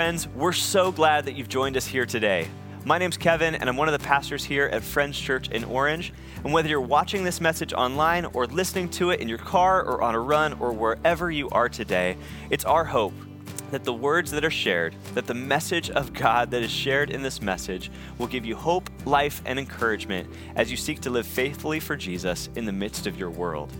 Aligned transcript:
Friends, 0.00 0.28
we're 0.28 0.52
so 0.52 0.92
glad 0.92 1.24
that 1.24 1.34
you've 1.34 1.48
joined 1.48 1.76
us 1.76 1.84
here 1.84 2.06
today. 2.06 2.46
My 2.84 2.98
name's 2.98 3.16
Kevin, 3.16 3.56
and 3.56 3.68
I'm 3.68 3.76
one 3.76 3.88
of 3.88 4.00
the 4.00 4.06
pastors 4.06 4.44
here 4.44 4.66
at 4.66 4.84
Friends 4.84 5.18
Church 5.18 5.48
in 5.48 5.64
Orange. 5.64 6.12
And 6.44 6.52
whether 6.52 6.68
you're 6.68 6.80
watching 6.80 7.24
this 7.24 7.40
message 7.40 7.72
online 7.72 8.24
or 8.26 8.46
listening 8.46 8.90
to 8.90 9.10
it 9.10 9.18
in 9.18 9.28
your 9.28 9.38
car 9.38 9.82
or 9.82 10.00
on 10.02 10.14
a 10.14 10.20
run 10.20 10.52
or 10.60 10.72
wherever 10.72 11.32
you 11.32 11.50
are 11.50 11.68
today, 11.68 12.16
it's 12.48 12.64
our 12.64 12.84
hope 12.84 13.12
that 13.72 13.82
the 13.82 13.92
words 13.92 14.30
that 14.30 14.44
are 14.44 14.52
shared, 14.52 14.94
that 15.14 15.26
the 15.26 15.34
message 15.34 15.90
of 15.90 16.12
God 16.12 16.52
that 16.52 16.62
is 16.62 16.70
shared 16.70 17.10
in 17.10 17.20
this 17.20 17.42
message 17.42 17.90
will 18.18 18.28
give 18.28 18.46
you 18.46 18.54
hope, 18.54 18.88
life, 19.04 19.42
and 19.46 19.58
encouragement 19.58 20.30
as 20.54 20.70
you 20.70 20.76
seek 20.76 21.00
to 21.00 21.10
live 21.10 21.26
faithfully 21.26 21.80
for 21.80 21.96
Jesus 21.96 22.50
in 22.54 22.66
the 22.66 22.72
midst 22.72 23.08
of 23.08 23.18
your 23.18 23.30
world. 23.30 23.72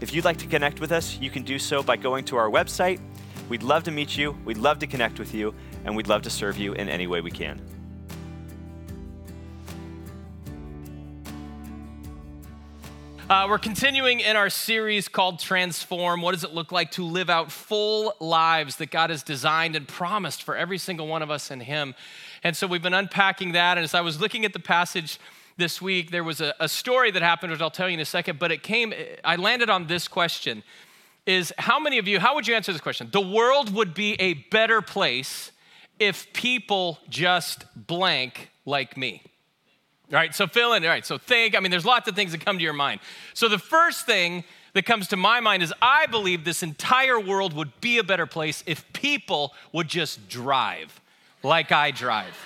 If 0.00 0.14
you'd 0.14 0.26
like 0.26 0.36
to 0.38 0.46
connect 0.46 0.78
with 0.78 0.92
us, 0.92 1.18
you 1.18 1.30
can 1.30 1.42
do 1.42 1.58
so 1.58 1.82
by 1.82 1.96
going 1.96 2.24
to 2.26 2.36
our 2.36 2.50
website 2.50 3.00
We'd 3.48 3.62
love 3.62 3.84
to 3.84 3.92
meet 3.92 4.16
you, 4.16 4.36
we'd 4.44 4.58
love 4.58 4.80
to 4.80 4.88
connect 4.88 5.20
with 5.20 5.32
you, 5.32 5.54
and 5.84 5.94
we'd 5.94 6.08
love 6.08 6.22
to 6.22 6.30
serve 6.30 6.58
you 6.58 6.72
in 6.72 6.88
any 6.88 7.06
way 7.06 7.20
we 7.20 7.30
can. 7.30 7.60
Uh, 13.28 13.46
we're 13.48 13.58
continuing 13.58 14.20
in 14.20 14.36
our 14.36 14.50
series 14.50 15.08
called 15.08 15.38
Transform. 15.38 16.22
What 16.22 16.32
does 16.32 16.44
it 16.44 16.54
look 16.54 16.72
like 16.72 16.92
to 16.92 17.04
live 17.04 17.28
out 17.30 17.50
full 17.52 18.14
lives 18.20 18.76
that 18.76 18.90
God 18.90 19.10
has 19.10 19.22
designed 19.22 19.74
and 19.76 19.86
promised 19.86 20.42
for 20.42 20.56
every 20.56 20.78
single 20.78 21.06
one 21.06 21.22
of 21.22 21.30
us 21.30 21.50
in 21.50 21.60
Him? 21.60 21.94
And 22.42 22.56
so 22.56 22.66
we've 22.66 22.82
been 22.82 22.94
unpacking 22.94 23.52
that. 23.52 23.78
And 23.78 23.84
as 23.84 23.94
I 23.94 24.00
was 24.00 24.20
looking 24.20 24.44
at 24.44 24.52
the 24.52 24.60
passage 24.60 25.18
this 25.56 25.82
week, 25.82 26.10
there 26.10 26.22
was 26.22 26.40
a, 26.40 26.54
a 26.60 26.68
story 26.68 27.10
that 27.12 27.22
happened, 27.22 27.50
which 27.50 27.60
I'll 27.60 27.70
tell 27.70 27.88
you 27.88 27.94
in 27.94 28.00
a 28.00 28.04
second, 28.04 28.38
but 28.38 28.52
it 28.52 28.62
came, 28.62 28.92
I 29.24 29.36
landed 29.36 29.70
on 29.70 29.86
this 29.86 30.06
question 30.06 30.62
is 31.26 31.52
how 31.58 31.78
many 31.78 31.98
of 31.98 32.06
you, 32.06 32.20
how 32.20 32.34
would 32.34 32.46
you 32.46 32.54
answer 32.54 32.72
this 32.72 32.80
question? 32.80 33.08
The 33.12 33.20
world 33.20 33.74
would 33.74 33.94
be 33.94 34.14
a 34.14 34.34
better 34.34 34.80
place 34.80 35.50
if 35.98 36.32
people 36.32 36.98
just 37.08 37.64
blank 37.74 38.50
like 38.64 38.96
me. 38.96 39.22
All 40.12 40.16
right, 40.16 40.34
so 40.34 40.46
fill 40.46 40.72
in. 40.74 40.84
All 40.84 40.88
right, 40.88 41.04
so 41.04 41.18
think. 41.18 41.56
I 41.56 41.60
mean, 41.60 41.70
there's 41.70 41.84
lots 41.84 42.08
of 42.08 42.14
things 42.14 42.30
that 42.32 42.44
come 42.44 42.58
to 42.58 42.62
your 42.62 42.72
mind. 42.72 43.00
So 43.34 43.48
the 43.48 43.58
first 43.58 44.06
thing 44.06 44.44
that 44.74 44.84
comes 44.84 45.08
to 45.08 45.16
my 45.16 45.40
mind 45.40 45.62
is 45.62 45.72
I 45.82 46.06
believe 46.06 46.44
this 46.44 46.62
entire 46.62 47.18
world 47.18 47.54
would 47.54 47.80
be 47.80 47.98
a 47.98 48.04
better 48.04 48.26
place 48.26 48.62
if 48.66 48.84
people 48.92 49.52
would 49.72 49.88
just 49.88 50.28
drive 50.28 51.00
like 51.42 51.72
I 51.72 51.90
drive. 51.90 52.36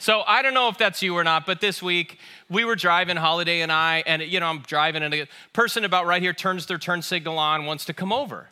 So 0.00 0.22
I 0.26 0.40
don't 0.40 0.54
know 0.54 0.68
if 0.68 0.78
that's 0.78 1.02
you 1.02 1.14
or 1.14 1.22
not, 1.22 1.44
but 1.44 1.60
this 1.60 1.82
week 1.82 2.18
we 2.48 2.64
were 2.64 2.74
driving, 2.74 3.18
Holly 3.18 3.60
and 3.60 3.70
I, 3.70 4.02
and 4.06 4.22
you 4.22 4.40
know, 4.40 4.46
I'm 4.46 4.60
driving, 4.60 5.02
and 5.02 5.12
a 5.12 5.28
person 5.52 5.84
about 5.84 6.06
right 6.06 6.22
here 6.22 6.32
turns 6.32 6.64
their 6.64 6.78
turn 6.78 7.02
signal 7.02 7.38
on, 7.38 7.66
wants 7.66 7.84
to 7.84 7.92
come 7.92 8.10
over. 8.10 8.48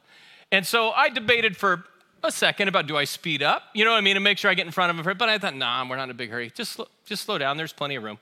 And 0.52 0.66
so 0.66 0.90
I 0.90 1.08
debated 1.08 1.56
for 1.56 1.84
a 2.22 2.30
second 2.30 2.68
about 2.68 2.86
do 2.86 2.98
I 2.98 3.04
speed 3.04 3.42
up, 3.42 3.62
you 3.72 3.86
know 3.86 3.92
what 3.92 3.96
I 3.96 4.02
mean, 4.02 4.14
to 4.14 4.20
make 4.20 4.36
sure 4.36 4.50
I 4.50 4.54
get 4.54 4.66
in 4.66 4.72
front 4.72 4.90
of 4.90 5.02
them. 5.02 5.16
But 5.16 5.30
I 5.30 5.38
thought, 5.38 5.56
nah, 5.56 5.88
we're 5.88 5.96
not 5.96 6.04
in 6.04 6.10
a 6.10 6.14
big 6.14 6.30
hurry. 6.30 6.52
Just, 6.54 6.80
just 7.06 7.24
slow 7.24 7.38
down. 7.38 7.56
There's 7.56 7.72
plenty 7.72 7.96
of 7.96 8.02
room. 8.02 8.18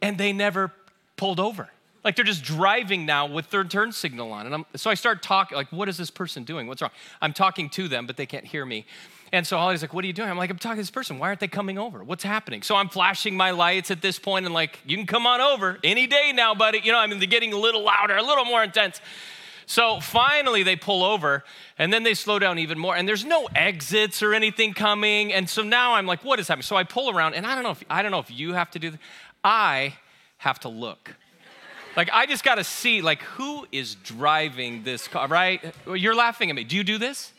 And 0.00 0.16
they 0.16 0.32
never 0.32 0.70
pulled 1.16 1.40
over. 1.40 1.70
Like 2.04 2.14
they're 2.14 2.24
just 2.24 2.44
driving 2.44 3.04
now 3.04 3.26
with 3.26 3.50
their 3.50 3.64
turn 3.64 3.90
signal 3.90 4.30
on. 4.30 4.46
And 4.46 4.54
I'm, 4.54 4.66
so 4.76 4.90
I 4.90 4.94
start 4.94 5.22
talking, 5.24 5.56
like, 5.56 5.72
what 5.72 5.88
is 5.88 5.96
this 5.96 6.10
person 6.10 6.44
doing? 6.44 6.68
What's 6.68 6.82
wrong? 6.82 6.92
I'm 7.20 7.32
talking 7.32 7.68
to 7.70 7.88
them, 7.88 8.06
but 8.06 8.16
they 8.16 8.26
can't 8.26 8.44
hear 8.44 8.64
me. 8.64 8.86
And 9.34 9.44
so 9.44 9.56
Holly's 9.56 9.82
like, 9.82 9.92
What 9.92 10.04
are 10.04 10.06
you 10.06 10.12
doing? 10.12 10.30
I'm 10.30 10.38
like, 10.38 10.48
I'm 10.48 10.58
talking 10.58 10.76
to 10.76 10.82
this 10.82 10.92
person. 10.92 11.18
Why 11.18 11.26
aren't 11.26 11.40
they 11.40 11.48
coming 11.48 11.76
over? 11.76 12.04
What's 12.04 12.22
happening? 12.22 12.62
So 12.62 12.76
I'm 12.76 12.88
flashing 12.88 13.36
my 13.36 13.50
lights 13.50 13.90
at 13.90 14.00
this 14.00 14.16
point 14.16 14.46
and 14.46 14.54
like, 14.54 14.78
You 14.86 14.96
can 14.96 15.06
come 15.06 15.26
on 15.26 15.40
over 15.40 15.80
any 15.82 16.06
day 16.06 16.30
now, 16.32 16.54
buddy. 16.54 16.80
You 16.84 16.92
know, 16.92 16.98
I 16.98 17.08
mean, 17.08 17.18
they're 17.18 17.26
getting 17.26 17.52
a 17.52 17.58
little 17.58 17.82
louder, 17.82 18.16
a 18.16 18.22
little 18.22 18.44
more 18.44 18.62
intense. 18.62 19.00
So 19.66 19.98
finally 19.98 20.62
they 20.62 20.76
pull 20.76 21.02
over 21.02 21.42
and 21.78 21.92
then 21.92 22.04
they 22.04 22.14
slow 22.14 22.38
down 22.38 22.60
even 22.60 22.78
more. 22.78 22.94
And 22.94 23.08
there's 23.08 23.24
no 23.24 23.48
exits 23.56 24.22
or 24.22 24.34
anything 24.34 24.72
coming. 24.72 25.32
And 25.32 25.50
so 25.50 25.64
now 25.64 25.94
I'm 25.94 26.06
like, 26.06 26.22
What 26.22 26.38
is 26.38 26.46
happening? 26.46 26.62
So 26.62 26.76
I 26.76 26.84
pull 26.84 27.10
around 27.10 27.34
and 27.34 27.44
I 27.44 27.56
don't 27.56 27.64
know 27.64 27.72
if, 27.72 27.82
I 27.90 28.02
don't 28.02 28.12
know 28.12 28.20
if 28.20 28.30
you 28.30 28.52
have 28.52 28.70
to 28.70 28.78
do 28.78 28.92
this. 28.92 29.00
I 29.42 29.94
have 30.36 30.60
to 30.60 30.68
look. 30.68 31.12
Like 31.96 32.08
I 32.12 32.26
just 32.26 32.44
got 32.44 32.54
to 32.54 32.64
see 32.64 33.02
like 33.02 33.20
who 33.22 33.66
is 33.72 33.96
driving 33.96 34.84
this 34.84 35.08
car, 35.08 35.26
right? 35.26 35.74
You're 35.92 36.14
laughing 36.14 36.50
at 36.50 36.54
me. 36.54 36.62
Do 36.62 36.76
you 36.76 36.84
do 36.84 36.98
this? 36.98 37.32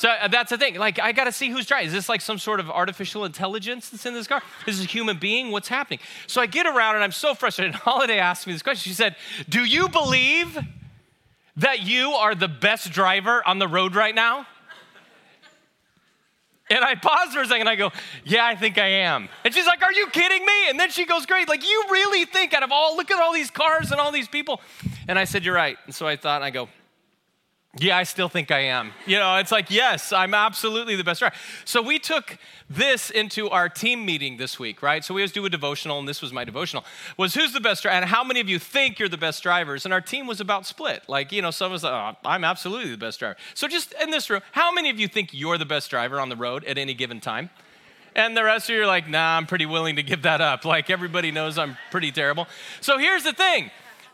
So 0.00 0.08
uh, 0.08 0.28
that's 0.28 0.48
the 0.48 0.56
thing. 0.56 0.76
Like, 0.76 0.98
I 0.98 1.12
got 1.12 1.24
to 1.24 1.32
see 1.32 1.50
who's 1.50 1.66
driving. 1.66 1.88
Is 1.88 1.92
this 1.92 2.08
like 2.08 2.22
some 2.22 2.38
sort 2.38 2.58
of 2.58 2.70
artificial 2.70 3.26
intelligence 3.26 3.90
that's 3.90 4.06
in 4.06 4.14
this 4.14 4.26
car? 4.26 4.40
Is 4.66 4.78
this 4.78 4.86
a 4.86 4.88
human 4.88 5.18
being? 5.18 5.50
What's 5.50 5.68
happening? 5.68 5.98
So 6.26 6.40
I 6.40 6.46
get 6.46 6.66
around 6.66 6.94
and 6.94 7.04
I'm 7.04 7.12
so 7.12 7.34
frustrated. 7.34 7.74
And 7.74 7.82
Holly 7.84 8.18
asked 8.18 8.46
me 8.46 8.54
this 8.54 8.62
question. 8.62 8.88
She 8.90 8.94
said, 8.94 9.14
Do 9.46 9.62
you 9.62 9.90
believe 9.90 10.58
that 11.56 11.82
you 11.82 12.12
are 12.12 12.34
the 12.34 12.48
best 12.48 12.90
driver 12.92 13.46
on 13.46 13.58
the 13.58 13.68
road 13.68 13.94
right 13.94 14.14
now? 14.14 14.46
And 16.70 16.82
I 16.82 16.94
paused 16.94 17.32
for 17.32 17.42
a 17.42 17.46
second. 17.46 17.68
I 17.68 17.76
go, 17.76 17.92
Yeah, 18.24 18.46
I 18.46 18.56
think 18.56 18.78
I 18.78 18.86
am. 18.86 19.28
And 19.44 19.52
she's 19.52 19.66
like, 19.66 19.82
Are 19.82 19.92
you 19.92 20.06
kidding 20.06 20.46
me? 20.46 20.70
And 20.70 20.80
then 20.80 20.88
she 20.88 21.04
goes, 21.04 21.26
Great. 21.26 21.46
Like, 21.46 21.62
you 21.62 21.84
really 21.90 22.24
think 22.24 22.54
out 22.54 22.62
of 22.62 22.72
all, 22.72 22.96
look 22.96 23.10
at 23.10 23.20
all 23.20 23.34
these 23.34 23.50
cars 23.50 23.92
and 23.92 24.00
all 24.00 24.12
these 24.12 24.28
people. 24.28 24.62
And 25.08 25.18
I 25.18 25.24
said, 25.24 25.44
You're 25.44 25.54
right. 25.54 25.76
And 25.84 25.94
so 25.94 26.06
I 26.06 26.16
thought, 26.16 26.36
and 26.36 26.44
I 26.44 26.48
go, 26.48 26.70
yeah, 27.78 27.96
I 27.96 28.02
still 28.02 28.28
think 28.28 28.50
I 28.50 28.60
am. 28.64 28.92
You 29.06 29.18
know, 29.18 29.36
it's 29.36 29.52
like, 29.52 29.70
yes, 29.70 30.12
I'm 30.12 30.34
absolutely 30.34 30.96
the 30.96 31.04
best 31.04 31.20
driver. 31.20 31.36
So 31.64 31.80
we 31.80 32.00
took 32.00 32.36
this 32.68 33.10
into 33.10 33.48
our 33.48 33.68
team 33.68 34.04
meeting 34.04 34.38
this 34.38 34.58
week, 34.58 34.82
right? 34.82 35.04
So 35.04 35.14
we 35.14 35.20
always 35.20 35.30
do 35.30 35.44
a 35.44 35.48
devotional, 35.48 36.00
and 36.00 36.08
this 36.08 36.20
was 36.20 36.32
my 36.32 36.44
devotional, 36.44 36.84
was 37.16 37.34
who's 37.34 37.52
the 37.52 37.60
best 37.60 37.84
driver, 37.84 37.94
and 37.94 38.04
how 38.06 38.24
many 38.24 38.40
of 38.40 38.48
you 38.48 38.58
think 38.58 38.98
you're 38.98 39.08
the 39.08 39.16
best 39.16 39.44
drivers? 39.44 39.84
And 39.84 39.94
our 39.94 40.00
team 40.00 40.26
was 40.26 40.40
about 40.40 40.66
split. 40.66 41.04
Like, 41.08 41.30
you 41.30 41.42
know, 41.42 41.52
some 41.52 41.70
of 41.70 41.76
us, 41.76 41.84
oh, 41.84 42.16
I'm 42.24 42.42
absolutely 42.42 42.90
the 42.90 42.98
best 42.98 43.20
driver. 43.20 43.36
So 43.54 43.68
just 43.68 43.94
in 44.02 44.10
this 44.10 44.28
room, 44.28 44.40
how 44.50 44.72
many 44.72 44.90
of 44.90 44.98
you 44.98 45.06
think 45.06 45.32
you're 45.32 45.58
the 45.58 45.64
best 45.64 45.90
driver 45.90 46.18
on 46.18 46.28
the 46.28 46.36
road 46.36 46.64
at 46.64 46.76
any 46.76 46.92
given 46.92 47.20
time? 47.20 47.50
And 48.16 48.36
the 48.36 48.42
rest 48.42 48.68
of 48.68 48.74
you 48.74 48.82
are 48.82 48.86
like, 48.86 49.08
nah, 49.08 49.36
I'm 49.36 49.46
pretty 49.46 49.66
willing 49.66 49.94
to 49.94 50.02
give 50.02 50.22
that 50.22 50.40
up. 50.40 50.64
Like, 50.64 50.90
everybody 50.90 51.30
knows 51.30 51.56
I'm 51.56 51.76
pretty 51.92 52.10
terrible. 52.10 52.48
So 52.80 52.98
here's 52.98 53.22
the 53.22 53.32
thing. 53.32 53.70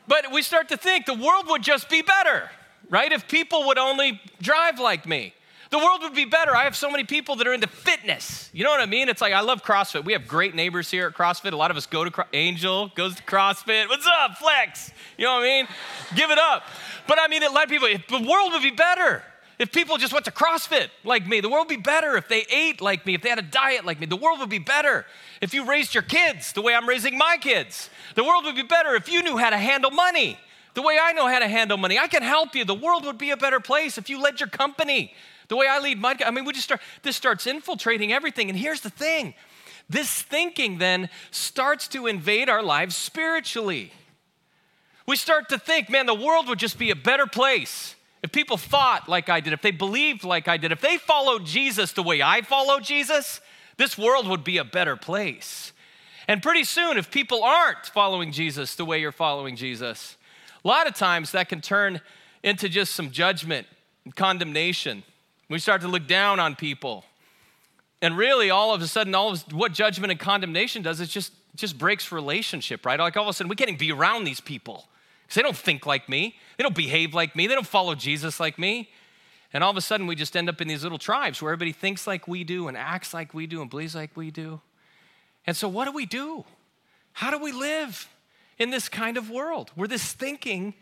But 0.07 0.31
we 0.31 0.43
start 0.43 0.69
to 0.69 0.77
think 0.77 1.07
the 1.07 1.15
world 1.15 1.47
would 1.49 1.63
just 1.63 1.89
be 1.89 2.03
better 2.03 2.51
right? 2.91 3.11
If 3.13 3.29
people 3.29 3.67
would 3.67 3.79
only 3.79 4.21
drive 4.41 4.79
like 4.79 5.07
me, 5.07 5.35
the 5.71 5.79
world 5.79 6.01
would 6.03 6.15
be 6.15 6.25
better. 6.25 6.55
I 6.55 6.65
have 6.65 6.77
so 6.77 6.91
many 6.91 7.05
people 7.05 7.37
that 7.37 7.47
are 7.47 7.53
into 7.53 7.67
fitness. 7.67 8.51
You 8.53 8.63
know 8.63 8.71
what 8.71 8.81
I 8.81 8.87
mean? 8.87 9.09
It's 9.09 9.21
like 9.21 9.33
I 9.33 9.41
love 9.41 9.65
CrossFit. 9.65 10.05
We 10.05 10.13
have 10.13 10.29
great 10.29 10.55
neighbors 10.55 10.91
here 10.91 11.09
at 11.09 11.15
CrossFit. 11.15 11.53
A 11.53 11.57
lot 11.57 11.71
of 11.71 11.77
us 11.77 11.87
go 11.87 12.05
to 12.05 12.11
Cro- 12.11 12.25
Angel 12.33 12.89
goes 12.95 13.17
to 13.17 13.23
CrossFit. 13.25 13.89
What's 13.89 14.07
up, 14.07 14.39
Flex? 14.39 14.93
You 15.19 15.25
know 15.25 15.35
what 15.35 15.43
I 15.43 15.45
mean? 15.45 15.69
Give 16.15 16.31
it 16.31 16.39
up. 16.39 16.65
But 17.09 17.19
I 17.21 17.27
mean, 17.27 17.43
a 17.43 17.51
lot 17.51 17.65
of 17.65 17.71
people. 17.71 17.89
The 17.89 18.29
world 18.29 18.53
would 18.53 18.63
be 18.63 18.71
better 18.71 19.25
if 19.59 19.73
people 19.73 19.97
just 19.97 20.13
went 20.13 20.25
to 20.27 20.31
CrossFit 20.31 20.91
like 21.03 21.27
me. 21.27 21.41
The 21.41 21.49
world 21.49 21.67
would 21.67 21.77
be 21.77 21.83
better 21.83 22.17
if 22.17 22.29
they 22.29 22.45
ate 22.49 22.81
like 22.81 23.05
me. 23.05 23.15
If 23.15 23.23
they 23.23 23.29
had 23.29 23.41
a 23.41 23.43
diet 23.43 23.85
like 23.85 23.99
me. 23.99 24.07
The 24.07 24.17
world 24.17 24.39
would 24.39 24.51
be 24.51 24.61
better 24.61 25.05
if 25.41 25.53
you 25.53 25.65
raised 25.65 25.95
your 25.95 26.03
kids 26.05 26.53
the 26.53 26.63
way 26.63 26.75
I'm 26.75 26.89
raising 26.89 27.19
my 27.19 27.39
kids. 27.41 27.91
The 28.15 28.23
world 28.23 28.45
would 28.45 28.57
be 28.57 28.63
better 28.63 28.95
if 28.95 29.09
you 29.09 29.23
knew 29.23 29.37
how 29.37 29.51
to 29.51 29.59
handle 29.59 29.91
money 29.91 30.39
the 30.77 30.83
way 30.83 30.99
I 31.01 31.13
know 31.13 31.27
how 31.27 31.39
to 31.39 31.49
handle 31.49 31.79
money. 31.79 31.99
I 31.99 32.07
can 32.07 32.23
help 32.23 32.55
you. 32.55 32.63
The 32.63 32.75
world 32.75 33.07
would 33.07 33.17
be 33.17 33.31
a 33.31 33.37
better 33.37 33.61
place 33.61 33.97
if 33.97 34.11
you 34.11 34.21
led 34.21 34.41
your 34.41 34.49
company 34.51 35.15
the 35.49 35.57
way 35.57 35.67
I 35.67 35.79
lead 35.79 35.99
my. 35.99 36.15
I 36.25 36.31
mean, 36.31 36.45
we 36.45 36.53
just 36.53 36.65
start. 36.65 36.83
This 37.03 37.17
starts 37.17 37.47
infiltrating 37.47 38.13
everything. 38.13 38.51
And 38.51 38.59
here's 38.59 38.83
the 38.83 38.91
thing: 38.91 39.33
this 39.89 40.23
thinking 40.23 40.77
then 40.77 41.09
starts 41.31 41.89
to 41.89 42.07
invade 42.07 42.51
our 42.51 42.63
lives 42.63 42.95
spiritually. 42.95 43.91
We 45.07 45.17
start 45.17 45.49
to 45.49 45.59
think, 45.59 45.89
man, 45.89 46.05
the 46.05 46.15
world 46.15 46.47
would 46.49 46.59
just 46.59 46.79
be 46.79 46.91
a 46.91 46.97
better 46.97 47.27
place 47.27 47.97
if 48.23 48.31
people 48.31 48.59
thought 48.59 49.09
like 49.09 49.31
I 49.31 49.41
did, 49.41 49.55
if 49.55 49.63
they 49.63 49.71
believed 49.71 50.25
like 50.25 50.47
I 50.47 50.59
did, 50.59 50.73
if 50.73 50.83
they 50.83 50.99
followed 50.99 51.47
Jesus 51.47 51.93
the 51.93 52.03
way 52.03 52.21
I 52.21 52.43
follow 52.43 52.81
Jesus. 52.81 53.41
This 53.79 53.97
world 53.97 54.29
would 54.29 54.45
be 54.45 54.59
a 54.59 54.65
better 54.65 54.97
place. 54.97 55.73
And 56.29 56.43
pretty 56.43 56.65
soon, 56.65 56.99
if 56.99 57.11
people 57.11 57.45
aren't 57.45 57.87
following 57.87 58.33
Jesus 58.33 58.75
the 58.75 58.85
way 58.85 59.01
you're 59.01 59.13
following 59.13 59.55
Jesus, 59.55 60.16
a 60.67 60.69
lot 60.69 60.89
of 60.89 60.95
times 60.95 61.31
that 61.31 61.49
can 61.49 61.61
turn 61.61 62.01
into 62.43 62.69
just 62.69 62.95
some 62.95 63.13
judgment 63.13 63.69
and 64.05 64.17
condemnation. 64.17 65.05
We 65.49 65.61
start 65.61 65.81
to 65.83 65.89
look 65.89 66.09
down 66.09 66.41
on 66.41 66.57
people. 66.57 67.05
And 68.03 68.19
really, 68.19 68.51
all 68.51 68.75
of 68.75 68.83
a 68.83 68.89
sudden, 68.89 69.15
all 69.15 69.31
of 69.31 69.43
what 69.53 69.73
judgment 69.73 70.11
and 70.11 70.19
condemnation 70.19 70.83
does 70.83 71.01
is 71.01 71.09
just, 71.09 71.33
just 71.55 71.79
breaks 71.79 72.11
relationship, 72.11 72.85
right? 72.85 72.99
Like 72.99 73.17
all 73.17 73.23
of 73.23 73.29
a 73.29 73.33
sudden, 73.33 73.49
we 73.49 73.55
can't 73.55 73.71
even 73.71 73.79
be 73.79 73.93
around 73.93 74.25
these 74.25 74.41
people 74.41 74.89
because 75.23 75.37
they 75.37 75.43
don't 75.43 75.57
think 75.57 75.87
like 75.87 76.09
me. 76.09 76.35
They 76.59 76.63
don't 76.63 76.75
behave 76.75 77.15
like 77.15 77.37
me. 77.37 77.47
They 77.47 77.55
don't 77.55 77.65
follow 77.67 77.95
Jesus 77.95 78.41
like 78.41 78.59
me. 78.59 78.91
And 79.53 79.63
all 79.63 79.71
of 79.71 79.77
a 79.77 79.81
sudden, 79.81 80.09
we 80.09 80.17
just 80.17 80.37
end 80.37 80.49
up 80.49 80.61
in 80.61 80.67
these 80.67 80.83
little 80.83 80.99
tribes 80.99 81.41
where 81.41 81.53
everybody 81.53 81.73
thinks 81.73 82.09
like 82.09 82.27
we 82.27 82.43
do 82.43 82.67
and 82.67 82.77
acts 82.77 83.15
like 83.15 83.33
we 83.33 83.47
do 83.47 83.61
and 83.61 83.71
believes 83.71 83.95
like 83.95 84.17
we 84.17 84.33
do. 84.33 84.61
And 85.47 85.57
so, 85.57 85.69
what 85.69 85.85
do 85.85 85.93
we 85.93 86.07
do? 86.07 86.45
How 87.13 87.31
do 87.31 87.39
we 87.39 87.53
live? 87.53 88.09
In 88.59 88.71
this 88.71 88.89
kind 88.89 89.17
of 89.17 89.31
world 89.31 89.71
where 89.75 89.89
this 89.89 90.13
thinking 90.13 90.75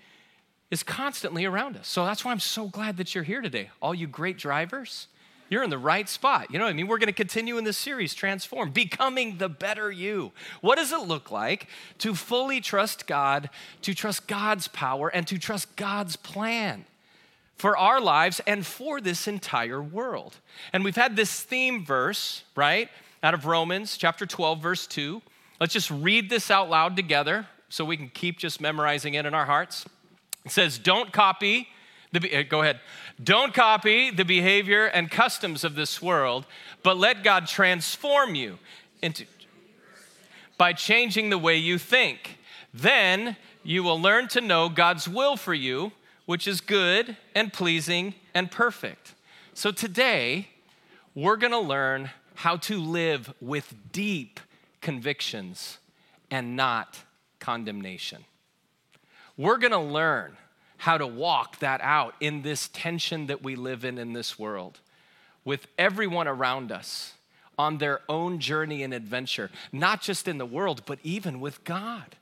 is 0.71 0.83
constantly 0.83 1.45
around 1.45 1.77
us. 1.77 1.89
So 1.89 2.05
that's 2.05 2.25
why 2.25 2.33
I'm 2.33 2.41
so 2.41 2.69
glad 2.69 2.97
that 2.97 3.15
you're 3.15 3.25
here 3.25 3.41
today. 3.41 3.71
All 3.81 3.95
you 3.95 4.07
great 4.07 4.39
drivers, 4.39 5.09
you're 5.51 5.63
in 5.63 5.71
the 5.71 5.79
right 5.79 6.09
spot. 6.09 6.51
You 6.51 6.59
know 6.59 6.65
what 6.65 6.71
I 6.71 6.75
mean? 6.75 6.87
We're 6.87 6.99
going 6.99 7.07
to 7.07 7.13
continue 7.13 7.59
in 7.59 7.65
this 7.65 7.77
series, 7.77 8.15
Transform, 8.15 8.71
becoming 8.71 9.39
the 9.39 9.49
better 9.49 9.91
you. 9.91 10.33
What 10.63 10.77
does 10.77 10.91
it 10.91 11.01
look 11.01 11.31
like 11.31 11.69
to 11.99 12.15
fully 12.15 12.61
trust 12.61 13.07
God, 13.07 13.51
to 13.83 13.95
trust 13.95 14.27
God's 14.27 14.69
power, 14.69 15.09
and 15.09 15.27
to 15.27 15.39
trust 15.39 15.77
God's 15.77 16.17
plan 16.17 16.87
for 17.57 17.77
our 17.77 18.01
lives 18.01 18.41
and 18.47 18.67
for 18.67 19.01
this 19.01 19.29
entire 19.29 19.81
world. 19.81 20.37
And 20.73 20.85
we've 20.85 20.97
had 20.97 21.15
this 21.15 21.41
theme 21.41 21.85
verse, 21.85 22.43
right, 22.57 22.89
out 23.23 23.35
of 23.35 23.47
Romans 23.47 23.97
chapter 23.97 24.27
12, 24.27 24.61
verse 24.61 24.87
2. 24.87 25.23
Let's 25.61 25.73
just 25.73 25.91
read 25.91 26.29
this 26.31 26.51
out 26.51 26.69
loud 26.69 26.97
together 26.97 27.47
so 27.69 27.85
we 27.85 27.97
can 27.97 28.09
keep 28.09 28.39
just 28.39 28.61
memorizing 28.61 29.15
it 29.15 29.27
in 29.27 29.35
our 29.35 29.47
hearts. 29.47 29.87
It 30.45 30.53
says, 30.53 30.79
Don't 30.79 31.13
copy 31.13 31.69
the, 32.13 32.39
uh, 32.39 32.43
go 32.49 32.63
ahead. 32.63 32.81
Don't 33.23 33.53
copy 33.53 34.11
the 34.11 34.25
behavior 34.25 34.87
and 34.87 35.11
customs 35.11 35.65
of 35.65 35.75
this 35.75 36.01
world, 36.01 36.47
but 36.83 36.97
let 36.97 37.25
God 37.25 37.47
transform 37.47 38.35
you 38.35 38.59
into 39.03 39.27
by 40.57 40.73
changing 40.73 41.31
the 41.31 41.39
way 41.39 41.57
you 41.57 41.79
think. 41.79 42.39
Then 42.73 43.37
you 43.65 43.83
will 43.83 44.01
learn 44.01 44.29
to 44.29 44.41
know 44.41 44.69
God's 44.69 45.09
will 45.09 45.37
for 45.37 45.55
you, 45.55 45.93
which 46.27 46.47
is 46.47 46.61
good 46.61 47.17
and 47.35 47.53
pleasing 47.53 48.15
and 48.33 48.51
perfect. 48.51 49.15
So 49.53 49.73
today, 49.73 50.49
we're 51.15 51.37
going 51.37 51.53
to 51.53 51.59
learn 51.59 52.11
how 52.35 52.57
to 52.57 52.81
live 52.81 53.33
with 53.41 53.75
deep 53.93 54.39
convictions 54.81 55.79
and 56.31 56.57
not 56.57 57.04
condemnation. 57.45 58.25
We're 59.37 59.59
going 59.59 59.73
to 59.73 59.79
learn 59.79 60.39
how 60.79 60.97
to 60.97 61.07
walk 61.07 61.59
that 61.59 61.83
out 61.83 62.15
in 62.19 62.41
this 62.41 62.69
tension 62.73 63.27
that 63.27 63.43
we 63.43 63.55
live 63.55 63.85
in 63.85 63.99
in 63.99 64.15
this 64.15 64.39
world 64.39 64.81
with 65.45 65.67
everyone 65.77 66.27
around 66.27 66.73
us 66.73 67.13
on 67.59 67.77
their 67.77 68.01
own 68.09 68.39
journey 68.39 68.83
and 68.83 68.95
adventure, 68.95 69.51
not 69.73 70.01
just 70.01 70.27
in 70.27 70.39
the 70.39 70.47
world, 70.47 70.83
but 70.87 70.99
even 71.03 71.39
with 71.39 71.63
God. 71.65 72.17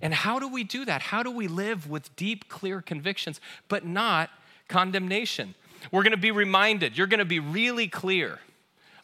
And 0.00 0.14
how 0.14 0.38
do 0.38 0.46
we 0.46 0.62
do 0.62 0.84
that? 0.84 1.02
How 1.02 1.24
do 1.24 1.32
we 1.32 1.48
live 1.48 1.90
with 1.90 2.14
deep, 2.14 2.48
clear 2.48 2.80
convictions, 2.80 3.40
but 3.68 3.84
not 3.84 4.30
condemnation? 4.68 5.56
We're 5.90 6.04
gonna 6.04 6.16
be 6.16 6.30
reminded, 6.30 6.96
you're 6.96 7.08
gonna 7.08 7.24
be 7.24 7.40
really 7.40 7.88
clear 7.88 8.38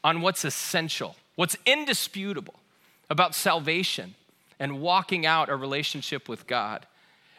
on 0.04 0.20
what's 0.20 0.44
essential, 0.44 1.16
what's 1.34 1.56
indisputable 1.66 2.54
about 3.10 3.34
salvation 3.34 4.14
and 4.58 4.80
walking 4.80 5.26
out 5.26 5.48
a 5.48 5.56
relationship 5.56 6.28
with 6.28 6.46
God, 6.46 6.86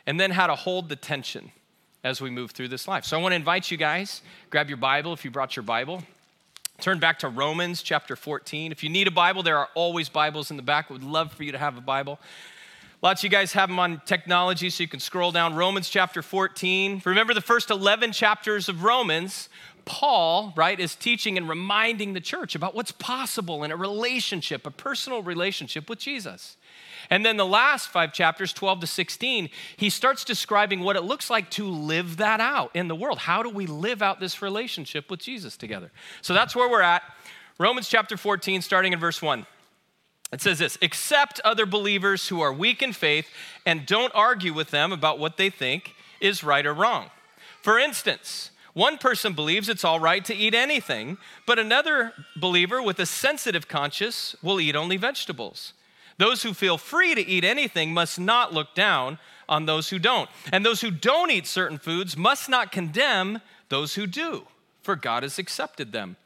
and 0.06 0.20
then 0.20 0.32
how 0.32 0.48
to 0.48 0.56
hold 0.56 0.90
the 0.90 0.96
tension 0.96 1.52
as 2.04 2.22
we 2.22 2.30
move 2.30 2.52
through 2.52 2.68
this 2.68 2.88
life. 2.88 3.06
So 3.06 3.18
I 3.18 3.22
wanna 3.22 3.36
invite 3.36 3.72
you 3.72 3.78
guys, 3.78 4.22
grab 4.50 4.70
your 4.70 4.78
Bible 4.78 5.14
if 5.14 5.26
you 5.26 5.32
brought 5.32 5.56
your 5.56 5.64
Bible. 5.64 6.04
Turn 6.80 7.00
back 7.00 7.20
to 7.20 7.30
Romans 7.30 7.82
chapter 7.82 8.16
14. 8.16 8.72
If 8.72 8.84
you 8.84 8.90
need 8.90 9.08
a 9.08 9.12
Bible, 9.12 9.42
there 9.42 9.58
are 9.58 9.68
always 9.74 10.10
Bibles 10.10 10.52
in 10.52 10.58
the 10.58 10.64
back. 10.64 10.92
We'd 10.92 11.02
love 11.02 11.34
for 11.34 11.44
you 11.44 11.52
to 11.52 11.58
have 11.58 11.76
a 11.76 11.82
Bible. 11.82 12.20
Lots 13.02 13.22
of 13.22 13.24
you 13.26 13.30
guys 13.30 13.54
have 13.54 13.70
them 13.70 13.80
on 13.80 14.02
technology, 14.06 14.70
so 14.70 14.84
you 14.84 14.88
can 14.88 15.00
scroll 15.00 15.32
down. 15.32 15.56
Romans 15.56 15.90
chapter 15.90 16.22
14. 16.22 17.02
Remember 17.06 17.34
the 17.34 17.42
first 17.42 17.72
11 17.72 18.12
chapters 18.12 18.70
of 18.70 18.84
Romans, 18.84 19.50
Paul, 19.86 20.54
right, 20.56 20.80
is 20.80 20.96
teaching 20.96 21.38
and 21.38 21.48
reminding 21.48 22.14
the 22.14 22.22
church 22.22 22.56
about 22.56 22.76
what's 22.76 22.92
possible 22.92 23.64
in 23.64 23.72
a 23.72 23.76
relationship, 23.76 24.68
a 24.68 24.72
personal 24.72 25.24
relationship 25.24 25.90
with 25.90 26.00
Jesus. 26.00 26.58
And 27.10 27.26
then 27.26 27.38
the 27.38 27.46
last 27.46 27.90
five 27.90 28.14
chapters, 28.14 28.52
12 28.54 28.82
to 28.82 28.88
16, 28.88 29.50
he 29.78 29.90
starts 29.90 30.24
describing 30.24 30.82
what 30.82 30.96
it 30.96 31.04
looks 31.04 31.30
like 31.30 31.50
to 31.52 31.68
live 31.68 32.18
that 32.18 32.40
out 32.40 32.72
in 32.74 32.88
the 32.88 32.96
world. 32.96 33.20
How 33.20 33.44
do 33.44 33.50
we 33.50 33.66
live 33.66 34.02
out 34.02 34.20
this 34.20 34.42
relationship 34.42 35.10
with 35.10 35.20
Jesus 35.20 35.56
together? 35.56 35.92
So 36.22 36.34
that's 36.34 36.56
where 36.56 36.70
we're 36.70 36.82
at. 36.82 37.04
Romans 37.60 37.88
chapter 37.88 38.18
14, 38.18 38.62
starting 38.62 38.94
in 38.94 39.00
verse 39.00 39.22
1. 39.22 39.46
It 40.34 40.42
says 40.42 40.60
this 40.60 40.78
accept 40.82 41.40
other 41.46 41.66
believers 41.66 42.28
who 42.28 42.42
are 42.42 42.52
weak 42.52 42.82
in 42.82 42.92
faith 42.92 43.30
and 43.66 43.86
don't 43.86 44.14
argue 44.14 44.54
with 44.54 44.72
them 44.72 44.92
about 44.92 45.20
what 45.20 45.38
they 45.38 45.50
think 45.50 45.94
is 46.20 46.44
right 46.44 46.66
or 46.66 46.74
wrong. 46.74 47.10
For 47.62 47.80
instance, 47.80 48.52
one 48.74 48.98
person 48.98 49.34
believes 49.34 49.70
it's 49.70 49.84
all 49.84 50.00
right 50.00 50.24
to 50.26 50.36
eat 50.36 50.54
anything, 50.54 51.18
but 51.46 51.58
another 51.58 52.14
believer 52.36 52.82
with 52.82 53.00
a 53.00 53.06
sensitive 53.06 53.68
conscience 53.68 54.36
will 54.44 54.60
eat 54.60 54.76
only 54.76 54.98
vegetables. 54.98 55.74
Those 56.18 56.44
who 56.44 56.54
feel 56.54 56.78
free 56.78 57.14
to 57.16 57.26
eat 57.26 57.44
anything 57.44 57.94
must 57.94 58.20
not 58.20 58.54
look 58.54 58.74
down 58.74 59.20
on 59.48 59.66
those 59.66 59.90
who 59.90 60.00
don't. 60.00 60.30
And 60.52 60.66
those 60.66 60.82
who 60.82 60.92
don't 60.92 61.32
eat 61.32 61.48
certain 61.48 61.78
foods 61.78 62.18
must 62.18 62.50
not 62.50 62.72
condemn 62.72 63.42
those 63.70 63.96
who 63.96 64.08
do, 64.08 64.48
for 64.82 64.96
God 64.96 65.24
has 65.24 65.38
accepted 65.38 65.92
them. 65.92 66.18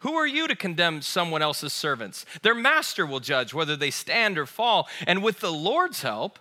Who 0.00 0.14
are 0.14 0.26
you 0.26 0.46
to 0.48 0.56
condemn 0.56 1.00
someone 1.02 1.42
else's 1.42 1.72
servants? 1.72 2.26
Their 2.42 2.54
master 2.54 3.06
will 3.06 3.20
judge 3.20 3.54
whether 3.54 3.76
they 3.76 3.90
stand 3.90 4.36
or 4.38 4.46
fall, 4.46 4.88
and 5.06 5.22
with 5.22 5.40
the 5.40 5.52
Lord's 5.52 6.02
help, 6.02 6.38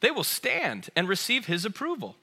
they 0.00 0.10
will 0.10 0.24
stand 0.24 0.90
and 0.96 1.08
receive 1.08 1.46
his 1.46 1.64
approval. 1.64 2.16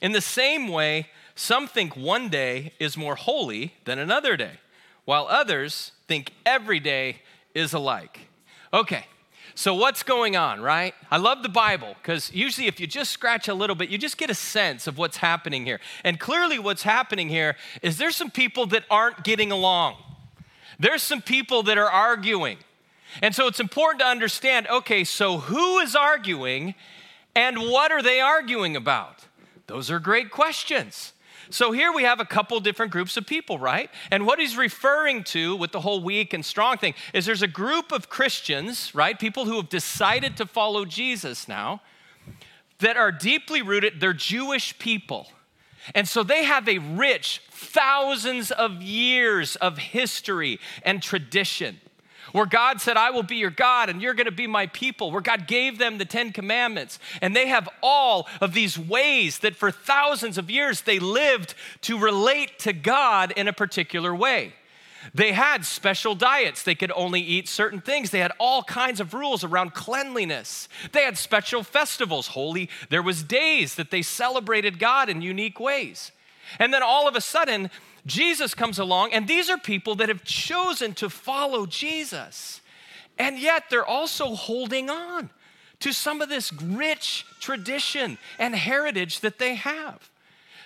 In 0.00 0.12
the 0.12 0.20
same 0.20 0.68
way, 0.68 1.08
some 1.34 1.66
think 1.66 1.96
one 1.96 2.28
day 2.28 2.72
is 2.78 2.96
more 2.96 3.16
holy 3.16 3.74
than 3.84 3.98
another 3.98 4.36
day, 4.36 4.60
while 5.04 5.26
others 5.28 5.92
think 6.06 6.32
every 6.46 6.78
day 6.78 7.16
is 7.54 7.72
alike. 7.72 8.20
Okay, 8.72 9.06
so, 9.54 9.74
what's 9.74 10.02
going 10.02 10.36
on, 10.36 10.60
right? 10.60 10.94
I 11.10 11.16
love 11.16 11.42
the 11.42 11.48
Bible 11.48 11.96
because 12.00 12.32
usually, 12.32 12.66
if 12.66 12.80
you 12.80 12.86
just 12.86 13.10
scratch 13.10 13.48
a 13.48 13.54
little 13.54 13.76
bit, 13.76 13.88
you 13.88 13.98
just 13.98 14.18
get 14.18 14.30
a 14.30 14.34
sense 14.34 14.86
of 14.86 14.98
what's 14.98 15.18
happening 15.18 15.64
here. 15.64 15.80
And 16.04 16.20
clearly, 16.20 16.58
what's 16.58 16.82
happening 16.82 17.28
here 17.28 17.56
is 17.82 17.98
there's 17.98 18.16
some 18.16 18.30
people 18.30 18.66
that 18.66 18.84
aren't 18.90 19.24
getting 19.24 19.50
along, 19.50 19.96
there's 20.78 21.02
some 21.02 21.22
people 21.22 21.62
that 21.64 21.78
are 21.78 21.90
arguing. 21.90 22.58
And 23.22 23.34
so, 23.34 23.46
it's 23.46 23.60
important 23.60 24.00
to 24.00 24.06
understand 24.06 24.68
okay, 24.68 25.04
so 25.04 25.38
who 25.38 25.78
is 25.78 25.96
arguing 25.96 26.74
and 27.34 27.58
what 27.58 27.92
are 27.92 28.02
they 28.02 28.20
arguing 28.20 28.76
about? 28.76 29.26
Those 29.66 29.90
are 29.90 29.98
great 29.98 30.30
questions. 30.30 31.12
So 31.50 31.72
here 31.72 31.92
we 31.92 32.02
have 32.02 32.20
a 32.20 32.24
couple 32.24 32.60
different 32.60 32.92
groups 32.92 33.16
of 33.16 33.26
people, 33.26 33.58
right? 33.58 33.90
And 34.10 34.26
what 34.26 34.38
he's 34.38 34.56
referring 34.56 35.24
to 35.24 35.56
with 35.56 35.72
the 35.72 35.80
whole 35.80 36.02
weak 36.02 36.32
and 36.32 36.44
strong 36.44 36.76
thing 36.76 36.94
is 37.14 37.24
there's 37.26 37.42
a 37.42 37.48
group 37.48 37.90
of 37.92 38.08
Christians, 38.08 38.94
right? 38.94 39.18
People 39.18 39.46
who 39.46 39.56
have 39.56 39.68
decided 39.68 40.36
to 40.36 40.46
follow 40.46 40.84
Jesus 40.84 41.48
now 41.48 41.80
that 42.80 42.96
are 42.96 43.10
deeply 43.10 43.62
rooted, 43.62 44.00
they're 44.00 44.12
Jewish 44.12 44.78
people. 44.78 45.28
And 45.94 46.06
so 46.06 46.22
they 46.22 46.44
have 46.44 46.68
a 46.68 46.78
rich, 46.78 47.42
thousands 47.50 48.50
of 48.50 48.82
years 48.82 49.56
of 49.56 49.78
history 49.78 50.60
and 50.82 51.02
tradition 51.02 51.80
where 52.32 52.46
God 52.46 52.80
said, 52.80 52.96
I 52.96 53.10
will 53.10 53.22
be 53.22 53.36
your 53.36 53.50
God 53.50 53.88
and 53.88 54.02
you're 54.02 54.14
going 54.14 54.26
to 54.26 54.32
be 54.32 54.46
my 54.46 54.66
people, 54.66 55.10
where 55.10 55.20
God 55.20 55.46
gave 55.46 55.78
them 55.78 55.98
the 55.98 56.04
Ten 56.04 56.32
Commandments. 56.32 56.98
And 57.20 57.34
they 57.34 57.48
have 57.48 57.68
all 57.82 58.26
of 58.40 58.54
these 58.54 58.78
ways 58.78 59.38
that 59.40 59.56
for 59.56 59.70
thousands 59.70 60.38
of 60.38 60.50
years 60.50 60.82
they 60.82 60.98
lived 60.98 61.54
to 61.82 61.98
relate 61.98 62.58
to 62.60 62.72
God 62.72 63.32
in 63.32 63.48
a 63.48 63.52
particular 63.52 64.14
way. 64.14 64.54
They 65.14 65.32
had 65.32 65.64
special 65.64 66.14
diets. 66.14 66.62
They 66.62 66.74
could 66.74 66.92
only 66.94 67.20
eat 67.20 67.48
certain 67.48 67.80
things. 67.80 68.10
They 68.10 68.18
had 68.18 68.32
all 68.38 68.62
kinds 68.62 69.00
of 69.00 69.14
rules 69.14 69.44
around 69.44 69.74
cleanliness. 69.74 70.68
They 70.92 71.02
had 71.02 71.16
special 71.16 71.62
festivals, 71.62 72.28
holy. 72.28 72.68
There 72.90 73.02
was 73.02 73.22
days 73.22 73.76
that 73.76 73.90
they 73.90 74.02
celebrated 74.02 74.78
God 74.78 75.08
in 75.08 75.22
unique 75.22 75.60
ways. 75.60 76.12
And 76.58 76.72
then 76.72 76.82
all 76.82 77.06
of 77.06 77.14
a 77.14 77.20
sudden, 77.20 77.70
Jesus 78.06 78.54
comes 78.54 78.78
along, 78.78 79.12
and 79.12 79.28
these 79.28 79.50
are 79.50 79.58
people 79.58 79.94
that 79.96 80.08
have 80.08 80.24
chosen 80.24 80.94
to 80.94 81.10
follow 81.10 81.66
Jesus. 81.66 82.60
And 83.18 83.38
yet 83.38 83.64
they're 83.70 83.86
also 83.86 84.34
holding 84.34 84.88
on 84.88 85.30
to 85.80 85.92
some 85.92 86.20
of 86.20 86.28
this 86.28 86.52
rich 86.52 87.24
tradition 87.40 88.18
and 88.38 88.54
heritage 88.54 89.20
that 89.20 89.38
they 89.38 89.54
have. 89.56 90.10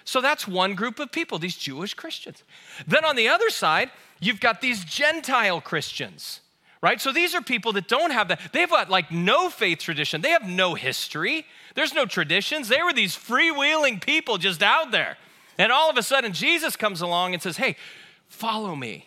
So 0.05 0.21
that's 0.21 0.49
one 0.49 0.75
group 0.75 0.99
of 0.99 1.13
people, 1.13 1.39
these 1.39 1.57
Jewish 1.57 1.95
Christians. 1.95 2.43
Then 2.87 3.05
on 3.05 3.17
the 3.17 3.29
other 3.29 3.51
side, 3.51 3.91
you've 4.21 4.41
got 4.41 4.61
these 4.61 4.85
Gentile 4.85 5.61
Christians, 5.61 6.41
right? 6.81 7.01
So 7.01 7.13
these 7.13 7.35
are 7.35 7.43
people 7.43 7.73
that 7.75 7.89
don't 7.89 8.11
have 8.11 8.29
that. 8.29 8.41
They've 8.53 8.69
got 8.69 8.91
like 8.91 9.13
no 9.13 9.49
faith 9.49 9.79
tradition, 9.79 10.21
they 10.21 10.31
have 10.31 10.47
no 10.47 10.75
history, 10.75 11.47
there's 11.75 11.95
no 11.95 12.05
traditions. 12.05 12.69
They 12.69 12.83
were 12.83 12.93
these 12.93 13.17
freewheeling 13.17 14.05
people 14.05 14.39
just 14.39 14.63
out 14.63 14.91
there. 14.91 15.17
And 15.59 15.71
all 15.71 15.91
of 15.91 15.97
a 15.97 16.03
sudden, 16.03 16.33
Jesus 16.33 16.77
comes 16.77 17.01
along 17.01 17.35
and 17.35 17.43
says, 17.43 17.57
Hey, 17.57 17.77
follow 18.29 18.75
me. 18.75 19.07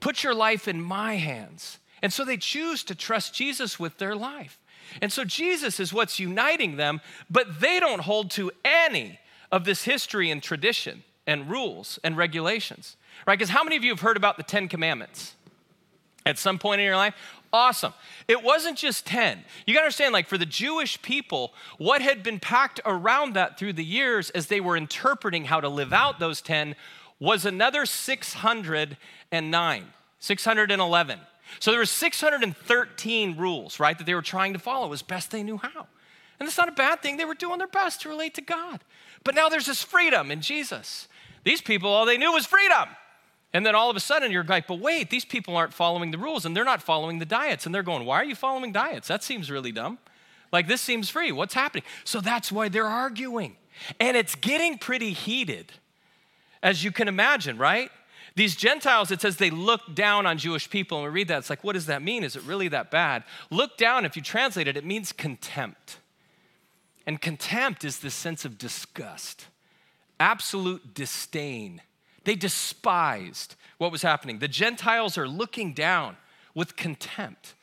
Put 0.00 0.24
your 0.24 0.34
life 0.34 0.66
in 0.66 0.80
my 0.80 1.16
hands. 1.16 1.78
And 2.02 2.12
so 2.12 2.24
they 2.24 2.38
choose 2.38 2.82
to 2.84 2.94
trust 2.94 3.34
Jesus 3.34 3.78
with 3.78 3.98
their 3.98 4.16
life. 4.16 4.58
And 5.00 5.12
so 5.12 5.24
Jesus 5.24 5.78
is 5.78 5.92
what's 5.92 6.18
uniting 6.18 6.76
them, 6.76 7.00
but 7.30 7.60
they 7.60 7.78
don't 7.78 8.00
hold 8.00 8.30
to 8.32 8.50
any 8.64 9.20
of 9.52 9.64
this 9.64 9.84
history 9.84 10.30
and 10.30 10.42
tradition 10.42 11.04
and 11.26 11.50
rules 11.50 11.98
and 12.02 12.16
regulations, 12.16 12.96
right? 13.26 13.38
Because 13.38 13.50
how 13.50 13.62
many 13.62 13.76
of 13.76 13.84
you 13.84 13.90
have 13.90 14.00
heard 14.00 14.16
about 14.16 14.36
the 14.36 14.42
Ten 14.42 14.68
Commandments 14.68 15.34
at 16.24 16.38
some 16.38 16.58
point 16.58 16.80
in 16.80 16.86
your 16.86 16.96
life? 16.96 17.14
Awesome. 17.52 17.92
It 18.28 18.44
wasn't 18.44 18.78
just 18.78 19.06
10. 19.06 19.44
You 19.66 19.74
gotta 19.74 19.86
understand, 19.86 20.12
like, 20.12 20.28
for 20.28 20.38
the 20.38 20.46
Jewish 20.46 21.02
people, 21.02 21.52
what 21.78 22.00
had 22.00 22.22
been 22.22 22.38
packed 22.38 22.80
around 22.84 23.34
that 23.34 23.58
through 23.58 23.72
the 23.72 23.84
years 23.84 24.30
as 24.30 24.46
they 24.46 24.60
were 24.60 24.76
interpreting 24.76 25.46
how 25.46 25.60
to 25.60 25.68
live 25.68 25.92
out 25.92 26.20
those 26.20 26.40
10 26.40 26.76
was 27.18 27.44
another 27.44 27.86
609, 27.86 29.84
611. 30.20 31.18
So 31.58 31.70
there 31.72 31.80
were 31.80 31.86
613 31.86 33.36
rules, 33.36 33.80
right, 33.80 33.98
that 33.98 34.04
they 34.04 34.14
were 34.14 34.22
trying 34.22 34.52
to 34.52 34.60
follow 34.60 34.92
as 34.92 35.02
best 35.02 35.32
they 35.32 35.42
knew 35.42 35.58
how. 35.58 35.88
And 36.38 36.46
that's 36.46 36.56
not 36.56 36.68
a 36.68 36.72
bad 36.72 37.02
thing. 37.02 37.16
They 37.16 37.24
were 37.24 37.34
doing 37.34 37.58
their 37.58 37.66
best 37.66 38.02
to 38.02 38.08
relate 38.08 38.34
to 38.34 38.40
God. 38.40 38.80
But 39.24 39.34
now 39.34 39.48
there's 39.48 39.66
this 39.66 39.82
freedom 39.82 40.30
in 40.30 40.40
Jesus. 40.40 41.08
These 41.44 41.60
people, 41.60 41.90
all 41.90 42.06
they 42.06 42.16
knew 42.16 42.32
was 42.32 42.46
freedom. 42.46 42.88
And 43.52 43.66
then 43.66 43.74
all 43.74 43.90
of 43.90 43.96
a 43.96 44.00
sudden 44.00 44.30
you're 44.30 44.44
like, 44.44 44.66
but 44.66 44.78
wait, 44.78 45.10
these 45.10 45.24
people 45.24 45.56
aren't 45.56 45.74
following 45.74 46.10
the 46.10 46.18
rules 46.18 46.46
and 46.46 46.56
they're 46.56 46.64
not 46.64 46.82
following 46.82 47.18
the 47.18 47.24
diets. 47.24 47.66
And 47.66 47.74
they're 47.74 47.82
going, 47.82 48.04
why 48.04 48.16
are 48.16 48.24
you 48.24 48.34
following 48.36 48.72
diets? 48.72 49.08
That 49.08 49.24
seems 49.24 49.50
really 49.50 49.72
dumb. 49.72 49.98
Like 50.52 50.68
this 50.68 50.80
seems 50.80 51.10
free. 51.10 51.32
What's 51.32 51.54
happening? 51.54 51.84
So 52.04 52.20
that's 52.20 52.52
why 52.52 52.68
they're 52.68 52.86
arguing. 52.86 53.56
And 53.98 54.16
it's 54.16 54.34
getting 54.34 54.78
pretty 54.78 55.12
heated, 55.12 55.72
as 56.62 56.84
you 56.84 56.92
can 56.92 57.08
imagine, 57.08 57.56
right? 57.56 57.90
These 58.36 58.54
Gentiles, 58.56 59.10
it 59.10 59.20
says 59.20 59.36
they 59.36 59.50
look 59.50 59.94
down 59.94 60.26
on 60.26 60.38
Jewish 60.38 60.70
people. 60.70 60.98
And 60.98 61.06
we 61.06 61.10
read 61.10 61.28
that, 61.28 61.38
it's 61.38 61.50
like, 61.50 61.64
what 61.64 61.72
does 61.72 61.86
that 61.86 62.02
mean? 62.02 62.22
Is 62.22 62.36
it 62.36 62.42
really 62.44 62.68
that 62.68 62.90
bad? 62.90 63.24
Look 63.50 63.76
down, 63.76 64.04
if 64.04 64.16
you 64.16 64.22
translate 64.22 64.68
it, 64.68 64.76
it 64.76 64.84
means 64.84 65.12
contempt. 65.12 65.98
And 67.06 67.20
contempt 67.20 67.84
is 67.84 67.98
this 67.98 68.14
sense 68.14 68.44
of 68.44 68.58
disgust, 68.58 69.46
absolute 70.20 70.94
disdain. 70.94 71.82
They 72.24 72.34
despised 72.34 73.56
what 73.78 73.92
was 73.92 74.02
happening. 74.02 74.38
The 74.38 74.48
Gentiles 74.48 75.16
are 75.16 75.28
looking 75.28 75.72
down 75.72 76.16
with 76.54 76.76
contempt 76.76 77.54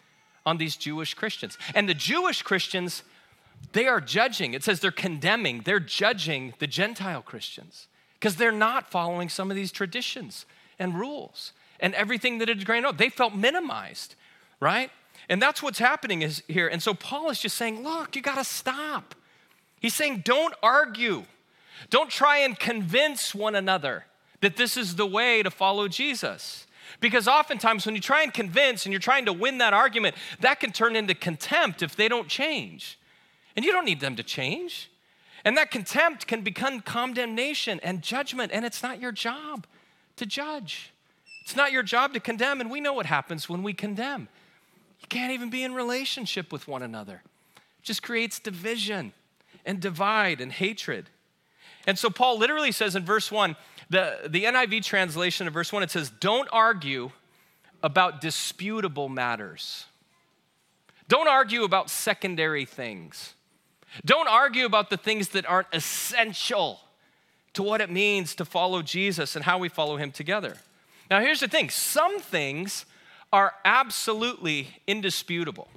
on 0.45 0.57
these 0.57 0.75
Jewish 0.75 1.13
Christians. 1.13 1.57
And 1.75 1.87
the 1.87 1.93
Jewish 1.93 2.41
Christians, 2.41 3.03
they 3.73 3.87
are 3.87 4.01
judging. 4.01 4.53
It 4.53 4.63
says 4.63 4.79
they're 4.79 4.91
condemning, 4.91 5.61
they're 5.65 5.79
judging 5.79 6.53
the 6.59 6.67
Gentile 6.67 7.21
Christians 7.21 7.87
because 8.13 8.37
they're 8.37 8.51
not 8.51 8.89
following 8.89 9.29
some 9.29 9.51
of 9.51 9.55
these 9.55 9.71
traditions 9.71 10.45
and 10.79 10.95
rules 10.95 11.53
and 11.79 11.93
everything 11.93 12.39
that 12.39 12.47
had 12.47 12.65
grown 12.65 12.85
up. 12.85 12.97
They 12.97 13.09
felt 13.09 13.35
minimized, 13.35 14.15
right? 14.59 14.89
And 15.29 15.41
that's 15.41 15.61
what's 15.61 15.79
happening 15.79 16.21
is 16.23 16.41
here. 16.47 16.67
And 16.67 16.81
so 16.81 16.93
Paul 16.93 17.29
is 17.29 17.39
just 17.39 17.57
saying, 17.57 17.83
look, 17.83 18.15
you 18.15 18.21
got 18.21 18.35
to 18.35 18.43
stop. 18.43 19.13
He's 19.79 19.93
saying, 19.93 20.23
don't 20.25 20.55
argue. 20.63 21.25
Don't 21.89 22.09
try 22.09 22.39
and 22.39 22.57
convince 22.57 23.35
one 23.35 23.53
another 23.53 24.05
that 24.41 24.57
this 24.57 24.77
is 24.77 24.95
the 24.95 25.05
way 25.05 25.43
to 25.43 25.51
follow 25.51 25.87
Jesus. 25.87 26.67
Because 26.99 27.27
oftentimes, 27.27 27.85
when 27.85 27.95
you 27.95 28.01
try 28.01 28.23
and 28.23 28.33
convince 28.33 28.85
and 28.85 28.93
you're 28.93 28.99
trying 28.99 29.25
to 29.25 29.33
win 29.33 29.57
that 29.57 29.73
argument, 29.73 30.15
that 30.39 30.59
can 30.59 30.71
turn 30.71 30.95
into 30.95 31.13
contempt 31.13 31.81
if 31.81 31.95
they 31.95 32.07
don't 32.07 32.27
change. 32.27 32.97
And 33.55 33.65
you 33.65 33.71
don't 33.71 33.85
need 33.85 33.99
them 33.99 34.15
to 34.15 34.23
change. 34.23 34.89
And 35.43 35.57
that 35.57 35.71
contempt 35.71 36.27
can 36.27 36.41
become 36.41 36.81
condemnation 36.81 37.79
and 37.83 38.01
judgment, 38.01 38.51
and 38.51 38.65
it's 38.65 38.81
not 38.81 38.99
your 38.99 39.11
job 39.11 39.65
to 40.15 40.25
judge. 40.25 40.93
It's 41.43 41.55
not 41.55 41.71
your 41.71 41.83
job 41.83 42.13
to 42.13 42.19
condemn, 42.19 42.59
and 42.59 42.69
we 42.69 42.81
know 42.81 42.93
what 42.93 43.05
happens 43.05 43.47
when 43.47 43.63
we 43.63 43.73
condemn. 43.73 44.27
You 44.99 45.07
can't 45.07 45.31
even 45.31 45.49
be 45.49 45.63
in 45.63 45.73
relationship 45.73 46.51
with 46.51 46.67
one 46.67 46.81
another. 46.81 47.21
It 47.55 47.83
just 47.83 48.03
creates 48.03 48.39
division 48.39 49.13
and 49.65 49.79
divide 49.79 50.41
and 50.41 50.51
hatred. 50.51 51.09
And 51.87 51.97
so 51.97 52.09
Paul 52.09 52.37
literally 52.37 52.73
says 52.73 52.95
in 52.95 53.05
verse 53.05 53.31
1, 53.31 53.55
the, 53.89 54.27
the 54.27 54.43
NIV 54.43 54.83
translation 54.83 55.47
of 55.47 55.53
verse 55.53 55.71
1, 55.71 55.81
it 55.83 55.89
says, 55.89 56.11
Don't 56.19 56.49
argue 56.51 57.11
about 57.81 58.19
disputable 58.19 59.07
matters. 59.07 59.85
Don't 61.07 61.29
argue 61.29 61.63
about 61.63 61.89
secondary 61.89 62.65
things. 62.65 63.33
Don't 64.03 64.27
argue 64.27 64.65
about 64.65 64.89
the 64.89 64.97
things 64.97 65.29
that 65.29 65.45
aren't 65.45 65.69
essential 65.71 66.81
to 67.53 67.63
what 67.63 67.79
it 67.79 67.89
means 67.89 68.35
to 68.35 68.45
follow 68.45 68.81
Jesus 68.81 69.35
and 69.35 69.45
how 69.45 69.57
we 69.57 69.69
follow 69.69 69.95
him 69.95 70.11
together. 70.11 70.57
Now, 71.09 71.21
here's 71.21 71.39
the 71.39 71.47
thing 71.47 71.69
some 71.69 72.19
things 72.19 72.85
are 73.31 73.53
absolutely 73.63 74.67
indisputable, 74.85 75.69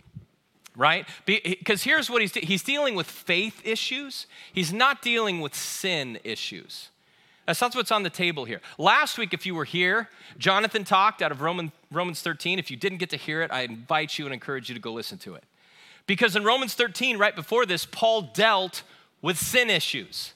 right? 0.76 1.06
Because 1.26 1.82
here's 1.82 2.08
what 2.08 2.20
he's 2.20 2.34
he's 2.34 2.62
dealing 2.62 2.94
with 2.94 3.06
faith 3.06 3.60
issues, 3.64 4.26
he's 4.52 4.72
not 4.72 5.02
dealing 5.02 5.40
with 5.40 5.54
sin 5.54 6.18
issues. 6.24 6.90
That's 7.46 7.74
what's 7.74 7.90
on 7.90 8.04
the 8.04 8.10
table 8.10 8.44
here. 8.44 8.60
Last 8.78 9.18
week, 9.18 9.34
if 9.34 9.44
you 9.44 9.56
were 9.56 9.64
here, 9.64 10.08
Jonathan 10.38 10.84
talked 10.84 11.20
out 11.20 11.32
of 11.32 11.40
Roman, 11.40 11.72
Romans 11.90 12.22
13. 12.22 12.60
If 12.60 12.70
you 12.70 12.76
didn't 12.76 12.98
get 12.98 13.10
to 13.10 13.16
hear 13.16 13.42
it, 13.42 13.50
I 13.50 13.62
invite 13.62 14.18
you 14.18 14.24
and 14.26 14.32
encourage 14.32 14.68
you 14.68 14.74
to 14.74 14.80
go 14.80 14.92
listen 14.92 15.18
to 15.18 15.34
it. 15.34 15.42
Because 16.06 16.36
in 16.36 16.44
Romans 16.44 16.74
13, 16.74 17.18
right 17.18 17.34
before 17.34 17.66
this, 17.66 17.84
Paul 17.84 18.22
dealt 18.22 18.84
with 19.20 19.36
sin 19.36 19.68
issues. 19.68 20.32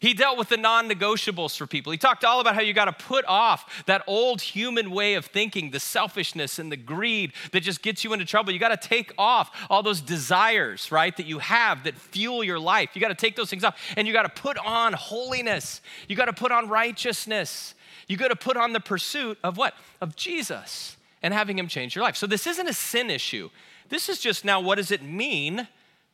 He 0.00 0.14
dealt 0.14 0.38
with 0.38 0.48
the 0.48 0.56
non 0.56 0.88
negotiables 0.88 1.56
for 1.56 1.66
people. 1.66 1.92
He 1.92 1.98
talked 1.98 2.24
all 2.24 2.40
about 2.40 2.54
how 2.54 2.60
you 2.60 2.72
got 2.72 2.86
to 2.86 2.92
put 2.92 3.24
off 3.26 3.84
that 3.86 4.02
old 4.06 4.40
human 4.40 4.90
way 4.90 5.14
of 5.14 5.26
thinking, 5.26 5.70
the 5.70 5.80
selfishness 5.80 6.58
and 6.58 6.70
the 6.70 6.76
greed 6.76 7.32
that 7.52 7.60
just 7.60 7.82
gets 7.82 8.04
you 8.04 8.12
into 8.12 8.24
trouble. 8.24 8.52
You 8.52 8.58
got 8.58 8.80
to 8.80 8.88
take 8.88 9.12
off 9.16 9.66
all 9.70 9.82
those 9.82 10.00
desires, 10.00 10.92
right, 10.92 11.16
that 11.16 11.26
you 11.26 11.38
have 11.38 11.84
that 11.84 11.96
fuel 11.96 12.44
your 12.44 12.58
life. 12.58 12.90
You 12.94 13.00
got 13.00 13.08
to 13.08 13.14
take 13.14 13.36
those 13.36 13.50
things 13.50 13.64
off 13.64 13.80
and 13.96 14.06
you 14.06 14.12
got 14.12 14.22
to 14.22 14.42
put 14.42 14.58
on 14.58 14.92
holiness. 14.92 15.80
You 16.08 16.16
got 16.16 16.26
to 16.26 16.32
put 16.32 16.52
on 16.52 16.68
righteousness. 16.68 17.74
You 18.08 18.16
got 18.16 18.28
to 18.28 18.36
put 18.36 18.56
on 18.56 18.72
the 18.72 18.80
pursuit 18.80 19.38
of 19.42 19.56
what? 19.56 19.74
Of 20.00 20.16
Jesus 20.16 20.96
and 21.22 21.32
having 21.32 21.58
him 21.58 21.68
change 21.68 21.94
your 21.94 22.04
life. 22.04 22.16
So 22.16 22.26
this 22.26 22.46
isn't 22.46 22.68
a 22.68 22.72
sin 22.72 23.10
issue. 23.10 23.50
This 23.88 24.08
is 24.08 24.18
just 24.18 24.44
now 24.44 24.60
what 24.60 24.76
does 24.76 24.90
it 24.90 25.02
mean 25.02 25.68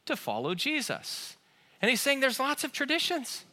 to 0.07 0.17
follow 0.17 0.55
Jesus? 0.55 1.37
And 1.81 1.91
he's 1.91 2.01
saying 2.01 2.21
there's 2.21 2.39
lots 2.39 2.65
of 2.65 2.73
traditions. 2.73 3.45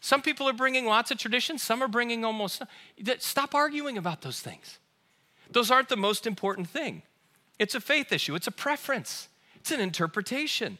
Some 0.00 0.22
people 0.22 0.48
are 0.48 0.52
bringing 0.52 0.86
lots 0.86 1.10
of 1.10 1.18
traditions, 1.18 1.62
some 1.62 1.82
are 1.82 1.88
bringing 1.88 2.24
almost. 2.24 2.62
Stop 3.18 3.54
arguing 3.54 3.98
about 3.98 4.22
those 4.22 4.40
things. 4.40 4.78
Those 5.50 5.70
aren't 5.70 5.88
the 5.88 5.96
most 5.96 6.26
important 6.26 6.68
thing. 6.68 7.02
It's 7.58 7.74
a 7.74 7.80
faith 7.80 8.12
issue, 8.12 8.34
it's 8.34 8.46
a 8.46 8.52
preference, 8.52 9.28
it's 9.56 9.70
an 9.70 9.80
interpretation. 9.80 10.78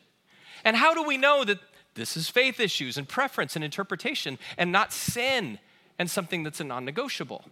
And 0.65 0.77
how 0.77 0.95
do 0.95 1.03
we 1.03 1.17
know 1.17 1.45
that 1.45 1.59
this 1.95 2.17
is 2.17 2.29
faith 2.29 2.61
issues 2.61 2.99
and 2.99 3.09
preference 3.09 3.57
and 3.57 3.65
interpretation 3.65 4.39
and 4.59 4.71
not 4.71 4.93
sin 4.93 5.59
and 5.99 6.11
something 6.11 6.43
that's 6.43 6.61
a 6.61 6.65
non 6.65 6.85
negotiable? 6.85 7.45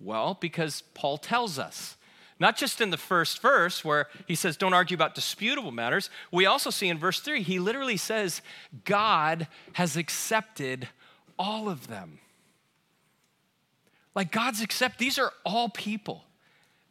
Well, 0.00 0.36
because 0.40 0.82
Paul 0.94 1.18
tells 1.18 1.58
us. 1.58 1.96
Not 2.40 2.56
just 2.56 2.80
in 2.80 2.90
the 2.90 2.96
first 2.96 3.40
verse 3.40 3.84
where 3.84 4.08
he 4.26 4.34
says, 4.34 4.56
don't 4.56 4.74
argue 4.74 4.96
about 4.96 5.14
disputable 5.14 5.70
matters. 5.70 6.10
We 6.32 6.46
also 6.46 6.70
see 6.70 6.88
in 6.88 6.98
verse 6.98 7.20
three, 7.20 7.42
he 7.42 7.58
literally 7.58 7.96
says, 7.96 8.42
God 8.84 9.46
has 9.74 9.96
accepted 9.96 10.88
all 11.38 11.68
of 11.68 11.86
them. 11.86 12.18
Like 14.14 14.32
God's 14.32 14.62
accept, 14.62 14.98
these 14.98 15.18
are 15.18 15.32
all 15.44 15.68
people 15.68 16.24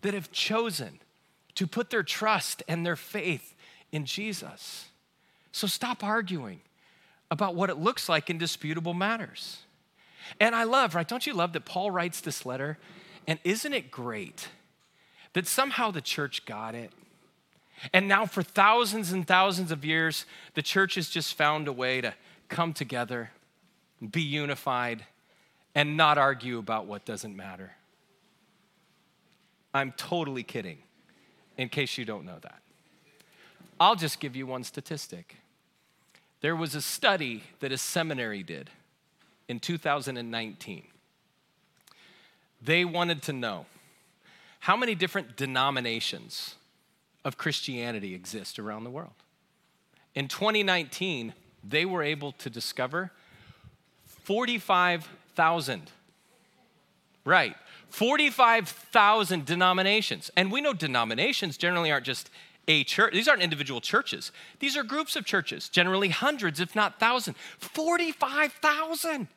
that 0.01 0.13
have 0.13 0.31
chosen 0.31 1.00
to 1.55 1.67
put 1.67 1.89
their 1.89 2.03
trust 2.03 2.63
and 2.67 2.85
their 2.85 2.95
faith 2.95 3.53
in 3.91 4.05
Jesus. 4.05 4.85
So 5.51 5.67
stop 5.67 6.03
arguing 6.03 6.62
about 7.29 7.55
what 7.55 7.69
it 7.69 7.77
looks 7.77 8.09
like 8.09 8.29
in 8.29 8.38
disputable 8.38 8.93
matters. 8.93 9.59
And 10.39 10.55
I 10.55 10.63
love, 10.63 10.95
right? 10.95 11.07
Don't 11.07 11.27
you 11.27 11.33
love 11.33 11.53
that 11.53 11.65
Paul 11.65 11.91
writes 11.91 12.21
this 12.21 12.45
letter? 12.45 12.77
And 13.27 13.39
isn't 13.43 13.73
it 13.73 13.91
great? 13.91 14.47
That 15.34 15.48
somehow 15.48 15.92
the 15.92 16.02
church 16.02 16.46
got 16.46 16.75
it. 16.75 16.92
And 17.92 18.08
now, 18.08 18.25
for 18.25 18.44
thousands 18.44 19.12
and 19.12 19.28
thousands 19.28 19.72
of 19.72 19.84
years, 19.84 20.25
the 20.54 20.62
church 20.62 20.96
has 20.96 21.10
just 21.10 21.34
found 21.34 21.68
a 21.68 21.74
way 21.74 22.02
to 22.02 22.13
come 22.48 22.72
together, 22.72 23.32
be 24.12 24.22
unified, 24.22 25.06
and 25.75 25.98
not 25.98 26.18
argue 26.18 26.60
about 26.60 26.86
what 26.86 27.04
doesn't 27.04 27.36
matter. 27.36 27.74
I'm 29.74 29.92
totally 29.94 30.44
kidding, 30.44 30.78
in 31.58 31.68
case 31.68 31.98
you 31.98 32.06
don't 32.06 32.25
know 32.25 32.38
that. 32.42 32.60
I'll 33.80 33.96
just 33.96 34.20
give 34.20 34.36
you 34.36 34.46
one 34.46 34.63
statistic. 34.63 35.38
There 36.42 36.56
was 36.56 36.75
a 36.75 36.82
study 36.82 37.44
that 37.60 37.72
a 37.72 37.78
seminary 37.78 38.44
did 38.44 38.70
in 39.48 39.60
2019. 39.60 40.84
They 42.62 42.86
wanted 42.86 43.22
to 43.24 43.34
know 43.34 43.66
how 44.63 44.77
many 44.77 44.96
different 44.96 45.36
denominations 45.36 46.55
of 47.25 47.38
Christianity 47.38 48.15
exist 48.15 48.58
around 48.58 48.86
the 48.86 48.89
world. 48.89 49.12
In 50.15 50.29
2019, 50.29 51.34
they 51.65 51.84
were 51.84 52.01
able 52.01 52.32
to 52.32 52.50
discover 52.50 53.12
45,000. 54.05 55.91
Right, 57.25 57.58
45,000 57.89 59.46
denominations. 59.46 60.32
And 60.38 60.50
we 60.50 60.62
know 60.62 60.72
denominations 60.72 61.58
generally 61.58 61.91
aren't 61.91 62.05
just 62.05 62.29
a 62.65 62.86
church. 62.86 63.12
These 63.12 63.27
aren't 63.27 63.41
individual 63.41 63.82
churches. 63.82 64.32
These 64.60 64.77
are 64.77 64.84
groups 64.84 65.17
of 65.17 65.25
churches, 65.25 65.67
generally 65.67 66.08
hundreds, 66.08 66.62
if 66.62 66.74
not 66.74 67.01
thousands. 67.01 67.36
45,000 67.60 69.27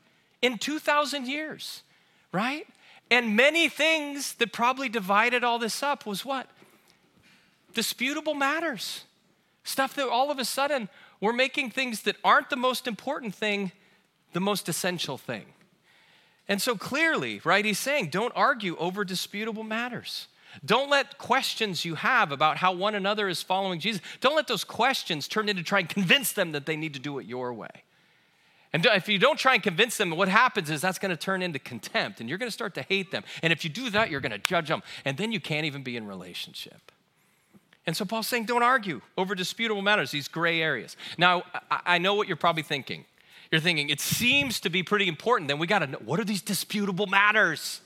in 0.41 0.59
2,000 0.59 1.27
years, 1.27 1.83
right? 2.31 2.69
And 3.11 3.37
many 3.37 3.69
things 3.69 4.35
that 4.35 4.53
probably 4.53 4.89
divided 4.89 5.45
all 5.45 5.59
this 5.59 5.83
up 5.83 6.07
was 6.07 6.25
what? 6.25 6.49
Disputable 7.75 8.35
matters. 8.35 9.05
Stuff 9.65 9.95
that 9.95 10.09
all 10.09 10.31
of 10.31 10.39
a 10.39 10.45
sudden 10.45 10.89
we're 11.21 11.33
making 11.33 11.71
things 11.71 12.03
that 12.03 12.17
aren't 12.25 12.51
the 12.51 12.57
most 12.57 12.87
important 12.87 13.35
thing 13.35 13.73
the 14.33 14.41
most 14.41 14.69
essential 14.69 15.17
thing. 15.17 15.47
And 16.47 16.61
so 16.61 16.77
clearly, 16.77 17.41
right, 17.43 17.65
he's 17.65 17.79
saying 17.79 18.11
don't 18.11 18.35
argue 18.37 18.77
over 18.77 19.03
disputable 19.03 19.65
matters. 19.65 20.29
Don't 20.63 20.91
let 20.91 21.17
questions 21.17 21.87
you 21.87 21.95
have 21.95 22.33
about 22.33 22.59
how 22.59 22.73
one 22.73 22.95
another 22.95 23.29
is 23.29 23.43
following 23.43 23.81
Jesus, 23.81 24.03
don't 24.21 24.37
let 24.37 24.47
those 24.47 24.63
questions 24.63 25.27
turn 25.27 25.49
into 25.49 25.63
trying 25.63 25.87
to 25.87 25.95
convince 25.95 26.33
them 26.33 26.53
that 26.53 26.67
they 26.67 26.77
need 26.77 26.93
to 26.93 27.01
do 27.01 27.19
it 27.19 27.27
your 27.27 27.53
way. 27.55 27.83
And 28.77 28.85
if 28.85 29.09
you 29.09 29.19
don't 29.19 29.39
try 29.39 29.55
and 29.55 29.63
convince 29.63 29.97
them, 29.97 30.11
what 30.11 30.29
happens 30.29 30.69
is 30.69 30.83
that's 30.83 30.99
going 30.99 31.09
to 31.09 31.17
turn 31.17 31.41
into 31.41 31.59
contempt 31.59 32.21
and 32.21 32.29
you're 32.29 32.37
going 32.37 32.49
to 32.49 32.53
start 32.53 32.75
to 32.75 32.83
hate 32.83 33.11
them. 33.11 33.25
And 33.43 33.51
if 33.51 33.65
you 33.65 33.71
do 33.71 33.89
that, 33.89 34.11
you're 34.11 34.21
going 34.21 34.33
to 34.33 34.39
judge 34.39 34.69
them. 34.69 34.83
And 35.07 35.17
then 35.17 35.33
you 35.33 35.41
can't 35.41 35.65
even 35.65 35.83
be 35.83 35.97
in 35.97 36.07
relationship. 36.07 36.93
And 37.87 37.97
so 37.97 38.05
Paul's 38.05 38.29
saying, 38.29 38.45
don't 38.45 38.63
argue 38.63 39.01
over 39.17 39.35
disputable 39.35 39.81
matters, 39.81 40.11
these 40.11 40.29
gray 40.29 40.61
areas. 40.61 40.95
Now, 41.17 41.45
I 41.71 41.97
know 41.97 42.13
what 42.13 42.29
you're 42.29 42.37
probably 42.37 42.65
thinking. 42.65 43.07
You're 43.51 43.63
thinking, 43.63 43.89
it 43.89 44.03
seems 44.03 44.61
to 44.61 44.69
be 44.69 44.83
pretty 44.83 45.09
important. 45.09 45.49
Then 45.49 45.59
we 45.59 45.67
got 45.67 45.79
to 45.79 45.87
know 45.87 46.01
what 46.05 46.21
are 46.21 46.25
these 46.25 46.43
disputable 46.43 47.07
matters? 47.07 47.81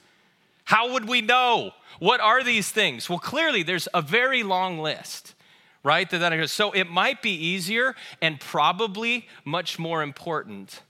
How 0.64 0.92
would 0.94 1.08
we 1.08 1.20
know? 1.20 1.70
What 2.00 2.18
are 2.18 2.42
these 2.42 2.68
things? 2.68 3.08
Well, 3.08 3.20
clearly, 3.20 3.62
there's 3.62 3.86
a 3.94 4.02
very 4.02 4.42
long 4.42 4.80
list, 4.80 5.34
right? 5.82 6.10
So 6.48 6.72
it 6.72 6.88
might 6.88 7.22
be 7.22 7.32
easier 7.32 7.94
and 8.20 8.38
probably 8.38 9.26
much 9.44 9.78
more 9.78 10.02
important 10.02 10.82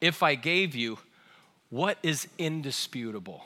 if 0.00 0.22
I 0.22 0.34
gave 0.34 0.74
you 0.74 0.98
what 1.70 1.98
is 2.02 2.28
indisputable. 2.38 3.44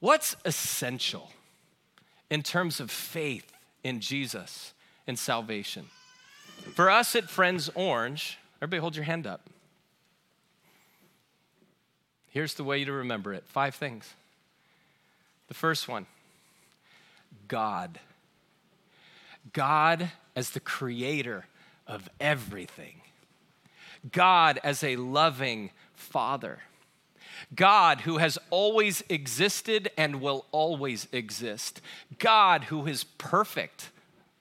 What's 0.00 0.36
essential? 0.44 1.32
in 2.30 2.42
terms 2.42 2.80
of 2.80 2.90
faith 2.90 3.52
in 3.82 4.00
Jesus 4.00 4.72
and 5.06 5.18
salvation. 5.18 5.86
For 6.74 6.90
us 6.90 7.16
at 7.16 7.30
Friends 7.30 7.70
Orange, 7.74 8.38
everybody 8.60 8.80
hold 8.80 8.96
your 8.96 9.04
hand 9.04 9.26
up. 9.26 9.48
Here's 12.30 12.54
the 12.54 12.64
way 12.64 12.84
to 12.84 12.92
remember 12.92 13.32
it 13.32 13.44
five 13.46 13.74
things. 13.74 14.12
The 15.48 15.54
first 15.54 15.88
one 15.88 16.06
God. 17.46 17.98
God 19.52 20.10
as 20.34 20.50
the 20.50 20.60
creator 20.60 21.46
of 21.86 22.08
everything. 22.20 23.00
God 24.12 24.60
as 24.62 24.84
a 24.84 24.96
loving 24.96 25.70
father. 25.94 26.60
God 27.54 28.02
who 28.02 28.18
has 28.18 28.38
always 28.50 29.02
existed 29.08 29.90
and 29.96 30.20
will 30.20 30.44
always 30.52 31.08
exist. 31.12 31.80
God 32.18 32.64
who 32.64 32.86
is 32.86 33.04
perfect. 33.04 33.90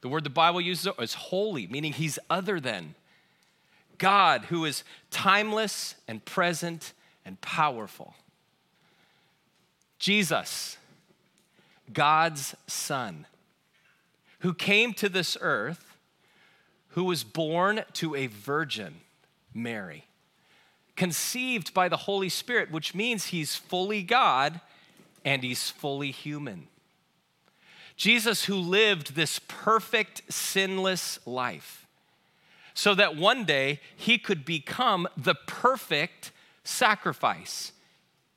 The 0.01 0.09
word 0.09 0.23
the 0.23 0.29
Bible 0.29 0.61
uses 0.61 0.91
is 0.99 1.13
holy, 1.13 1.67
meaning 1.67 1.93
he's 1.93 2.19
other 2.29 2.59
than. 2.59 2.95
God 3.97 4.45
who 4.45 4.65
is 4.65 4.83
timeless 5.09 5.95
and 6.07 6.23
present 6.23 6.93
and 7.25 7.39
powerful. 7.41 8.13
Jesus, 9.99 10.77
God's 11.91 12.55
Son, 12.67 13.25
who 14.39 14.53
came 14.53 14.93
to 14.93 15.09
this 15.09 15.37
earth, 15.41 15.97
who 16.89 17.03
was 17.03 17.23
born 17.23 17.83
to 17.93 18.15
a 18.15 18.27
virgin, 18.27 18.95
Mary 19.53 20.07
conceived 20.97 21.73
by 21.73 21.87
the 21.87 21.95
Holy 21.95 22.27
Spirit, 22.27 22.71
which 22.71 22.93
means 22.93 23.27
he's 23.27 23.55
fully 23.55 24.03
God 24.03 24.59
and 25.23 25.43
he's 25.43 25.69
fully 25.69 26.11
human. 26.11 26.67
Jesus, 27.95 28.45
who 28.45 28.55
lived 28.55 29.15
this 29.15 29.39
perfect, 29.47 30.21
sinless 30.31 31.19
life, 31.25 31.87
so 32.73 32.93
that 32.93 33.15
one 33.15 33.45
day 33.45 33.79
he 33.95 34.17
could 34.17 34.43
become 34.43 35.07
the 35.15 35.35
perfect 35.35 36.31
sacrifice, 36.63 37.71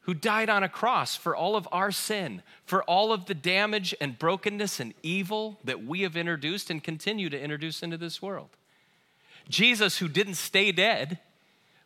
who 0.02 0.14
died 0.14 0.48
on 0.48 0.62
a 0.62 0.68
cross 0.68 1.14
for 1.14 1.36
all 1.36 1.56
of 1.56 1.68
our 1.70 1.90
sin, 1.90 2.42
for 2.64 2.82
all 2.84 3.12
of 3.12 3.26
the 3.26 3.34
damage 3.34 3.94
and 4.00 4.18
brokenness 4.18 4.80
and 4.80 4.94
evil 5.02 5.58
that 5.62 5.84
we 5.84 6.02
have 6.02 6.16
introduced 6.16 6.70
and 6.70 6.82
continue 6.82 7.28
to 7.28 7.40
introduce 7.40 7.82
into 7.82 7.98
this 7.98 8.22
world. 8.22 8.48
Jesus, 9.48 9.98
who 9.98 10.08
didn't 10.08 10.34
stay 10.34 10.72
dead, 10.72 11.18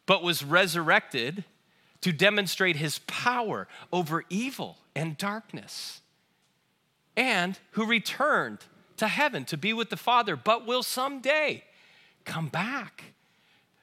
but 0.07 0.23
was 0.23 0.45
resurrected 0.45 1.45
to 2.03 2.13
demonstrate 2.13 2.77
his 2.77 2.99
power 3.01 3.67
over 3.93 4.25
evil 4.29 4.79
and 4.95 5.17
darkness, 5.19 6.01
and 7.17 7.59
who 7.73 7.87
returned 7.87 8.59
to 8.97 9.09
heaven 9.09 9.45
to 9.47 9.57
be 9.57 9.73
with 9.73 9.91
the 9.91 9.97
Father, 9.97 10.37
but 10.37 10.67
will 10.67 10.83
someday 10.83 11.65
come 12.25 12.49
back 12.49 13.05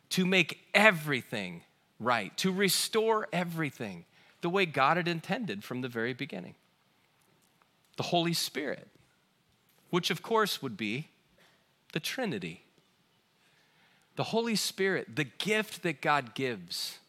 to 0.09 0.25
make 0.25 0.59
everything 0.73 1.63
right, 1.99 2.35
to 2.37 2.51
restore 2.51 3.27
everything 3.33 4.05
the 4.41 4.49
way 4.49 4.65
God 4.65 4.97
had 4.97 5.07
intended 5.07 5.63
from 5.63 5.81
the 5.81 5.87
very 5.87 6.13
beginning. 6.13 6.55
The 7.97 8.03
Holy 8.03 8.33
Spirit, 8.33 8.87
which 9.89 10.09
of 10.09 10.21
course 10.21 10.61
would 10.61 10.77
be 10.77 11.09
the 11.93 11.99
Trinity 11.99 12.63
the 14.15 14.25
Holy 14.25 14.55
Spirit, 14.55 15.15
the 15.15 15.23
gift 15.23 15.83
that 15.83 16.01
God 16.01 16.35
gives, 16.35 16.99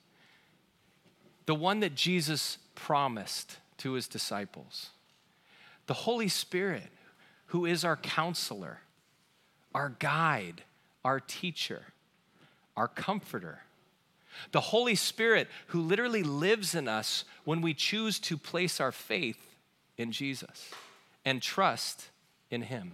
the 1.46 1.54
one 1.54 1.80
that 1.80 1.94
Jesus 1.94 2.58
promised 2.74 3.58
to 3.78 3.92
his 3.92 4.06
disciples. 4.06 4.90
The 5.88 5.94
Holy 5.94 6.28
Spirit, 6.28 6.90
who 7.46 7.66
is 7.66 7.84
our 7.84 7.96
counselor, 7.96 8.80
our 9.74 9.90
guide, 9.98 10.62
our 11.04 11.18
teacher, 11.18 11.82
our 12.76 12.88
comforter. 12.88 13.62
The 14.52 14.60
Holy 14.60 14.94
Spirit, 14.94 15.48
who 15.68 15.80
literally 15.80 16.22
lives 16.22 16.74
in 16.74 16.88
us 16.88 17.24
when 17.44 17.60
we 17.60 17.74
choose 17.74 18.18
to 18.20 18.36
place 18.36 18.80
our 18.80 18.92
faith 18.92 19.56
in 19.96 20.12
Jesus 20.12 20.70
and 21.24 21.40
trust 21.40 22.08
in 22.50 22.62
Him 22.62 22.92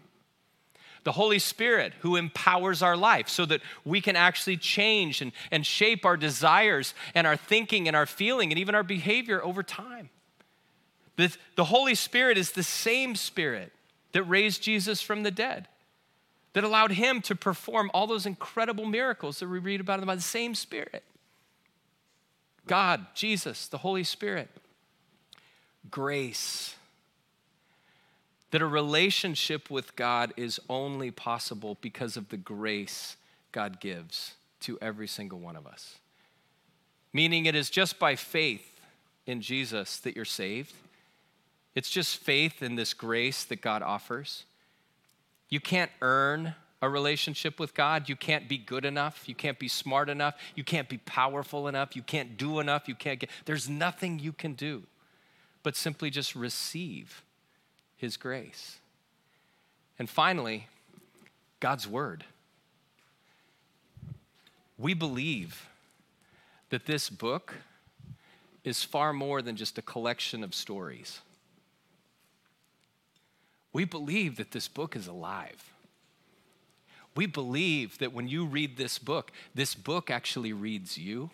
the 1.08 1.12
Holy 1.12 1.38
Spirit 1.38 1.94
who 2.00 2.16
empowers 2.16 2.82
our 2.82 2.94
life 2.94 3.30
so 3.30 3.46
that 3.46 3.62
we 3.82 3.98
can 3.98 4.14
actually 4.14 4.58
change 4.58 5.22
and, 5.22 5.32
and 5.50 5.64
shape 5.64 6.04
our 6.04 6.18
desires 6.18 6.92
and 7.14 7.26
our 7.26 7.34
thinking 7.34 7.88
and 7.88 7.96
our 7.96 8.04
feeling 8.04 8.52
and 8.52 8.58
even 8.58 8.74
our 8.74 8.82
behavior 8.82 9.42
over 9.42 9.62
time. 9.62 10.10
The, 11.16 11.34
the 11.56 11.64
Holy 11.64 11.94
Spirit 11.94 12.36
is 12.36 12.52
the 12.52 12.62
same 12.62 13.14
Spirit 13.16 13.72
that 14.12 14.24
raised 14.24 14.62
Jesus 14.62 15.00
from 15.00 15.22
the 15.22 15.30
dead, 15.30 15.66
that 16.52 16.62
allowed 16.62 16.92
him 16.92 17.22
to 17.22 17.34
perform 17.34 17.90
all 17.94 18.06
those 18.06 18.26
incredible 18.26 18.84
miracles 18.84 19.38
that 19.38 19.48
we 19.48 19.58
read 19.58 19.80
about 19.80 20.04
by 20.04 20.14
the 20.14 20.20
same 20.20 20.54
Spirit. 20.54 21.04
God, 22.68 23.06
Jesus, 23.14 23.66
the 23.66 23.78
Holy 23.78 24.04
Spirit. 24.04 24.48
Grace 25.90 26.76
that 28.50 28.62
a 28.62 28.66
relationship 28.66 29.70
with 29.70 29.94
God 29.96 30.32
is 30.36 30.58
only 30.68 31.10
possible 31.10 31.76
because 31.80 32.16
of 32.16 32.28
the 32.30 32.36
grace 32.36 33.16
God 33.52 33.80
gives 33.80 34.34
to 34.60 34.78
every 34.80 35.06
single 35.06 35.38
one 35.38 35.56
of 35.56 35.66
us. 35.66 35.98
Meaning, 37.12 37.46
it 37.46 37.54
is 37.54 37.70
just 37.70 37.98
by 37.98 38.16
faith 38.16 38.80
in 39.26 39.40
Jesus 39.40 39.98
that 39.98 40.16
you're 40.16 40.24
saved. 40.24 40.72
It's 41.74 41.90
just 41.90 42.16
faith 42.18 42.62
in 42.62 42.76
this 42.76 42.94
grace 42.94 43.44
that 43.44 43.60
God 43.60 43.82
offers. 43.82 44.44
You 45.48 45.60
can't 45.60 45.90
earn 46.00 46.54
a 46.80 46.88
relationship 46.88 47.58
with 47.58 47.74
God. 47.74 48.08
You 48.08 48.16
can't 48.16 48.48
be 48.48 48.58
good 48.58 48.84
enough. 48.84 49.28
You 49.28 49.34
can't 49.34 49.58
be 49.58 49.68
smart 49.68 50.08
enough. 50.08 50.34
You 50.54 50.64
can't 50.64 50.88
be 50.88 50.98
powerful 50.98 51.68
enough. 51.68 51.96
You 51.96 52.02
can't 52.02 52.36
do 52.36 52.60
enough. 52.60 52.88
You 52.88 52.94
can't 52.94 53.18
get, 53.18 53.30
there's 53.44 53.68
nothing 53.68 54.18
you 54.18 54.32
can 54.32 54.54
do 54.54 54.84
but 55.62 55.76
simply 55.76 56.10
just 56.10 56.34
receive 56.34 57.22
his 57.96 58.16
grace. 58.16 58.78
And 59.98 60.08
finally, 60.08 60.68
God's 61.60 61.88
Word. 61.88 62.24
We 64.78 64.94
believe 64.94 65.68
that 66.70 66.86
this 66.86 67.10
book 67.10 67.54
is 68.62 68.84
far 68.84 69.12
more 69.12 69.42
than 69.42 69.56
just 69.56 69.78
a 69.78 69.82
collection 69.82 70.44
of 70.44 70.54
stories. 70.54 71.20
We 73.72 73.84
believe 73.84 74.36
that 74.36 74.52
this 74.52 74.68
book 74.68 74.94
is 74.94 75.08
alive. 75.08 75.72
We 77.18 77.26
believe 77.26 77.98
that 77.98 78.12
when 78.12 78.28
you 78.28 78.44
read 78.44 78.76
this 78.76 78.96
book, 78.96 79.32
this 79.52 79.74
book 79.74 80.08
actually 80.08 80.52
reads 80.52 80.96
you 80.96 81.30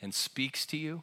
and 0.00 0.14
speaks 0.14 0.64
to 0.64 0.78
you. 0.78 1.02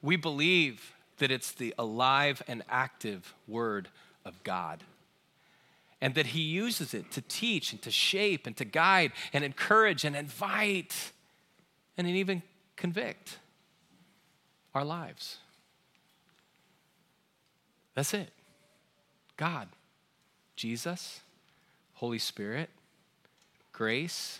We 0.00 0.14
believe 0.14 0.94
that 1.16 1.32
it's 1.32 1.50
the 1.50 1.74
alive 1.76 2.40
and 2.46 2.62
active 2.68 3.34
Word 3.48 3.88
of 4.24 4.40
God. 4.44 4.84
And 6.00 6.14
that 6.14 6.26
He 6.26 6.40
uses 6.40 6.94
it 6.94 7.10
to 7.10 7.20
teach 7.20 7.72
and 7.72 7.82
to 7.82 7.90
shape 7.90 8.46
and 8.46 8.56
to 8.58 8.64
guide 8.64 9.10
and 9.32 9.42
encourage 9.42 10.04
and 10.04 10.14
invite 10.14 11.10
and 11.96 12.06
even 12.06 12.44
convict 12.76 13.38
our 14.72 14.84
lives. 14.84 15.38
That's 17.96 18.14
it. 18.14 18.30
God, 19.36 19.66
Jesus, 20.54 21.22
Holy 21.98 22.20
Spirit, 22.20 22.70
grace, 23.72 24.38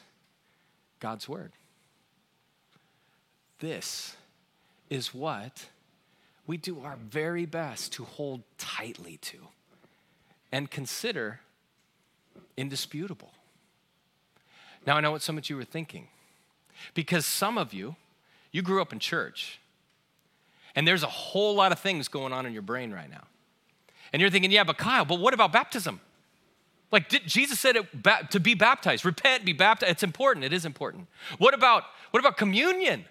God's 1.00 1.28
Word. 1.28 1.50
This 3.58 4.14
is 4.88 5.12
what 5.12 5.66
we 6.46 6.56
do 6.56 6.80
our 6.84 6.96
very 6.96 7.46
best 7.46 7.92
to 7.94 8.04
hold 8.04 8.42
tightly 8.58 9.16
to 9.22 9.38
and 10.52 10.70
consider 10.70 11.40
indisputable. 12.56 13.32
Now 14.86 14.96
I 14.96 15.00
know 15.00 15.10
what 15.10 15.22
some 15.22 15.36
of 15.36 15.50
you 15.50 15.56
were 15.56 15.64
thinking. 15.64 16.06
Because 16.94 17.26
some 17.26 17.58
of 17.58 17.74
you, 17.74 17.96
you 18.52 18.62
grew 18.62 18.80
up 18.80 18.92
in 18.92 19.00
church, 19.00 19.58
and 20.76 20.86
there's 20.86 21.02
a 21.02 21.08
whole 21.08 21.56
lot 21.56 21.72
of 21.72 21.80
things 21.80 22.06
going 22.06 22.32
on 22.32 22.46
in 22.46 22.52
your 22.52 22.62
brain 22.62 22.92
right 22.92 23.10
now. 23.10 23.24
And 24.12 24.22
you're 24.22 24.30
thinking, 24.30 24.52
yeah, 24.52 24.62
but 24.62 24.78
Kyle, 24.78 25.04
but 25.04 25.18
what 25.18 25.34
about 25.34 25.50
baptism? 25.50 26.00
Like 26.90 27.08
did, 27.08 27.26
Jesus 27.26 27.60
said 27.60 27.76
it, 27.76 27.86
to 28.30 28.40
be 28.40 28.54
baptized, 28.54 29.04
repent, 29.04 29.44
be 29.44 29.52
baptized. 29.52 29.92
It's 29.92 30.02
important. 30.02 30.44
It 30.44 30.52
is 30.52 30.64
important. 30.64 31.06
What 31.38 31.54
about 31.54 31.84
what 32.10 32.20
about 32.20 32.36
communion? 32.36 33.04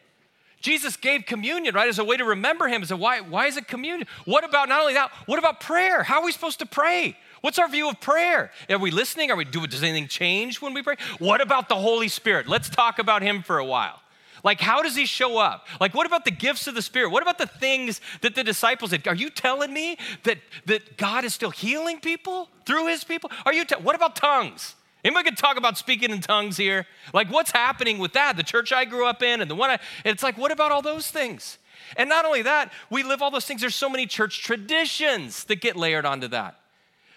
Jesus 0.59 0.97
gave 0.97 1.25
communion, 1.25 1.75
right, 1.75 1.87
as 1.87 1.99
a 1.99 2.03
way 2.03 2.17
to 2.17 2.25
remember 2.25 2.67
him. 2.67 2.83
So 2.83 2.97
why, 2.97 3.21
why 3.21 3.45
is 3.45 3.57
it 3.57 3.67
communion? 3.67 4.07
What 4.25 4.43
about 4.43 4.69
not 4.69 4.81
only 4.81 4.95
that, 4.95 5.11
what 5.27 5.37
about 5.37 5.59
prayer? 5.59 6.01
How 6.01 6.19
are 6.19 6.25
we 6.25 6.31
supposed 6.31 6.59
to 6.59 6.65
pray? 6.65 7.15
What's 7.41 7.59
our 7.59 7.69
view 7.69 7.89
of 7.89 8.01
prayer? 8.01 8.51
Are 8.69 8.79
we 8.79 8.89
listening? 8.89 9.29
Are 9.29 9.35
we 9.35 9.45
do 9.45 9.67
does 9.67 9.83
anything 9.83 10.07
change 10.07 10.59
when 10.59 10.73
we 10.73 10.81
pray? 10.81 10.95
What 11.19 11.41
about 11.41 11.69
the 11.69 11.75
Holy 11.75 12.07
Spirit? 12.07 12.47
Let's 12.47 12.69
talk 12.69 12.97
about 12.97 13.21
him 13.21 13.43
for 13.43 13.59
a 13.59 13.65
while. 13.65 14.01
Like, 14.47 14.61
how 14.61 14.81
does 14.81 14.95
he 14.95 15.05
show 15.05 15.39
up? 15.39 15.67
Like, 15.81 15.93
what 15.93 16.07
about 16.07 16.23
the 16.23 16.31
gifts 16.31 16.67
of 16.67 16.73
the 16.73 16.81
Spirit? 16.81 17.09
What 17.09 17.21
about 17.21 17.37
the 17.37 17.47
things 17.47 17.99
that 18.21 18.33
the 18.33 18.45
disciples 18.45 18.91
did? 18.91 19.05
Are 19.05 19.13
you 19.13 19.29
telling 19.29 19.73
me 19.73 19.97
that, 20.23 20.37
that 20.67 20.95
God 20.95 21.25
is 21.25 21.33
still 21.33 21.49
healing 21.49 21.99
people 21.99 22.47
through 22.65 22.87
his 22.87 23.03
people? 23.03 23.29
Are 23.45 23.51
you, 23.51 23.65
te- 23.65 23.75
what 23.75 23.93
about 23.93 24.15
tongues? 24.15 24.75
Anybody 25.03 25.25
can 25.25 25.35
talk 25.35 25.57
about 25.57 25.77
speaking 25.77 26.11
in 26.11 26.21
tongues 26.21 26.55
here? 26.55 26.87
Like, 27.13 27.29
what's 27.29 27.51
happening 27.51 27.97
with 27.97 28.13
that? 28.13 28.37
The 28.37 28.43
church 28.43 28.71
I 28.71 28.85
grew 28.85 29.05
up 29.05 29.21
in 29.21 29.41
and 29.41 29.51
the 29.51 29.55
one 29.55 29.69
I, 29.69 29.79
it's 30.05 30.23
like, 30.23 30.37
what 30.37 30.53
about 30.53 30.71
all 30.71 30.81
those 30.81 31.11
things? 31.11 31.57
And 31.97 32.07
not 32.07 32.23
only 32.23 32.43
that, 32.43 32.71
we 32.89 33.03
live 33.03 33.21
all 33.21 33.31
those 33.31 33.43
things. 33.43 33.59
There's 33.59 33.75
so 33.75 33.89
many 33.89 34.05
church 34.05 34.45
traditions 34.45 35.43
that 35.43 35.59
get 35.59 35.75
layered 35.75 36.05
onto 36.05 36.29
that. 36.29 36.57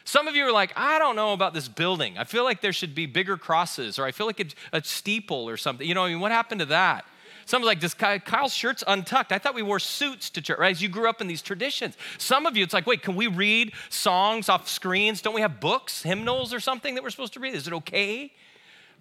Some 0.02 0.26
of 0.26 0.34
you 0.34 0.46
are 0.46 0.52
like, 0.52 0.72
I 0.74 0.98
don't 0.98 1.14
know 1.14 1.32
about 1.32 1.54
this 1.54 1.68
building. 1.68 2.18
I 2.18 2.24
feel 2.24 2.42
like 2.42 2.60
there 2.60 2.72
should 2.72 2.96
be 2.96 3.06
bigger 3.06 3.36
crosses, 3.36 4.00
or 4.00 4.04
I 4.04 4.10
feel 4.10 4.26
like 4.26 4.40
a, 4.40 4.78
a 4.78 4.82
steeple 4.82 5.48
or 5.48 5.56
something. 5.56 5.86
You 5.86 5.94
know, 5.94 6.06
I 6.06 6.08
mean, 6.08 6.18
what 6.18 6.32
happened 6.32 6.58
to 6.58 6.66
that? 6.66 7.04
Some 7.50 7.64
like, 7.64 7.80
this 7.80 7.94
Kyle's 7.94 8.54
shirt's 8.54 8.84
untucked. 8.86 9.32
I 9.32 9.38
thought 9.38 9.56
we 9.56 9.62
wore 9.62 9.80
suits 9.80 10.30
to 10.30 10.40
church, 10.40 10.56
right? 10.56 10.70
As 10.70 10.80
you 10.80 10.88
grew 10.88 11.08
up 11.08 11.20
in 11.20 11.26
these 11.26 11.42
traditions. 11.42 11.96
Some 12.16 12.46
of 12.46 12.56
you, 12.56 12.62
it's 12.62 12.72
like, 12.72 12.86
wait, 12.86 13.02
can 13.02 13.16
we 13.16 13.26
read 13.26 13.72
songs 13.88 14.48
off 14.48 14.68
screens? 14.68 15.20
Don't 15.20 15.34
we 15.34 15.40
have 15.40 15.58
books, 15.58 16.04
hymnals, 16.04 16.54
or 16.54 16.60
something 16.60 16.94
that 16.94 17.02
we're 17.02 17.10
supposed 17.10 17.32
to 17.32 17.40
read? 17.40 17.56
Is 17.56 17.66
it 17.66 17.72
okay? 17.72 18.32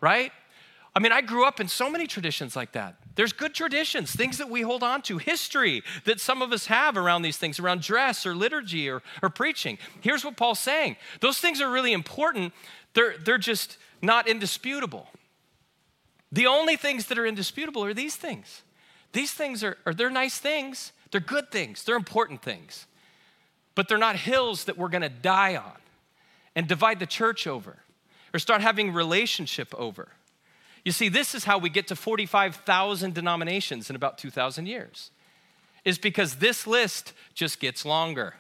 Right? 0.02 0.32
I 0.96 1.00
mean, 1.00 1.12
I 1.12 1.22
grew 1.22 1.46
up 1.46 1.60
in 1.60 1.68
so 1.68 1.92
many 1.92 2.08
traditions 2.08 2.56
like 2.56 2.72
that. 2.72 2.96
There's 3.14 3.34
good 3.34 3.54
traditions, 3.54 4.16
things 4.16 4.40
that 4.40 4.50
we 4.50 4.62
hold 4.62 4.82
on 4.82 5.04
to, 5.04 5.20
history 5.20 5.84
that 6.06 6.20
some 6.20 6.42
of 6.42 6.52
us 6.52 6.66
have 6.66 6.98
around 6.98 7.22
these 7.22 7.38
things, 7.38 7.60
around 7.60 7.84
dress 7.84 8.26
or 8.26 8.34
liturgy 8.34 8.90
or, 8.90 9.04
or 9.22 9.30
preaching. 9.30 9.78
Here's 10.02 10.26
what 10.26 10.38
Paul's 10.38 10.58
saying 10.58 10.98
those 11.20 11.38
things 11.38 11.62
are 11.62 11.70
really 11.70 11.94
important, 11.94 12.52
they're, 12.96 13.16
they're 13.16 13.38
just 13.38 13.78
not 14.02 14.28
indisputable. 14.28 15.08
The 16.40 16.48
only 16.48 16.78
things 16.78 17.08
that 17.08 17.20
are 17.20 17.26
indisputable 17.26 17.84
are 17.84 17.94
these 17.94 18.16
things. 18.16 18.62
These 19.12 19.34
things 19.34 19.62
are, 19.62 19.76
are 19.86 19.94
they're 19.94 20.10
nice 20.10 20.38
things, 20.38 20.94
they're 21.12 21.20
good 21.20 21.52
things, 21.52 21.84
they're 21.84 21.98
important 21.98 22.42
things, 22.42 22.88
but 23.76 23.90
they're 23.90 23.98
not 23.98 24.16
hills 24.16 24.64
that 24.64 24.78
we're 24.78 24.88
gonna 24.88 25.10
die 25.10 25.58
on 25.58 25.76
and 26.56 26.66
divide 26.66 27.00
the 27.00 27.06
church 27.06 27.46
over 27.46 27.80
or 28.34 28.40
start 28.40 28.62
having 28.62 28.94
relationship 28.94 29.76
over. 29.78 30.14
You 30.86 30.94
see, 30.94 31.10
this 31.10 31.36
is 31.36 31.44
how 31.44 31.58
we 31.58 31.70
get 31.70 31.88
to 31.88 31.96
45,000 31.98 33.14
denominations 33.14 33.90
in 33.90 33.98
about 33.98 34.18
2,000 34.18 34.66
years, 34.66 35.12
is 35.84 35.98
because 35.98 36.36
this 36.36 36.66
list 36.66 37.12
just 37.34 37.60
gets 37.60 37.84
longer 37.84 38.36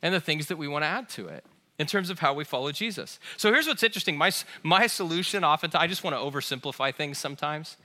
and 0.00 0.14
the 0.14 0.20
things 0.20 0.46
that 0.46 0.58
we 0.58 0.68
want 0.68 0.84
to 0.84 0.86
add 0.86 1.08
to 1.08 1.26
it 1.26 1.44
in 1.78 1.86
terms 1.86 2.10
of 2.10 2.18
how 2.18 2.34
we 2.34 2.44
follow 2.44 2.72
Jesus. 2.72 3.20
So 3.36 3.52
here's 3.52 3.66
what's 3.66 3.82
interesting 3.82 4.16
my, 4.16 4.32
my 4.62 4.86
solution 4.86 5.44
often, 5.44 5.70
I 5.74 5.86
just 5.86 6.04
want 6.04 6.16
to 6.16 6.20
oversimplify 6.20 6.94
things 6.94 7.18
sometimes. 7.18 7.76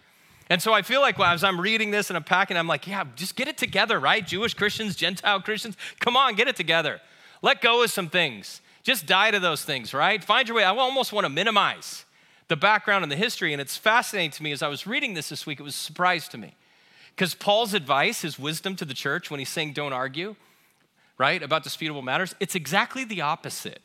And 0.50 0.62
so 0.62 0.74
I 0.74 0.82
feel 0.82 1.02
like 1.02 1.20
as 1.20 1.44
I'm 1.44 1.60
reading 1.60 1.92
this 1.92 2.10
and 2.10 2.18
I'm 2.18 2.24
packing, 2.24 2.58
I'm 2.58 2.68
like, 2.68 2.86
yeah, 2.86 3.06
just 3.16 3.36
get 3.36 3.48
it 3.48 3.58
together, 3.58 4.00
right? 4.00 4.26
Jewish 4.26 4.54
Christians, 4.54 4.96
Gentile 4.96 5.42
Christians, 5.42 5.78
come 6.00 6.18
on, 6.18 6.36
get 6.36 6.48
it 6.48 6.56
together. 6.56 7.00
Let 7.42 7.62
go 7.62 7.84
of 7.84 7.92
some 7.92 8.10
things. 8.10 8.62
Just 8.84 9.06
die 9.06 9.32
to 9.32 9.40
those 9.40 9.64
things, 9.64 9.94
right? 9.94 10.22
Find 10.22 10.48
your 10.48 10.58
way. 10.58 10.64
I 10.64 10.76
almost 10.76 11.14
want 11.14 11.26
to 11.26 11.30
minimize 11.30 12.04
the 12.50 12.58
background 12.58 13.04
and 13.04 13.12
the 13.12 13.16
history. 13.16 13.54
And 13.54 13.62
it's 13.62 13.78
fascinating 13.78 14.32
to 14.32 14.44
me 14.44 14.52
as 14.52 14.62
I 14.62 14.68
was 14.68 14.86
reading 14.86 15.14
this 15.14 15.30
this 15.30 15.46
week, 15.46 15.60
it 15.60 15.64
was 15.64 15.76
a 15.76 15.78
surprise 15.78 16.28
to 16.30 16.38
me. 16.38 16.56
Because 17.16 17.36
Paul's 17.36 17.74
advice, 17.74 18.22
his 18.22 18.38
wisdom 18.38 18.76
to 18.76 18.86
the 18.86 18.94
church 18.94 19.32
when 19.32 19.40
he's 19.40 19.50
saying 19.50 19.74
don't 19.74 19.94
argue, 19.94 20.36
right, 21.24 21.42
about 21.42 21.64
disputable 21.64 22.02
matters, 22.02 22.36
it's 22.42 22.54
exactly 22.54 23.06
the 23.06 23.22
opposite. 23.22 23.82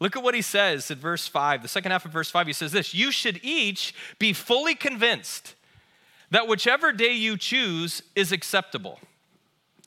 Look 0.00 0.16
at 0.16 0.24
what 0.24 0.34
he 0.34 0.42
says 0.42 0.90
in 0.90 0.98
verse 0.98 1.28
5, 1.28 1.62
the 1.62 1.68
second 1.68 1.92
half 1.92 2.04
of 2.04 2.10
verse 2.10 2.32
5. 2.32 2.48
He 2.48 2.52
says 2.52 2.72
this 2.72 2.92
You 2.92 3.12
should 3.12 3.38
each 3.44 3.94
be 4.18 4.32
fully 4.32 4.74
convinced 4.74 5.54
that 6.32 6.48
whichever 6.48 6.90
day 6.90 7.12
you 7.12 7.36
choose 7.36 8.02
is 8.16 8.32
acceptable. 8.32 8.98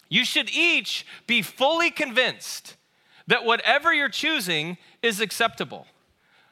You 0.07 0.23
should 0.23 0.49
each 0.49 1.05
be 1.27 1.41
fully 1.41 1.91
convinced 1.91 2.77
that 3.27 3.43
whatever 3.43 3.93
you're 3.93 4.07
choosing 4.07 4.77
is 5.01 5.19
acceptable. 5.19 5.87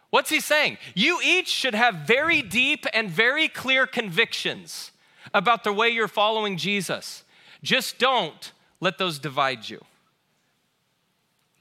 What's 0.09 0.29
he 0.29 0.41
saying? 0.41 0.79
You 0.93 1.21
each 1.23 1.47
should 1.47 1.75
have 1.75 1.95
very 2.05 2.41
deep 2.41 2.85
and 2.93 3.09
very 3.09 3.47
clear 3.47 3.87
convictions 3.87 4.91
about 5.33 5.63
the 5.63 5.71
way 5.71 5.87
you're 5.87 6.09
following 6.09 6.57
Jesus. 6.57 7.23
Just 7.63 7.97
don't 7.97 8.51
let 8.81 8.97
those 8.97 9.17
divide 9.17 9.69
you 9.69 9.79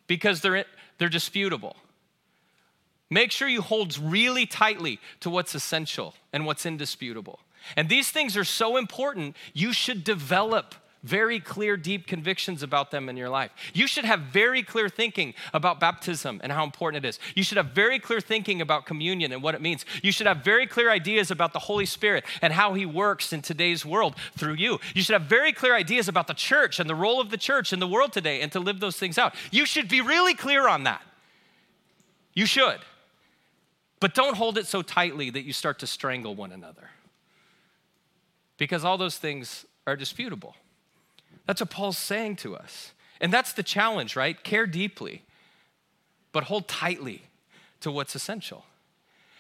because 0.07 0.41
they're, 0.41 0.65
they're 0.99 1.09
disputable. 1.09 1.77
Make 3.11 3.31
sure 3.31 3.49
you 3.49 3.63
hold 3.63 3.99
really 3.99 4.47
tightly 4.47 4.99
to 5.21 5.31
what's 5.31 5.55
essential 5.55 6.15
and 6.33 6.47
what's 6.47 6.67
indisputable. 6.67 7.39
And 7.77 7.89
these 7.89 8.11
things 8.11 8.37
are 8.37 8.45
so 8.45 8.77
important, 8.77 9.37
you 9.53 9.73
should 9.73 10.05
develop 10.05 10.75
very 11.05 11.39
clear, 11.39 11.77
deep 11.77 12.07
convictions 12.07 12.63
about 12.63 12.91
them 12.91 13.09
in 13.09 13.17
your 13.17 13.29
life. 13.29 13.51
You 13.75 13.87
should 13.87 14.07
have 14.07 14.21
very 14.21 14.63
clear 14.63 14.89
thinking 14.89 15.35
about 15.53 15.79
baptism 15.79 16.41
and 16.43 16.51
how 16.51 16.65
important 16.65 17.05
it 17.05 17.09
is. 17.09 17.21
You 17.35 17.43
should 17.43 17.59
have 17.59 17.69
very 17.69 17.99
clear 17.99 18.21
thinking 18.21 18.63
about 18.63 18.87
communion 18.87 19.31
and 19.31 19.43
what 19.43 19.55
it 19.55 19.61
means. 19.61 19.85
You 20.03 20.11
should 20.11 20.27
have 20.27 20.39
very 20.39 20.67
clear 20.67 20.91
ideas 20.91 21.31
about 21.31 21.53
the 21.53 21.59
Holy 21.59 21.85
Spirit 21.85 22.25
and 22.41 22.55
how 22.55 22.73
He 22.73 22.87
works 22.87 23.33
in 23.35 23.43
today's 23.43 23.85
world 23.85 24.15
through 24.37 24.55
you. 24.55 24.81
You 24.95 25.03
should 25.03 25.13
have 25.13 25.29
very 25.29 25.53
clear 25.53 25.75
ideas 25.75 26.09
about 26.09 26.27
the 26.27 26.35
church 26.35 26.81
and 26.81 26.89
the 26.89 26.95
role 26.95 27.21
of 27.21 27.31
the 27.31 27.37
church 27.37 27.73
in 27.73 27.81
the 27.81 27.87
world 27.87 28.13
today 28.13 28.41
and 28.41 28.51
to 28.53 28.59
live 28.59 28.81
those 28.81 28.97
things 28.97 29.19
out. 29.19 29.35
You 29.51 29.67
should 29.67 29.89
be 29.89 30.01
really 30.01 30.35
clear 30.35 30.67
on 30.67 30.85
that. 30.85 31.03
You 32.33 32.47
should. 32.47 32.79
But 34.01 34.15
don't 34.15 34.37
hold 34.37 34.57
it 34.57 34.67
so 34.67 34.81
tightly 34.81 35.29
that 35.31 35.43
you 35.43 35.53
start 35.53 35.79
to 35.81 35.87
strangle 35.87 36.35
one 36.35 36.51
another. 36.51 36.91
Because 38.57 38.85
all 38.85 38.97
those 38.97 39.19
things 39.19 39.67
are 39.87 39.97
disputable. 39.97 40.55
That's 41.47 41.61
what 41.61 41.71
Paul's 41.71 41.99
saying 41.99 42.37
to 42.37 42.57
us. 42.57 42.93
And 43.21 43.33
that's 43.33 43.53
the 43.53 43.63
challenge, 43.63 44.17
right? 44.17 44.43
Care 44.43 44.67
deeply, 44.67 45.23
but 46.33 46.45
hold 46.45 46.69
tightly 46.69 47.23
to 47.81 47.91
what's 47.91 48.15
essential. 48.15 48.65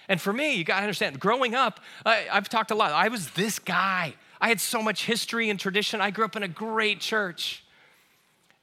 And 0.09 0.21
for 0.21 0.33
me, 0.33 0.55
you 0.55 0.64
gotta 0.64 0.83
understand, 0.83 1.19
growing 1.19 1.55
up, 1.55 1.81
I, 2.05 2.27
have 2.31 2.49
talked 2.49 2.71
a 2.71 2.75
lot. 2.75 2.93
I 2.93 3.09
was 3.09 3.31
this 3.31 3.59
guy. 3.59 4.14
I 4.40 4.49
had 4.49 4.61
so 4.61 4.83
much 4.83 5.07
history 5.07 5.49
and 5.49 5.59
tradition. 5.59 6.01
I 6.01 6.11
grew 6.11 6.27
up 6.27 6.37
in 6.37 6.43
a 6.43 6.49
great 6.49 7.01
church. 7.01 7.63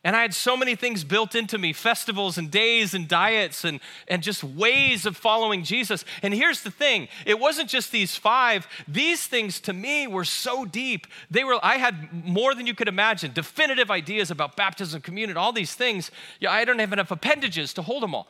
And 0.03 0.15
I 0.15 0.23
had 0.23 0.33
so 0.33 0.57
many 0.57 0.75
things 0.75 1.03
built 1.03 1.35
into 1.35 1.59
me 1.59 1.73
festivals 1.73 2.39
and 2.39 2.49
days 2.49 2.95
and 2.95 3.07
diets 3.07 3.63
and, 3.63 3.79
and 4.07 4.23
just 4.23 4.43
ways 4.43 5.05
of 5.05 5.15
following 5.15 5.63
Jesus. 5.63 6.03
And 6.23 6.33
here's 6.33 6.61
the 6.61 6.71
thing 6.71 7.07
it 7.23 7.39
wasn't 7.39 7.69
just 7.69 7.91
these 7.91 8.15
five, 8.15 8.67
these 8.87 9.27
things 9.27 9.59
to 9.61 9.73
me 9.73 10.07
were 10.07 10.25
so 10.25 10.65
deep. 10.65 11.05
They 11.29 11.43
were, 11.43 11.59
I 11.61 11.77
had 11.77 12.25
more 12.25 12.55
than 12.55 12.65
you 12.65 12.73
could 12.73 12.87
imagine 12.87 13.31
definitive 13.33 13.91
ideas 13.91 14.31
about 14.31 14.55
baptism, 14.55 15.01
communion, 15.01 15.37
all 15.37 15.53
these 15.53 15.75
things. 15.75 16.09
Yeah, 16.39 16.51
I 16.51 16.65
don't 16.65 16.79
have 16.79 16.93
enough 16.93 17.11
appendages 17.11 17.71
to 17.75 17.83
hold 17.83 18.01
them 18.01 18.15
all. 18.15 18.27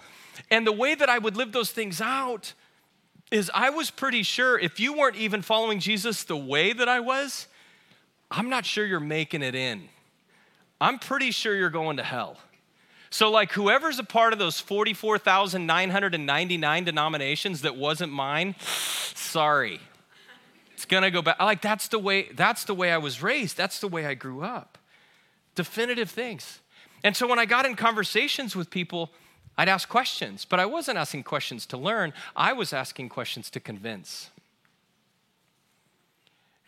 And 0.49 0.67
the 0.67 0.73
way 0.73 0.93
that 0.93 1.09
I 1.09 1.19
would 1.19 1.37
live 1.37 1.53
those 1.53 1.71
things 1.71 2.01
out 2.01 2.53
is 3.31 3.49
I 3.53 3.69
was 3.69 3.91
pretty 3.91 4.23
sure 4.23 4.59
if 4.59 4.77
you 4.77 4.91
weren't 4.91 5.15
even 5.15 5.41
following 5.41 5.79
Jesus 5.79 6.25
the 6.25 6.35
way 6.35 6.73
that 6.73 6.89
I 6.89 6.99
was, 6.99 7.47
I'm 8.29 8.49
not 8.49 8.65
sure 8.65 8.85
you're 8.85 8.99
making 8.99 9.41
it 9.41 9.55
in. 9.55 9.87
I'm 10.81 10.99
pretty 10.99 11.31
sure 11.31 11.55
you're 11.55 11.69
going 11.69 11.95
to 11.97 12.03
hell. 12.03 12.37
So, 13.11 13.29
like, 13.29 13.51
whoever's 13.51 13.99
a 13.99 14.03
part 14.03 14.33
of 14.33 14.39
those 14.39 14.59
44,999 14.59 16.83
denominations 16.83 17.61
that 17.61 17.75
wasn't 17.75 18.11
mine, 18.11 18.55
sorry. 18.59 19.79
It's 20.73 20.85
gonna 20.85 21.11
go 21.11 21.21
back. 21.21 21.39
Like, 21.39 21.61
that's 21.61 21.89
the 21.89 21.99
way, 21.99 22.29
that's 22.33 22.63
the 22.63 22.73
way 22.73 22.91
I 22.91 22.97
was 22.97 23.21
raised. 23.21 23.57
That's 23.57 23.79
the 23.79 23.87
way 23.87 24.05
I 24.05 24.15
grew 24.15 24.43
up. 24.43 24.79
Definitive 25.55 26.09
things. 26.09 26.59
And 27.03 27.15
so 27.15 27.27
when 27.27 27.37
I 27.37 27.45
got 27.45 27.65
in 27.65 27.75
conversations 27.75 28.55
with 28.55 28.69
people, 28.69 29.11
I'd 29.57 29.69
ask 29.69 29.89
questions, 29.89 30.45
but 30.45 30.59
I 30.59 30.65
wasn't 30.65 30.97
asking 30.97 31.23
questions 31.23 31.65
to 31.67 31.77
learn, 31.77 32.13
I 32.35 32.53
was 32.53 32.73
asking 32.73 33.09
questions 33.09 33.49
to 33.51 33.59
convince. 33.59 34.31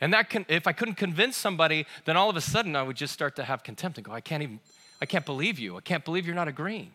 And 0.03 0.11
that 0.11 0.29
can, 0.29 0.45
if 0.49 0.67
I 0.67 0.73
couldn't 0.73 0.95
convince 0.95 1.37
somebody, 1.37 1.85
then 2.03 2.17
all 2.17 2.29
of 2.29 2.35
a 2.35 2.41
sudden 2.41 2.75
I 2.75 2.83
would 2.83 2.97
just 2.97 3.13
start 3.13 3.37
to 3.37 3.43
have 3.45 3.63
contempt 3.63 3.97
and 3.97 4.03
go, 4.03 4.11
I 4.11 4.19
can't 4.19 4.43
even, 4.43 4.59
I 5.01 5.05
can't 5.05 5.25
believe 5.25 5.57
you. 5.57 5.77
I 5.77 5.79
can't 5.79 6.03
believe 6.03 6.25
you're 6.25 6.35
not 6.35 6.49
agreeing. 6.49 6.91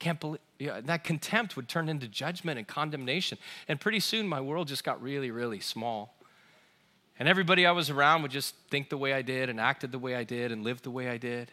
Can't 0.00 0.18
believe 0.18 0.40
yeah, 0.58 0.80
that 0.80 1.04
contempt 1.04 1.54
would 1.54 1.68
turn 1.68 1.88
into 1.88 2.08
judgment 2.08 2.58
and 2.58 2.66
condemnation. 2.66 3.38
And 3.68 3.80
pretty 3.80 4.00
soon 4.00 4.26
my 4.26 4.40
world 4.40 4.66
just 4.66 4.82
got 4.82 5.00
really, 5.00 5.30
really 5.30 5.60
small. 5.60 6.16
And 7.20 7.28
everybody 7.28 7.64
I 7.64 7.70
was 7.70 7.90
around 7.90 8.22
would 8.22 8.32
just 8.32 8.56
think 8.70 8.88
the 8.88 8.98
way 8.98 9.12
I 9.12 9.22
did 9.22 9.50
and 9.50 9.60
acted 9.60 9.92
the 9.92 10.00
way 10.00 10.16
I 10.16 10.24
did 10.24 10.50
and 10.50 10.64
lived 10.64 10.82
the 10.82 10.90
way 10.90 11.08
I 11.08 11.16
did. 11.16 11.52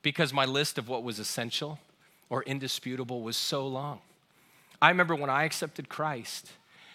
Because 0.00 0.32
my 0.32 0.46
list 0.46 0.78
of 0.78 0.88
what 0.88 1.02
was 1.02 1.18
essential 1.18 1.78
or 2.30 2.42
indisputable 2.44 3.20
was 3.20 3.36
so 3.36 3.66
long. 3.66 4.00
I 4.80 4.88
remember 4.88 5.14
when 5.14 5.28
I 5.28 5.44
accepted 5.44 5.90
Christ 5.90 6.52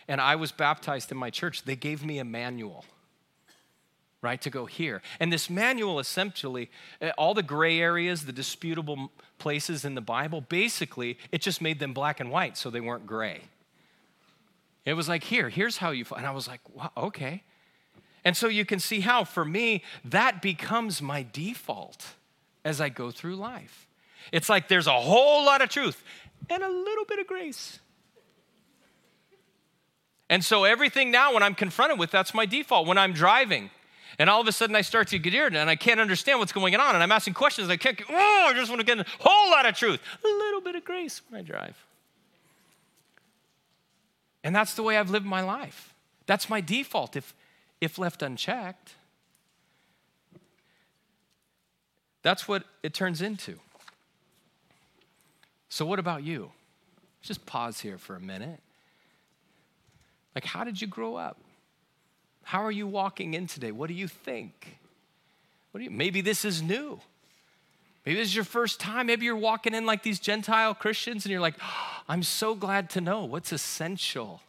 and 0.07 0.21
I 0.21 0.35
was 0.35 0.51
baptized 0.51 1.11
in 1.11 1.17
my 1.17 1.29
church, 1.29 1.63
they 1.63 1.75
gave 1.75 2.05
me 2.05 2.19
a 2.19 2.25
manual 2.25 2.85
right, 4.21 4.41
to 4.41 4.49
go 4.49 4.65
here. 4.65 5.01
And 5.19 5.31
this 5.31 5.49
manual 5.49 5.99
essentially, 5.99 6.69
eh, 7.01 7.11
all 7.17 7.33
the 7.33 7.43
gray 7.43 7.79
areas, 7.79 8.25
the 8.25 8.31
disputable 8.31 9.11
places 9.37 9.85
in 9.85 9.95
the 9.95 10.01
Bible, 10.01 10.41
basically, 10.41 11.17
it 11.31 11.41
just 11.41 11.61
made 11.61 11.79
them 11.79 11.93
black 11.93 12.19
and 12.19 12.31
white 12.31 12.57
so 12.57 12.69
they 12.69 12.81
weren't 12.81 13.05
gray. 13.05 13.41
It 14.85 14.93
was 14.93 15.07
like, 15.07 15.23
here, 15.23 15.49
here's 15.49 15.77
how 15.77 15.91
you, 15.91 16.05
and 16.15 16.25
I 16.25 16.31
was 16.31 16.47
like, 16.47 16.61
wow, 16.73 16.91
okay. 16.97 17.43
And 18.25 18.35
so 18.35 18.47
you 18.47 18.65
can 18.65 18.79
see 18.79 19.01
how, 19.01 19.23
for 19.23 19.45
me, 19.45 19.83
that 20.03 20.41
becomes 20.41 21.01
my 21.01 21.25
default 21.31 22.15
as 22.65 22.81
I 22.81 22.89
go 22.89 23.11
through 23.11 23.35
life. 23.35 23.87
It's 24.31 24.49
like 24.49 24.67
there's 24.67 24.87
a 24.87 24.99
whole 24.99 25.45
lot 25.45 25.61
of 25.61 25.69
truth 25.69 26.03
and 26.49 26.63
a 26.63 26.69
little 26.69 27.05
bit 27.05 27.19
of 27.19 27.27
grace. 27.27 27.79
And 30.29 30.43
so 30.43 30.65
everything 30.65 31.09
now, 31.09 31.33
when 31.33 31.43
I'm 31.43 31.55
confronted 31.55 31.99
with, 31.99 32.11
that's 32.11 32.33
my 32.33 32.45
default. 32.45 32.87
When 32.87 32.97
I'm 32.97 33.13
driving, 33.13 33.69
and 34.19 34.29
all 34.29 34.41
of 34.41 34.47
a 34.47 34.51
sudden 34.51 34.75
I 34.75 34.81
start 34.81 35.07
to 35.09 35.19
get 35.19 35.33
irritated 35.33 35.61
and 35.61 35.69
I 35.69 35.75
can't 35.75 35.99
understand 35.99 36.39
what's 36.39 36.51
going 36.51 36.75
on. 36.75 36.95
And 36.95 37.03
I'm 37.03 37.11
asking 37.11 37.35
questions. 37.35 37.69
I 37.69 37.77
can't, 37.77 37.99
oh, 38.09 38.45
I 38.49 38.53
just 38.53 38.69
want 38.69 38.81
to 38.81 38.85
get 38.85 38.99
a 38.99 39.05
whole 39.19 39.51
lot 39.51 39.65
of 39.65 39.75
truth, 39.75 39.99
a 40.23 40.27
little 40.27 40.61
bit 40.61 40.75
of 40.75 40.83
grace 40.83 41.21
when 41.29 41.39
I 41.39 41.43
drive. 41.43 41.77
And 44.43 44.55
that's 44.55 44.73
the 44.73 44.83
way 44.83 44.97
I've 44.97 45.09
lived 45.09 45.25
my 45.25 45.41
life. 45.41 45.93
That's 46.25 46.49
my 46.49 46.61
default 46.61 47.15
if, 47.15 47.33
if 47.79 47.97
left 47.97 48.21
unchecked. 48.21 48.93
That's 52.23 52.47
what 52.47 52.63
it 52.83 52.93
turns 52.93 53.21
into. 53.21 53.59
So, 55.69 55.85
what 55.85 55.99
about 55.99 56.23
you? 56.23 56.51
Just 57.21 57.45
pause 57.45 57.81
here 57.81 57.97
for 57.97 58.15
a 58.15 58.19
minute. 58.19 58.59
Like, 60.35 60.45
how 60.45 60.63
did 60.63 60.81
you 60.81 60.87
grow 60.87 61.15
up? 61.15 61.37
How 62.43 62.63
are 62.63 62.71
you 62.71 62.87
walking 62.87 63.33
in 63.33 63.47
today? 63.47 63.71
What 63.71 63.87
do 63.87 63.93
you 63.93 64.07
think? 64.07 64.77
What 65.71 65.79
do 65.79 65.83
you, 65.83 65.91
maybe 65.91 66.21
this 66.21 66.45
is 66.45 66.61
new. 66.61 66.99
Maybe 68.05 68.19
this 68.19 68.29
is 68.29 68.35
your 68.35 68.45
first 68.45 68.79
time. 68.79 69.07
Maybe 69.07 69.25
you're 69.25 69.35
walking 69.35 69.73
in 69.73 69.85
like 69.85 70.01
these 70.01 70.19
Gentile 70.19 70.73
Christians 70.73 71.25
and 71.25 71.31
you're 71.31 71.41
like, 71.41 71.55
oh, 71.61 72.03
I'm 72.07 72.23
so 72.23 72.55
glad 72.55 72.89
to 72.91 73.01
know 73.01 73.25
what's 73.25 73.51
essential 73.51 74.41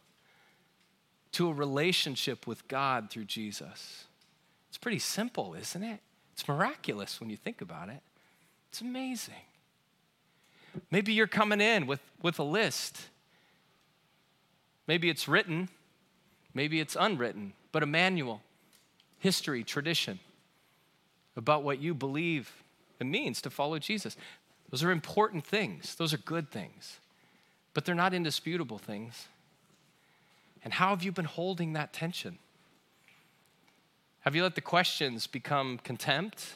to 1.33 1.49
a 1.49 1.53
relationship 1.53 2.47
with 2.47 2.67
God 2.67 3.09
through 3.09 3.25
Jesus. 3.25 4.05
It's 4.69 4.77
pretty 4.77 4.99
simple, 4.99 5.55
isn't 5.55 5.83
it? 5.83 5.99
It's 6.33 6.47
miraculous 6.47 7.19
when 7.19 7.29
you 7.29 7.35
think 7.35 7.61
about 7.61 7.89
it. 7.89 8.01
It's 8.69 8.81
amazing. 8.81 9.33
Maybe 10.89 11.11
you're 11.11 11.27
coming 11.27 11.59
in 11.59 11.85
with, 11.85 11.99
with 12.21 12.39
a 12.39 12.43
list. 12.43 12.97
Maybe 14.89 15.11
it's 15.11 15.27
written, 15.27 15.69
maybe 16.55 16.79
it's 16.79 16.97
unwritten 16.99 17.53
but 17.71 17.83
a 17.83 17.85
manual, 17.85 18.41
history, 19.19 19.63
tradition 19.63 20.17
about 21.37 21.63
what 21.63 21.77
you 21.77 21.93
believe 21.93 22.51
it 22.99 23.03
means 23.03 23.39
to 23.43 23.51
follow 23.51 23.77
Jesus. 23.77 24.17
Those 24.71 24.83
are 24.83 24.89
important 24.89 25.45
things, 25.45 25.93
those 25.93 26.11
are 26.11 26.17
good 26.17 26.49
things, 26.49 26.97
but 27.75 27.85
they're 27.85 27.93
not 27.93 28.15
indisputable 28.15 28.79
things. 28.79 29.27
And 30.63 30.73
how 30.73 30.89
have 30.89 31.03
you 31.03 31.11
been 31.11 31.25
holding 31.25 31.73
that 31.73 31.93
tension? 31.93 32.39
Have 34.21 34.35
you 34.35 34.41
let 34.41 34.55
the 34.55 34.61
questions 34.61 35.27
become 35.27 35.77
contempt 35.83 36.55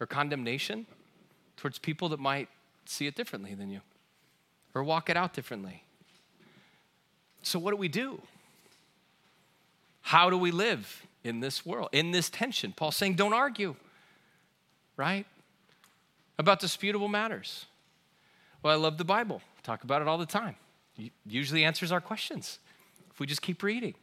or 0.00 0.08
condemnation 0.08 0.86
towards 1.56 1.78
people 1.78 2.08
that 2.08 2.18
might 2.18 2.48
see 2.84 3.06
it 3.06 3.14
differently 3.14 3.54
than 3.54 3.70
you 3.70 3.82
or 4.74 4.82
walk 4.82 5.08
it 5.08 5.16
out 5.16 5.34
differently? 5.34 5.84
So, 7.42 7.58
what 7.58 7.70
do 7.70 7.76
we 7.76 7.88
do? 7.88 8.20
How 10.02 10.30
do 10.30 10.36
we 10.36 10.50
live 10.50 11.06
in 11.22 11.40
this 11.40 11.64
world, 11.64 11.88
in 11.92 12.10
this 12.10 12.30
tension? 12.30 12.72
Paul's 12.72 12.96
saying, 12.96 13.14
don't 13.14 13.32
argue, 13.32 13.76
right? 14.96 15.26
About 16.38 16.60
disputable 16.60 17.08
matters. 17.08 17.66
Well, 18.62 18.72
I 18.72 18.76
love 18.76 18.98
the 18.98 19.04
Bible. 19.04 19.42
Talk 19.62 19.84
about 19.84 20.02
it 20.02 20.08
all 20.08 20.18
the 20.18 20.26
time. 20.26 20.56
It 20.98 21.12
usually 21.26 21.64
answers 21.64 21.92
our 21.92 22.00
questions 22.00 22.58
if 23.10 23.20
we 23.20 23.26
just 23.26 23.42
keep 23.42 23.62
reading. 23.62 23.94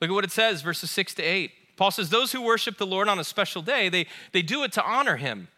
Look 0.00 0.10
at 0.10 0.14
what 0.14 0.24
it 0.24 0.30
says, 0.30 0.62
verses 0.62 0.90
6 0.90 1.14
to 1.14 1.22
8. 1.22 1.52
Paul 1.76 1.90
says, 1.90 2.10
Those 2.10 2.32
who 2.32 2.42
worship 2.42 2.78
the 2.78 2.86
Lord 2.86 3.08
on 3.08 3.18
a 3.18 3.24
special 3.24 3.62
day, 3.62 3.88
they, 3.88 4.06
they 4.32 4.42
do 4.42 4.62
it 4.64 4.72
to 4.72 4.84
honor 4.84 5.16
him. 5.16 5.48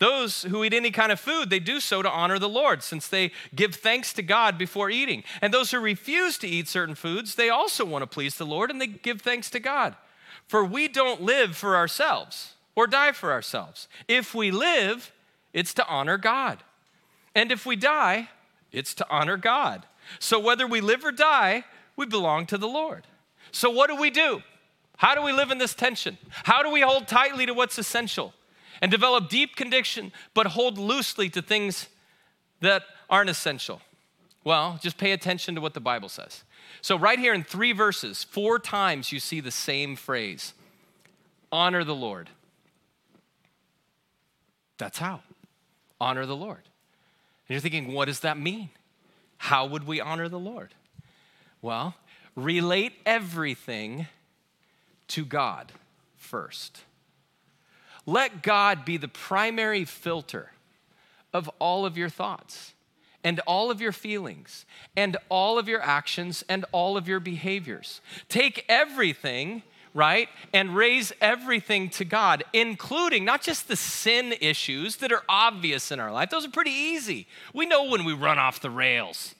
Those 0.00 0.44
who 0.44 0.64
eat 0.64 0.72
any 0.72 0.90
kind 0.90 1.12
of 1.12 1.20
food, 1.20 1.50
they 1.50 1.58
do 1.58 1.78
so 1.78 2.00
to 2.00 2.10
honor 2.10 2.38
the 2.38 2.48
Lord, 2.48 2.82
since 2.82 3.06
they 3.06 3.32
give 3.54 3.74
thanks 3.74 4.14
to 4.14 4.22
God 4.22 4.56
before 4.56 4.88
eating. 4.88 5.22
And 5.42 5.52
those 5.52 5.70
who 5.70 5.78
refuse 5.78 6.38
to 6.38 6.48
eat 6.48 6.68
certain 6.68 6.94
foods, 6.94 7.34
they 7.34 7.50
also 7.50 7.84
want 7.84 8.02
to 8.02 8.06
please 8.06 8.36
the 8.36 8.46
Lord 8.46 8.70
and 8.70 8.80
they 8.80 8.86
give 8.86 9.20
thanks 9.20 9.50
to 9.50 9.60
God. 9.60 9.94
For 10.48 10.64
we 10.64 10.88
don't 10.88 11.20
live 11.20 11.54
for 11.54 11.76
ourselves 11.76 12.54
or 12.74 12.86
die 12.86 13.12
for 13.12 13.30
ourselves. 13.30 13.88
If 14.08 14.34
we 14.34 14.50
live, 14.50 15.12
it's 15.52 15.74
to 15.74 15.86
honor 15.86 16.16
God. 16.16 16.64
And 17.34 17.52
if 17.52 17.66
we 17.66 17.76
die, 17.76 18.30
it's 18.72 18.94
to 18.94 19.06
honor 19.10 19.36
God. 19.36 19.84
So 20.18 20.40
whether 20.40 20.66
we 20.66 20.80
live 20.80 21.04
or 21.04 21.12
die, 21.12 21.64
we 21.94 22.06
belong 22.06 22.46
to 22.46 22.56
the 22.56 22.66
Lord. 22.66 23.06
So 23.52 23.68
what 23.68 23.90
do 23.90 23.96
we 23.96 24.08
do? 24.08 24.42
How 24.96 25.14
do 25.14 25.20
we 25.20 25.32
live 25.32 25.50
in 25.50 25.58
this 25.58 25.74
tension? 25.74 26.16
How 26.44 26.62
do 26.62 26.70
we 26.70 26.80
hold 26.80 27.06
tightly 27.06 27.44
to 27.44 27.52
what's 27.52 27.78
essential? 27.78 28.32
And 28.80 28.90
develop 28.90 29.28
deep 29.28 29.56
conviction, 29.56 30.12
but 30.34 30.48
hold 30.48 30.78
loosely 30.78 31.28
to 31.30 31.42
things 31.42 31.88
that 32.60 32.82
aren't 33.08 33.30
essential? 33.30 33.80
Well, 34.44 34.78
just 34.80 34.96
pay 34.96 35.12
attention 35.12 35.54
to 35.54 35.60
what 35.60 35.74
the 35.74 35.80
Bible 35.80 36.08
says. 36.08 36.44
So, 36.80 36.96
right 36.96 37.18
here 37.18 37.34
in 37.34 37.44
three 37.44 37.72
verses, 37.72 38.24
four 38.24 38.58
times 38.58 39.12
you 39.12 39.20
see 39.20 39.40
the 39.40 39.50
same 39.50 39.96
phrase 39.96 40.54
honor 41.52 41.84
the 41.84 41.94
Lord. 41.94 42.30
That's 44.78 44.98
how. 44.98 45.20
Honor 46.00 46.24
the 46.24 46.36
Lord. 46.36 46.56
And 46.56 47.54
you're 47.54 47.60
thinking, 47.60 47.92
what 47.92 48.06
does 48.06 48.20
that 48.20 48.38
mean? 48.38 48.70
How 49.36 49.66
would 49.66 49.86
we 49.86 50.00
honor 50.00 50.28
the 50.28 50.38
Lord? 50.38 50.74
Well, 51.60 51.94
relate 52.34 52.92
everything 53.04 54.06
to 55.08 55.24
God 55.24 55.72
first. 56.16 56.82
Let 58.06 58.42
God 58.42 58.84
be 58.84 58.96
the 58.96 59.08
primary 59.08 59.84
filter 59.84 60.52
of 61.32 61.48
all 61.58 61.86
of 61.86 61.96
your 61.96 62.08
thoughts 62.08 62.74
and 63.22 63.40
all 63.40 63.70
of 63.70 63.80
your 63.80 63.92
feelings 63.92 64.64
and 64.96 65.16
all 65.28 65.58
of 65.58 65.68
your 65.68 65.82
actions 65.82 66.44
and 66.48 66.64
all 66.72 66.96
of 66.96 67.06
your 67.06 67.20
behaviors. 67.20 68.00
Take 68.28 68.64
everything, 68.68 69.62
right, 69.92 70.28
and 70.52 70.74
raise 70.74 71.12
everything 71.20 71.90
to 71.90 72.04
God, 72.04 72.42
including 72.52 73.24
not 73.24 73.42
just 73.42 73.68
the 73.68 73.76
sin 73.76 74.34
issues 74.40 74.96
that 74.96 75.12
are 75.12 75.22
obvious 75.28 75.92
in 75.92 76.00
our 76.00 76.12
life, 76.12 76.30
those 76.30 76.46
are 76.46 76.50
pretty 76.50 76.70
easy. 76.70 77.26
We 77.52 77.66
know 77.66 77.84
when 77.84 78.04
we 78.04 78.14
run 78.14 78.38
off 78.38 78.60
the 78.60 78.70
rails. 78.70 79.34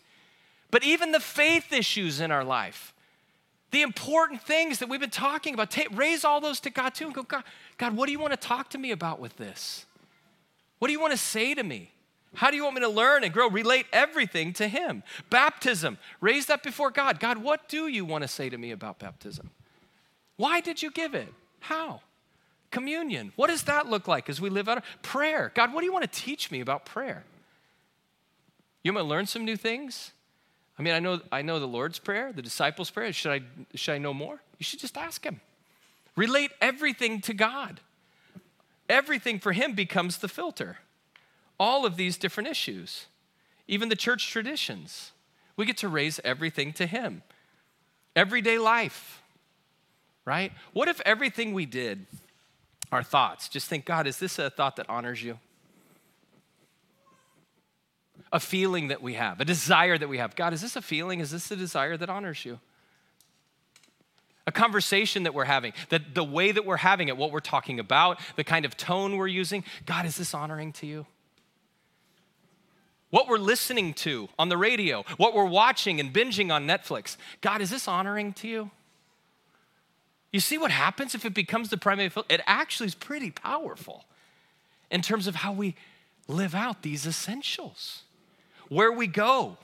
But 0.70 0.84
even 0.84 1.12
the 1.12 1.20
faith 1.20 1.72
issues 1.72 2.20
in 2.20 2.30
our 2.30 2.44
life, 2.44 2.94
the 3.70 3.82
important 3.82 4.42
things 4.42 4.78
that 4.78 4.88
we've 4.88 5.00
been 5.00 5.10
talking 5.10 5.54
about, 5.54 5.70
take, 5.70 5.96
raise 5.96 6.24
all 6.24 6.40
those 6.40 6.60
to 6.60 6.70
God 6.70 6.94
too 6.94 7.06
and 7.06 7.14
go, 7.14 7.22
God, 7.22 7.44
God, 7.78 7.96
what 7.96 8.06
do 8.06 8.12
you 8.12 8.18
want 8.18 8.32
to 8.32 8.36
talk 8.36 8.70
to 8.70 8.78
me 8.78 8.90
about 8.90 9.20
with 9.20 9.36
this? 9.36 9.86
What 10.78 10.88
do 10.88 10.92
you 10.92 11.00
want 11.00 11.12
to 11.12 11.18
say 11.18 11.54
to 11.54 11.62
me? 11.62 11.92
How 12.34 12.50
do 12.50 12.56
you 12.56 12.62
want 12.62 12.76
me 12.76 12.80
to 12.82 12.88
learn 12.88 13.24
and 13.24 13.32
grow? 13.32 13.48
Relate 13.48 13.86
everything 13.92 14.52
to 14.54 14.68
Him. 14.68 15.02
Baptism, 15.30 15.98
raise 16.20 16.46
that 16.46 16.62
before 16.62 16.90
God. 16.90 17.18
God, 17.18 17.38
what 17.38 17.68
do 17.68 17.88
you 17.88 18.04
want 18.04 18.22
to 18.22 18.28
say 18.28 18.48
to 18.48 18.56
me 18.56 18.70
about 18.70 18.98
baptism? 18.98 19.50
Why 20.36 20.60
did 20.60 20.82
you 20.82 20.90
give 20.90 21.14
it? 21.14 21.32
How? 21.60 22.00
Communion, 22.70 23.32
what 23.34 23.48
does 23.48 23.64
that 23.64 23.88
look 23.88 24.06
like 24.06 24.28
as 24.28 24.40
we 24.40 24.48
live 24.48 24.68
out? 24.68 24.84
Prayer, 25.02 25.50
God, 25.54 25.74
what 25.74 25.80
do 25.80 25.86
you 25.86 25.92
want 25.92 26.10
to 26.10 26.20
teach 26.20 26.50
me 26.52 26.60
about 26.60 26.86
prayer? 26.86 27.24
You 28.84 28.92
want 28.92 29.04
to 29.04 29.08
learn 29.08 29.26
some 29.26 29.44
new 29.44 29.56
things? 29.56 30.12
I 30.80 30.82
mean, 30.82 30.94
I 30.94 30.98
know, 30.98 31.20
I 31.30 31.42
know 31.42 31.60
the 31.60 31.68
Lord's 31.68 31.98
Prayer, 31.98 32.32
the 32.32 32.40
disciples' 32.40 32.88
prayer. 32.88 33.12
Should 33.12 33.32
I, 33.32 33.42
should 33.74 33.92
I 33.92 33.98
know 33.98 34.14
more? 34.14 34.40
You 34.58 34.64
should 34.64 34.80
just 34.80 34.96
ask 34.96 35.22
Him. 35.22 35.42
Relate 36.16 36.52
everything 36.58 37.20
to 37.20 37.34
God. 37.34 37.80
Everything 38.88 39.38
for 39.38 39.52
Him 39.52 39.74
becomes 39.74 40.16
the 40.16 40.26
filter. 40.26 40.78
All 41.58 41.84
of 41.84 41.96
these 41.96 42.16
different 42.16 42.48
issues, 42.48 43.08
even 43.68 43.90
the 43.90 43.94
church 43.94 44.30
traditions, 44.30 45.12
we 45.54 45.66
get 45.66 45.76
to 45.76 45.88
raise 45.88 46.18
everything 46.24 46.72
to 46.72 46.86
Him. 46.86 47.24
Everyday 48.16 48.56
life, 48.56 49.22
right? 50.24 50.50
What 50.72 50.88
if 50.88 51.02
everything 51.02 51.52
we 51.52 51.66
did, 51.66 52.06
our 52.90 53.02
thoughts, 53.02 53.50
just 53.50 53.68
think, 53.68 53.84
God, 53.84 54.06
is 54.06 54.18
this 54.18 54.38
a 54.38 54.48
thought 54.48 54.76
that 54.76 54.88
honors 54.88 55.22
you? 55.22 55.38
A 58.32 58.40
feeling 58.40 58.88
that 58.88 59.02
we 59.02 59.14
have, 59.14 59.40
a 59.40 59.44
desire 59.44 59.98
that 59.98 60.08
we 60.08 60.18
have. 60.18 60.36
God, 60.36 60.52
is 60.52 60.62
this 60.62 60.76
a 60.76 60.82
feeling? 60.82 61.20
Is 61.20 61.30
this 61.30 61.50
a 61.50 61.56
desire 61.56 61.96
that 61.96 62.08
honors 62.08 62.44
you? 62.44 62.60
A 64.46 64.52
conversation 64.52 65.24
that 65.24 65.34
we're 65.34 65.44
having, 65.44 65.72
that 65.90 66.14
the 66.14 66.24
way 66.24 66.52
that 66.52 66.64
we're 66.64 66.76
having 66.76 67.08
it, 67.08 67.16
what 67.16 67.32
we're 67.32 67.40
talking 67.40 67.78
about, 67.78 68.20
the 68.36 68.44
kind 68.44 68.64
of 68.64 68.76
tone 68.76 69.16
we're 69.16 69.26
using. 69.26 69.64
God, 69.86 70.06
is 70.06 70.16
this 70.16 70.34
honoring 70.34 70.72
to 70.74 70.86
you? 70.86 71.06
What 73.10 73.26
we're 73.28 73.38
listening 73.38 73.94
to 73.94 74.28
on 74.38 74.48
the 74.48 74.56
radio, 74.56 75.04
what 75.16 75.34
we're 75.34 75.44
watching 75.44 75.98
and 75.98 76.12
binging 76.12 76.52
on 76.52 76.66
Netflix. 76.66 77.16
God, 77.40 77.60
is 77.60 77.70
this 77.70 77.88
honoring 77.88 78.32
to 78.34 78.48
you? 78.48 78.70
You 80.32 80.38
see 80.38 80.58
what 80.58 80.70
happens 80.70 81.16
if 81.16 81.24
it 81.24 81.34
becomes 81.34 81.70
the 81.70 81.76
primary? 81.76 82.12
It 82.28 82.40
actually 82.46 82.86
is 82.86 82.94
pretty 82.94 83.32
powerful 83.32 84.04
in 84.88 85.02
terms 85.02 85.26
of 85.26 85.36
how 85.36 85.52
we 85.52 85.74
live 86.28 86.54
out 86.54 86.82
these 86.82 87.04
essentials 87.04 88.04
where 88.70 88.92
we 88.92 89.06
go, 89.06 89.58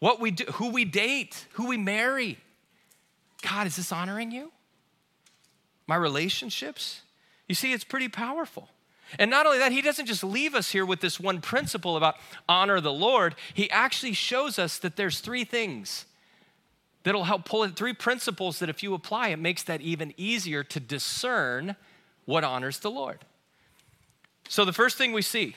what 0.00 0.20
we 0.20 0.32
do, 0.32 0.44
who 0.54 0.70
we 0.70 0.84
date, 0.84 1.46
who 1.52 1.66
we 1.66 1.78
marry. 1.78 2.36
God, 3.42 3.66
is 3.66 3.76
this 3.76 3.92
honoring 3.92 4.30
you? 4.30 4.52
My 5.86 5.96
relationships? 5.96 7.00
You 7.48 7.54
see, 7.54 7.72
it's 7.72 7.84
pretty 7.84 8.08
powerful. 8.08 8.68
And 9.18 9.30
not 9.30 9.46
only 9.46 9.58
that, 9.58 9.72
he 9.72 9.80
doesn't 9.80 10.06
just 10.06 10.22
leave 10.22 10.54
us 10.54 10.70
here 10.70 10.84
with 10.84 11.00
this 11.00 11.18
one 11.18 11.40
principle 11.40 11.96
about 11.96 12.16
honor 12.48 12.80
the 12.80 12.92
Lord, 12.92 13.34
he 13.54 13.70
actually 13.70 14.12
shows 14.12 14.58
us 14.58 14.78
that 14.78 14.96
there's 14.96 15.20
three 15.20 15.44
things 15.44 16.04
that'll 17.02 17.24
help 17.24 17.44
pull 17.44 17.62
it, 17.64 17.76
three 17.76 17.94
principles 17.94 18.58
that 18.58 18.68
if 18.68 18.82
you 18.82 18.92
apply, 18.94 19.28
it 19.28 19.38
makes 19.38 19.62
that 19.62 19.80
even 19.80 20.12
easier 20.16 20.62
to 20.64 20.78
discern 20.78 21.76
what 22.24 22.44
honors 22.44 22.80
the 22.80 22.90
Lord. 22.90 23.24
So 24.48 24.64
the 24.64 24.72
first 24.72 24.96
thing 24.98 25.12
we 25.12 25.22
see 25.22 25.56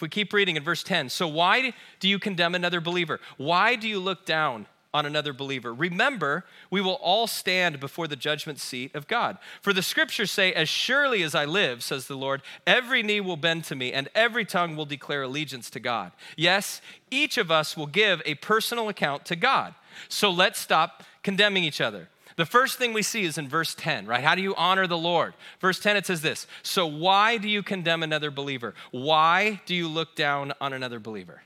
we 0.00 0.08
keep 0.08 0.32
reading 0.32 0.56
in 0.56 0.62
verse 0.62 0.82
10, 0.82 1.08
so 1.08 1.28
why 1.28 1.72
do 2.00 2.08
you 2.08 2.18
condemn 2.18 2.54
another 2.54 2.80
believer? 2.80 3.20
Why 3.36 3.76
do 3.76 3.88
you 3.88 3.98
look 3.98 4.24
down 4.24 4.66
on 4.94 5.06
another 5.06 5.32
believer? 5.32 5.72
Remember, 5.72 6.44
we 6.70 6.80
will 6.80 6.98
all 7.02 7.26
stand 7.26 7.80
before 7.80 8.08
the 8.08 8.16
judgment 8.16 8.58
seat 8.58 8.94
of 8.94 9.06
God. 9.06 9.38
For 9.60 9.72
the 9.72 9.82
scriptures 9.82 10.30
say, 10.30 10.52
As 10.52 10.68
surely 10.68 11.22
as 11.22 11.34
I 11.34 11.44
live, 11.44 11.82
says 11.82 12.06
the 12.06 12.16
Lord, 12.16 12.42
every 12.66 13.02
knee 13.02 13.20
will 13.20 13.36
bend 13.36 13.64
to 13.64 13.74
me, 13.74 13.92
and 13.92 14.08
every 14.14 14.44
tongue 14.44 14.76
will 14.76 14.86
declare 14.86 15.22
allegiance 15.22 15.70
to 15.70 15.80
God. 15.80 16.12
Yes, 16.36 16.80
each 17.10 17.38
of 17.38 17.50
us 17.50 17.76
will 17.76 17.86
give 17.86 18.22
a 18.24 18.34
personal 18.36 18.88
account 18.88 19.24
to 19.26 19.36
God. 19.36 19.74
So 20.08 20.30
let's 20.30 20.58
stop 20.58 21.04
condemning 21.22 21.64
each 21.64 21.80
other. 21.80 22.08
The 22.36 22.46
first 22.46 22.78
thing 22.78 22.92
we 22.92 23.02
see 23.02 23.24
is 23.24 23.38
in 23.38 23.48
verse 23.48 23.74
10, 23.74 24.06
right? 24.06 24.24
How 24.24 24.34
do 24.34 24.42
you 24.42 24.54
honor 24.54 24.86
the 24.86 24.96
Lord? 24.96 25.34
Verse 25.60 25.78
10, 25.78 25.96
it 25.96 26.06
says 26.06 26.22
this 26.22 26.46
So 26.62 26.86
why 26.86 27.36
do 27.36 27.48
you 27.48 27.62
condemn 27.62 28.02
another 28.02 28.30
believer? 28.30 28.74
Why 28.90 29.60
do 29.66 29.74
you 29.74 29.88
look 29.88 30.14
down 30.14 30.52
on 30.60 30.72
another 30.72 30.98
believer? 30.98 31.42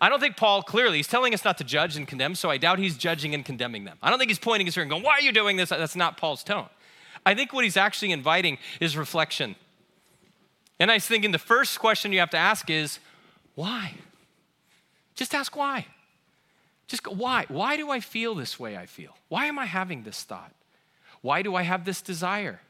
I 0.00 0.08
don't 0.08 0.20
think 0.20 0.36
Paul 0.36 0.62
clearly, 0.62 0.98
he's 0.98 1.08
telling 1.08 1.34
us 1.34 1.44
not 1.44 1.58
to 1.58 1.64
judge 1.64 1.96
and 1.96 2.06
condemn, 2.06 2.36
so 2.36 2.48
I 2.48 2.58
doubt 2.58 2.78
he's 2.78 2.96
judging 2.96 3.34
and 3.34 3.44
condemning 3.44 3.84
them. 3.84 3.98
I 4.02 4.10
don't 4.10 4.18
think 4.18 4.30
he's 4.30 4.38
pointing 4.38 4.66
his 4.66 4.74
finger 4.74 4.82
and 4.84 4.90
going, 4.90 5.02
Why 5.02 5.14
are 5.14 5.22
you 5.22 5.32
doing 5.32 5.56
this? 5.56 5.70
That's 5.70 5.96
not 5.96 6.16
Paul's 6.16 6.44
tone. 6.44 6.68
I 7.26 7.34
think 7.34 7.52
what 7.52 7.64
he's 7.64 7.76
actually 7.76 8.12
inviting 8.12 8.58
is 8.80 8.96
reflection. 8.96 9.56
And 10.78 10.90
I 10.90 10.94
was 10.94 11.06
thinking 11.06 11.32
the 11.32 11.38
first 11.38 11.78
question 11.78 12.12
you 12.12 12.20
have 12.20 12.30
to 12.30 12.38
ask 12.38 12.70
is, 12.70 13.00
Why? 13.54 13.94
Just 15.14 15.34
ask 15.34 15.54
why. 15.54 15.86
Just 16.90 17.04
go, 17.04 17.12
why? 17.12 17.44
Why 17.46 17.76
do 17.76 17.88
I 17.88 18.00
feel 18.00 18.34
this 18.34 18.58
way 18.58 18.76
I 18.76 18.86
feel? 18.86 19.16
Why 19.28 19.46
am 19.46 19.60
I 19.60 19.66
having 19.66 20.02
this 20.02 20.24
thought? 20.24 20.50
Why 21.22 21.40
do 21.40 21.54
I 21.54 21.62
have 21.62 21.84
this 21.84 22.02
desire? 22.02 22.60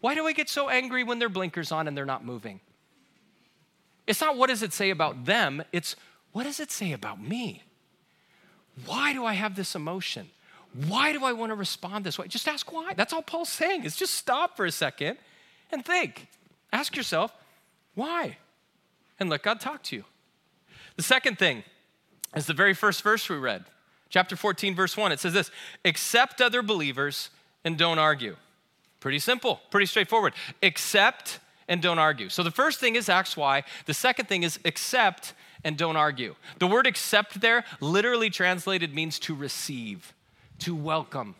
Why 0.00 0.14
do 0.14 0.26
I 0.26 0.32
get 0.32 0.48
so 0.48 0.70
angry 0.70 1.04
when 1.04 1.18
their 1.18 1.28
blinkers 1.28 1.70
on 1.70 1.86
and 1.86 1.94
they're 1.94 2.06
not 2.06 2.24
moving? 2.24 2.60
It's 4.06 4.22
not 4.22 4.38
what 4.38 4.46
does 4.46 4.62
it 4.62 4.72
say 4.72 4.88
about 4.88 5.26
them, 5.26 5.62
it's 5.72 5.94
what 6.32 6.44
does 6.44 6.58
it 6.58 6.72
say 6.72 6.92
about 6.92 7.20
me? 7.20 7.64
Why 8.86 9.12
do 9.12 9.26
I 9.26 9.34
have 9.34 9.56
this 9.56 9.74
emotion? 9.74 10.30
Why 10.88 11.12
do 11.12 11.22
I 11.22 11.34
want 11.34 11.50
to 11.50 11.54
respond 11.54 12.06
this 12.06 12.18
way? 12.18 12.28
Just 12.28 12.48
ask 12.48 12.72
why. 12.72 12.94
That's 12.94 13.12
all 13.12 13.22
Paul's 13.22 13.50
saying 13.50 13.84
is 13.84 13.94
just 13.94 14.14
stop 14.14 14.56
for 14.56 14.64
a 14.64 14.72
second 14.72 15.18
and 15.70 15.84
think. 15.84 16.28
Ask 16.72 16.96
yourself, 16.96 17.30
why? 17.94 18.38
And 19.20 19.28
let 19.28 19.42
God 19.42 19.60
talk 19.60 19.82
to 19.84 19.96
you. 19.96 20.04
The 20.96 21.02
second 21.02 21.38
thing 21.38 21.62
is 22.36 22.46
the 22.46 22.54
very 22.54 22.74
first 22.74 23.02
verse 23.02 23.28
we 23.28 23.36
read. 23.36 23.64
Chapter 24.08 24.36
14, 24.36 24.74
verse 24.74 24.96
1. 24.96 25.10
It 25.12 25.18
says 25.18 25.32
this 25.32 25.50
accept 25.84 26.40
other 26.40 26.62
believers 26.62 27.30
and 27.64 27.76
don't 27.76 27.98
argue. 27.98 28.36
Pretty 29.00 29.18
simple, 29.18 29.60
pretty 29.70 29.86
straightforward. 29.86 30.34
Accept 30.62 31.40
and 31.68 31.82
don't 31.82 31.98
argue. 31.98 32.28
So 32.28 32.42
the 32.42 32.50
first 32.50 32.78
thing 32.78 32.94
is 32.94 33.08
ask 33.08 33.36
why. 33.36 33.64
The 33.86 33.94
second 33.94 34.26
thing 34.26 34.42
is 34.42 34.60
accept 34.64 35.34
and 35.64 35.76
don't 35.76 35.96
argue. 35.96 36.36
The 36.58 36.66
word 36.66 36.86
accept 36.86 37.40
there, 37.40 37.64
literally 37.80 38.30
translated, 38.30 38.94
means 38.94 39.18
to 39.20 39.34
receive, 39.34 40.12
to 40.60 40.74
welcome. 40.76 41.34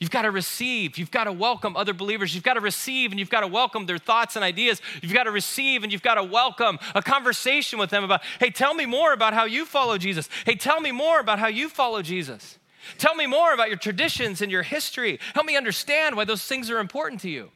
You've 0.00 0.10
got 0.10 0.22
to 0.22 0.30
receive. 0.30 0.96
You've 0.96 1.10
got 1.10 1.24
to 1.24 1.32
welcome 1.32 1.76
other 1.76 1.92
believers. 1.92 2.32
You've 2.32 2.44
got 2.44 2.54
to 2.54 2.60
receive 2.60 3.10
and 3.10 3.18
you've 3.18 3.30
got 3.30 3.40
to 3.40 3.48
welcome 3.48 3.86
their 3.86 3.98
thoughts 3.98 4.36
and 4.36 4.44
ideas. 4.44 4.80
You've 5.02 5.12
got 5.12 5.24
to 5.24 5.32
receive 5.32 5.82
and 5.82 5.92
you've 5.92 6.02
got 6.02 6.14
to 6.14 6.22
welcome 6.22 6.78
a 6.94 7.02
conversation 7.02 7.80
with 7.80 7.90
them 7.90 8.04
about, 8.04 8.22
hey, 8.38 8.50
tell 8.50 8.74
me 8.74 8.86
more 8.86 9.12
about 9.12 9.34
how 9.34 9.44
you 9.44 9.64
follow 9.64 9.98
Jesus. 9.98 10.28
Hey, 10.46 10.54
tell 10.54 10.80
me 10.80 10.92
more 10.92 11.18
about 11.18 11.40
how 11.40 11.48
you 11.48 11.68
follow 11.68 12.00
Jesus. 12.00 12.58
Tell 12.96 13.16
me 13.16 13.26
more 13.26 13.52
about 13.52 13.68
your 13.68 13.76
traditions 13.76 14.40
and 14.40 14.52
your 14.52 14.62
history. 14.62 15.18
Help 15.34 15.46
me 15.46 15.56
understand 15.56 16.16
why 16.16 16.24
those 16.24 16.44
things 16.44 16.70
are 16.70 16.78
important 16.78 17.20
to 17.22 17.28
you. 17.28 17.50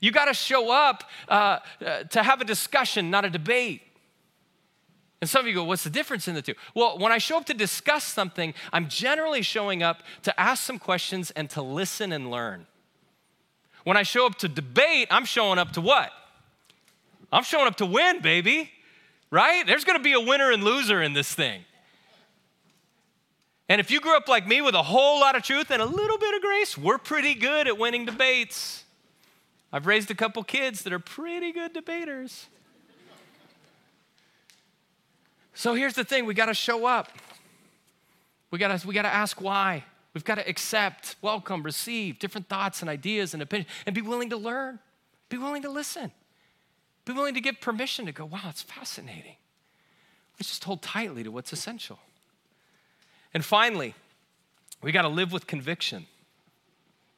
You 0.00 0.10
got 0.10 0.26
to 0.26 0.34
show 0.34 0.72
up 0.72 1.04
uh, 1.28 1.60
uh, 1.84 2.02
to 2.04 2.22
have 2.22 2.40
a 2.40 2.44
discussion, 2.44 3.08
not 3.08 3.24
a 3.24 3.30
debate. 3.30 3.82
And 5.20 5.28
some 5.28 5.40
of 5.40 5.46
you 5.48 5.54
go, 5.54 5.64
what's 5.64 5.84
the 5.84 5.90
difference 5.90 6.28
in 6.28 6.34
the 6.34 6.42
two? 6.42 6.54
Well, 6.74 6.98
when 6.98 7.10
I 7.10 7.18
show 7.18 7.36
up 7.38 7.44
to 7.46 7.54
discuss 7.54 8.04
something, 8.04 8.54
I'm 8.72 8.88
generally 8.88 9.42
showing 9.42 9.82
up 9.82 10.02
to 10.22 10.40
ask 10.40 10.62
some 10.62 10.78
questions 10.78 11.32
and 11.32 11.50
to 11.50 11.62
listen 11.62 12.12
and 12.12 12.30
learn. 12.30 12.66
When 13.84 13.96
I 13.96 14.04
show 14.04 14.26
up 14.26 14.36
to 14.36 14.48
debate, 14.48 15.08
I'm 15.10 15.24
showing 15.24 15.58
up 15.58 15.72
to 15.72 15.80
what? 15.80 16.10
I'm 17.32 17.42
showing 17.42 17.66
up 17.66 17.76
to 17.76 17.86
win, 17.86 18.20
baby, 18.20 18.70
right? 19.30 19.66
There's 19.66 19.84
gonna 19.84 19.98
be 19.98 20.12
a 20.12 20.20
winner 20.20 20.52
and 20.52 20.62
loser 20.62 21.02
in 21.02 21.14
this 21.14 21.34
thing. 21.34 21.64
And 23.68 23.80
if 23.80 23.90
you 23.90 24.00
grew 24.00 24.16
up 24.16 24.28
like 24.28 24.46
me 24.46 24.60
with 24.62 24.74
a 24.74 24.82
whole 24.82 25.20
lot 25.20 25.36
of 25.36 25.42
truth 25.42 25.70
and 25.70 25.82
a 25.82 25.86
little 25.86 26.16
bit 26.16 26.34
of 26.34 26.40
grace, 26.40 26.78
we're 26.78 26.96
pretty 26.96 27.34
good 27.34 27.66
at 27.68 27.76
winning 27.76 28.06
debates. 28.06 28.84
I've 29.72 29.86
raised 29.86 30.10
a 30.10 30.14
couple 30.14 30.42
kids 30.44 30.82
that 30.84 30.92
are 30.92 30.98
pretty 30.98 31.52
good 31.52 31.74
debaters. 31.74 32.46
So 35.58 35.74
here's 35.74 35.94
the 35.94 36.04
thing 36.04 36.24
we 36.24 36.34
got 36.34 36.46
to 36.46 36.54
show 36.54 36.86
up. 36.86 37.10
We 38.52 38.60
got 38.60 38.84
we 38.84 38.94
to 38.94 39.04
ask 39.04 39.40
why. 39.40 39.82
We've 40.14 40.24
got 40.24 40.36
to 40.36 40.48
accept, 40.48 41.16
welcome, 41.20 41.64
receive 41.64 42.20
different 42.20 42.48
thoughts 42.48 42.80
and 42.80 42.88
ideas 42.88 43.34
and 43.34 43.42
opinions 43.42 43.68
and 43.84 43.92
be 43.92 44.00
willing 44.00 44.30
to 44.30 44.36
learn. 44.36 44.78
Be 45.28 45.36
willing 45.36 45.62
to 45.62 45.68
listen. 45.68 46.12
Be 47.06 47.12
willing 47.12 47.34
to 47.34 47.40
give 47.40 47.60
permission 47.60 48.06
to 48.06 48.12
go, 48.12 48.24
wow, 48.24 48.42
it's 48.48 48.62
fascinating. 48.62 49.34
Let's 50.38 50.48
just 50.48 50.62
hold 50.62 50.80
tightly 50.80 51.24
to 51.24 51.32
what's 51.32 51.52
essential. 51.52 51.98
And 53.34 53.44
finally, 53.44 53.96
we 54.80 54.92
got 54.92 55.02
to 55.02 55.08
live 55.08 55.32
with 55.32 55.48
conviction, 55.48 56.06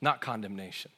not 0.01 0.23
condemnation. 0.23 0.93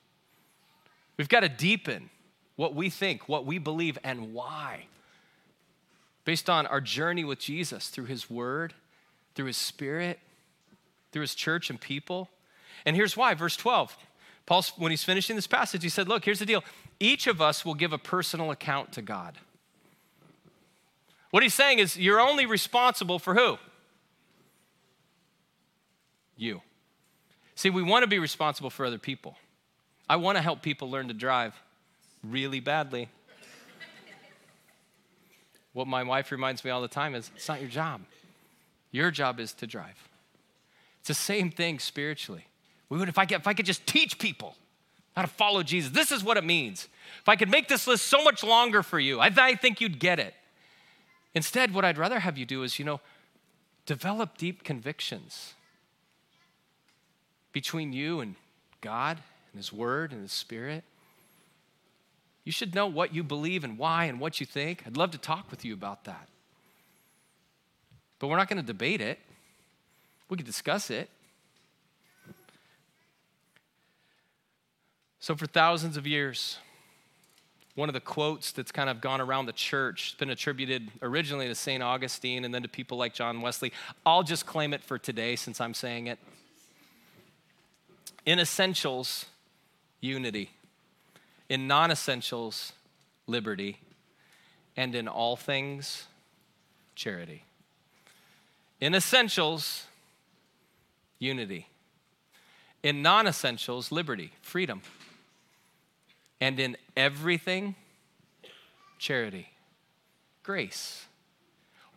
We've 1.16 1.28
got 1.28 1.40
to 1.40 1.48
deepen 1.48 2.09
what 2.55 2.76
we 2.76 2.88
think, 2.88 3.28
what 3.28 3.44
we 3.44 3.59
believe, 3.59 3.98
and 4.05 4.33
why 4.33 4.85
based 6.24 6.48
on 6.48 6.66
our 6.66 6.80
journey 6.80 7.24
with 7.24 7.38
Jesus 7.38 7.88
through 7.88 8.06
his 8.06 8.30
word, 8.30 8.74
through 9.35 9.46
his 9.46 9.56
spirit, 9.56 10.18
through 11.11 11.22
his 11.22 11.35
church 11.35 11.70
and 11.70 11.80
people. 11.80 12.28
And 12.85 12.96
here's 12.96 13.16
why, 13.16 13.35
verse 13.35 13.56
12. 13.56 13.96
Paul, 14.46 14.64
when 14.76 14.90
he's 14.90 15.04
finishing 15.04 15.37
this 15.37 15.46
passage, 15.46 15.82
he 15.82 15.88
said, 15.88 16.08
Look, 16.08 16.24
here's 16.24 16.38
the 16.40 16.46
deal. 16.46 16.64
Each 16.98 17.26
of 17.26 17.40
us 17.40 17.64
will 17.64 17.74
give 17.74 17.92
a 17.92 17.98
personal 17.98 18.50
account 18.50 18.92
to 18.92 19.02
God. 19.02 19.38
What 21.30 21.42
he's 21.42 21.54
saying 21.54 21.78
is, 21.78 21.96
you're 21.96 22.20
only 22.20 22.44
responsible 22.44 23.18
for 23.18 23.35
who? 23.35 23.58
You. 26.37 26.61
See, 27.54 27.70
we 27.70 27.83
want 27.83 28.02
to 28.02 28.06
be 28.06 28.18
responsible 28.18 28.70
for 28.70 28.85
other 28.85 28.98
people. 28.98 29.37
I 30.08 30.16
want 30.16 30.37
to 30.37 30.42
help 30.42 30.62
people 30.62 30.90
learn 30.90 31.08
to 31.08 31.14
drive 31.14 31.54
really 32.23 32.60
badly. 32.60 33.08
What 35.73 35.87
my 35.87 36.02
wife 36.02 36.31
reminds 36.31 36.64
me 36.64 36.70
all 36.70 36.83
the 36.83 36.88
time 36.88 37.14
is 37.14 37.31
it's 37.35 37.48
not 37.48 37.60
your 37.60 37.70
job. 37.70 38.02
Your 38.90 39.10
job 39.10 39.40
is 39.40 39.52
to 39.54 39.66
drive. 39.66 40.08
It's 41.00 41.08
the 41.08 41.14
same 41.14 41.50
thing 41.50 41.79
spiritually. 41.79 42.46
We 42.88 42.98
would, 42.98 43.08
if, 43.08 43.18
I 43.18 43.25
could, 43.25 43.38
if 43.40 43.46
I 43.46 43.54
could 43.54 43.66
just 43.66 43.87
teach 43.87 44.18
people 44.18 44.54
how 45.16 45.23
to 45.23 45.29
follow 45.29 45.62
Jesus, 45.62 45.92
this 45.92 46.12
is 46.12 46.23
what 46.23 46.37
it 46.37 46.44
means. 46.44 46.88
If 47.20 47.29
I 47.29 47.37
could 47.37 47.50
make 47.50 47.68
this 47.68 47.87
list 47.87 48.06
so 48.06 48.23
much 48.23 48.44
longer 48.44 48.83
for 48.83 49.00
you, 49.00 49.18
I, 49.18 49.33
I 49.37 49.54
think 49.54 49.81
you'd 49.81 49.98
get 49.98 50.18
it. 50.18 50.35
Instead, 51.35 51.73
what 51.73 51.85
I'd 51.85 51.98
rather 51.98 52.20
have 52.20 52.37
you 52.37 52.44
do 52.44 52.62
is, 52.62 52.79
you 52.79 52.85
know, 52.85 53.00
develop 53.87 54.37
deep 54.37 54.62
convictions 54.62 55.54
between 57.52 57.92
you 57.92 58.20
and 58.20 58.35
God 58.81 59.18
and 59.52 59.58
His 59.58 59.73
Word 59.73 60.12
and 60.12 60.23
His 60.23 60.33
Spirit. 60.33 60.85
You 62.45 62.53
should 62.53 62.75
know 62.75 62.87
what 62.87 63.15
you 63.15 63.23
believe 63.23 63.63
and 63.65 63.79
why 63.79 64.05
and 64.07 64.19
what 64.19 64.40
you 64.40 64.47
think. 64.47 64.83
I'd 64.87 64.97
love 64.97 65.13
to 65.13 65.19
talk 65.19 65.51
with 65.51 65.65
you 65.65 65.75
about 65.75 66.05
that. 66.05 66.29
but 68.19 68.29
we're 68.29 68.37
not 68.37 68.49
going 68.49 68.61
to 68.61 68.67
debate 68.67 69.01
it. 69.01 69.19
We 70.29 70.37
can 70.37 70.47
discuss 70.47 70.90
it. 70.90 71.11
So, 75.21 75.37
for 75.37 75.47
thousands 75.47 75.97
of 75.97 76.05
years, 76.07 76.59
one 77.75 77.88
of 77.88 77.93
the 77.93 78.01
quotes 78.01 78.53
that's 78.53 78.73
kind 78.73 78.90
of 78.90 79.01
gone 79.01 79.21
around 79.21 79.47
the 79.47 79.53
church, 79.53 80.17
been 80.19 80.31
attributed 80.31 80.90
originally 81.01 81.47
to 81.49 81.55
St. 81.55 81.83
Augustine 81.83 82.45
and 82.45 82.53
then 82.53 82.63
to 82.63 82.69
people 82.69 82.99
like 82.99 83.15
John 83.15 83.40
Wesley. 83.40 83.73
I'll 84.05 84.23
just 84.23 84.47
claim 84.47 84.75
it 84.75 84.83
for 84.83 84.99
today 84.99 85.37
since 85.37 85.61
I'm 85.61 85.75
saying 85.75 86.09
it. 86.09 86.19
In 88.27 88.38
essentials, 88.38 89.27
unity. 90.01 90.51
In 91.53 91.67
non 91.67 91.90
essentials, 91.90 92.73
liberty. 93.27 93.79
And 94.77 94.94
in 94.94 95.07
all 95.07 95.37
things, 95.37 96.07
charity. 96.94 97.44
In 98.81 98.94
essentials, 98.94 99.85
unity. 101.19 101.69
In 102.83 103.03
non 103.03 103.27
essentials, 103.27 103.92
liberty, 103.92 104.33
freedom 104.40 104.81
and 106.42 106.59
in 106.59 106.77
everything, 106.96 107.77
charity, 108.98 109.48
grace. 110.42 111.07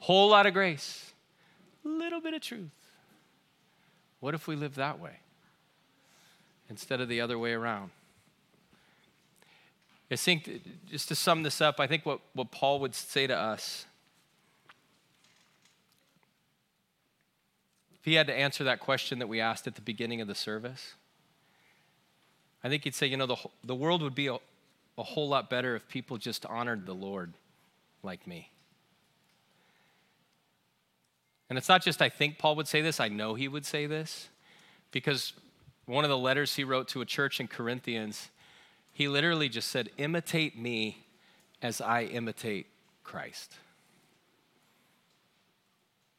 Whole 0.01 0.29
lot 0.29 0.45
of 0.45 0.53
grace, 0.53 1.13
little 1.83 2.21
bit 2.21 2.35
of 2.35 2.41
truth. 2.41 2.69
What 4.19 4.35
if 4.35 4.47
we 4.47 4.55
live 4.55 4.75
that 4.75 4.99
way 4.99 5.13
instead 6.69 7.01
of 7.01 7.09
the 7.09 7.21
other 7.21 7.39
way 7.39 7.53
around? 7.53 7.89
I 10.11 10.15
think, 10.15 10.61
just 10.89 11.07
to 11.07 11.15
sum 11.15 11.43
this 11.43 11.61
up, 11.61 11.79
I 11.79 11.87
think 11.87 12.05
what, 12.05 12.19
what 12.33 12.51
Paul 12.51 12.79
would 12.79 12.93
say 12.93 13.27
to 13.27 13.35
us 13.35 13.85
if 18.05 18.09
he 18.09 18.13
had 18.13 18.27
to 18.27 18.33
answer 18.33 18.63
that 18.65 18.79
question 18.79 19.17
that 19.17 19.25
we 19.25 19.41
asked 19.41 19.65
at 19.65 19.73
the 19.73 19.81
beginning 19.81 20.21
of 20.21 20.27
the 20.27 20.35
service, 20.35 20.93
I 22.63 22.69
think 22.69 22.83
he'd 22.83 22.93
say, 22.93 23.07
you 23.07 23.17
know, 23.17 23.25
the, 23.25 23.37
the 23.63 23.73
world 23.73 24.03
would 24.03 24.13
be 24.13 24.27
a, 24.27 24.37
a 24.95 25.03
whole 25.03 25.27
lot 25.27 25.49
better 25.49 25.75
if 25.75 25.87
people 25.87 26.17
just 26.17 26.45
honored 26.45 26.85
the 26.85 26.93
Lord 26.93 27.33
like 28.03 28.27
me. 28.27 28.51
And 31.49 31.57
it's 31.57 31.67
not 31.67 31.83
just 31.83 31.99
I 31.99 32.09
think 32.09 32.37
Paul 32.37 32.55
would 32.57 32.67
say 32.67 32.81
this, 32.81 32.99
I 32.99 33.07
know 33.07 33.33
he 33.33 33.47
would 33.47 33.65
say 33.65 33.87
this, 33.87 34.29
because 34.91 35.33
one 35.87 36.03
of 36.03 36.09
the 36.11 36.17
letters 36.17 36.55
he 36.55 36.63
wrote 36.63 36.87
to 36.89 37.01
a 37.01 37.05
church 37.05 37.39
in 37.39 37.47
Corinthians, 37.47 38.29
he 38.95 39.09
literally 39.09 39.49
just 39.49 39.67
said, 39.67 39.89
Imitate 39.97 40.57
me 40.57 41.05
as 41.61 41.81
I 41.81 42.03
imitate 42.03 42.67
Christ. 43.03 43.57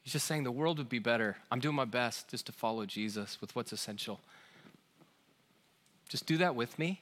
He's 0.03 0.13
just 0.13 0.27
saying 0.27 0.45
the 0.45 0.53
world 0.53 0.77
would 0.77 0.91
be 0.91 0.99
better. 0.99 1.39
I'm 1.51 1.59
doing 1.59 1.75
my 1.75 1.87
best 1.87 2.29
just 2.29 2.45
to 2.47 2.53
follow 2.53 2.85
Jesus 2.85 3.41
with 3.41 3.57
what's 3.57 3.73
essential. 3.73 4.21
Just 6.11 6.27
do 6.27 6.37
that 6.37 6.55
with 6.55 6.79
me. 6.79 7.01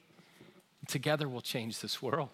Together 0.87 1.27
we'll 1.27 1.41
change 1.41 1.81
this 1.81 2.01
world. 2.01 2.29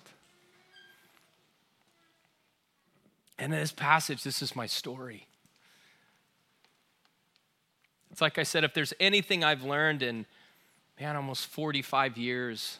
And 3.39 3.51
in 3.51 3.59
this 3.59 3.71
passage, 3.71 4.21
this 4.21 4.43
is 4.43 4.55
my 4.55 4.67
story. 4.67 5.25
It's 8.11 8.21
like 8.21 8.37
I 8.37 8.43
said, 8.43 8.63
if 8.63 8.75
there's 8.75 8.93
anything 8.99 9.43
I've 9.43 9.63
learned 9.63 10.03
in, 10.03 10.27
man, 10.99 11.15
almost 11.15 11.47
45 11.47 12.19
years 12.19 12.77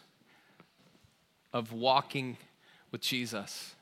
of 1.54 1.74
walking 1.74 2.38
with 2.92 3.02
Jesus, 3.02 3.76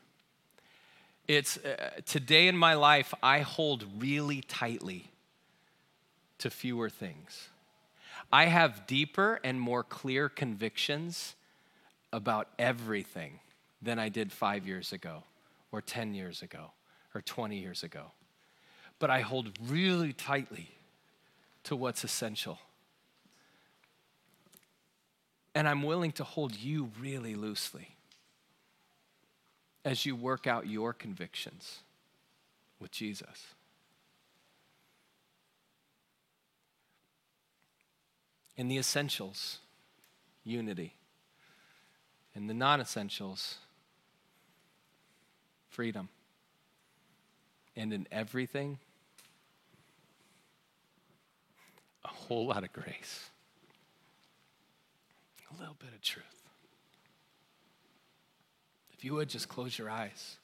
it's 1.27 1.57
uh, 1.57 1.91
today 2.05 2.47
in 2.47 2.57
my 2.57 2.73
life, 2.73 3.13
I 3.21 3.41
hold 3.41 3.85
really 3.99 4.41
tightly 4.41 5.11
to 6.39 6.49
fewer 6.49 6.89
things. 6.89 7.49
I 8.31 8.45
have 8.45 8.87
deeper 8.87 9.39
and 9.43 9.59
more 9.59 9.83
clear 9.83 10.29
convictions 10.29 11.35
about 12.11 12.47
everything 12.57 13.39
than 13.81 13.99
I 13.99 14.09
did 14.09 14.31
five 14.31 14.67
years 14.67 14.91
ago, 14.91 15.23
or 15.71 15.81
10 15.81 16.13
years 16.13 16.41
ago, 16.41 16.71
or 17.13 17.21
20 17.21 17.57
years 17.57 17.83
ago. 17.83 18.11
But 18.97 19.09
I 19.09 19.21
hold 19.21 19.51
really 19.67 20.13
tightly 20.13 20.71
to 21.63 21.75
what's 21.75 22.03
essential. 22.03 22.59
And 25.59 25.67
I'm 25.67 25.83
willing 25.83 26.13
to 26.13 26.23
hold 26.23 26.55
you 26.55 26.89
really 27.01 27.35
loosely 27.35 27.89
as 29.83 30.05
you 30.05 30.15
work 30.15 30.47
out 30.47 30.67
your 30.67 30.93
convictions 30.93 31.79
with 32.79 32.91
Jesus. 32.91 33.47
In 38.55 38.69
the 38.69 38.77
essentials, 38.77 39.57
unity. 40.45 40.93
In 42.33 42.47
the 42.47 42.53
non 42.53 42.79
essentials, 42.79 43.57
freedom. 45.67 46.07
And 47.75 47.91
in 47.91 48.07
everything, 48.13 48.79
a 52.05 52.07
whole 52.07 52.47
lot 52.47 52.63
of 52.63 52.71
grace, 52.71 53.29
a 55.51 55.59
little 55.59 55.75
bit 55.79 55.89
of 55.93 56.01
truth. 56.01 56.25
If 58.93 59.03
you 59.05 59.13
would 59.15 59.29
just 59.29 59.47
close 59.47 59.77
your 59.77 59.89
eyes, 59.89 60.37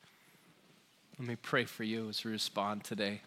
let 1.20 1.28
me 1.28 1.36
pray 1.36 1.66
for 1.66 1.84
you 1.84 2.10
as 2.10 2.24
we 2.24 2.32
respond 2.32 2.84
today. 2.84 3.22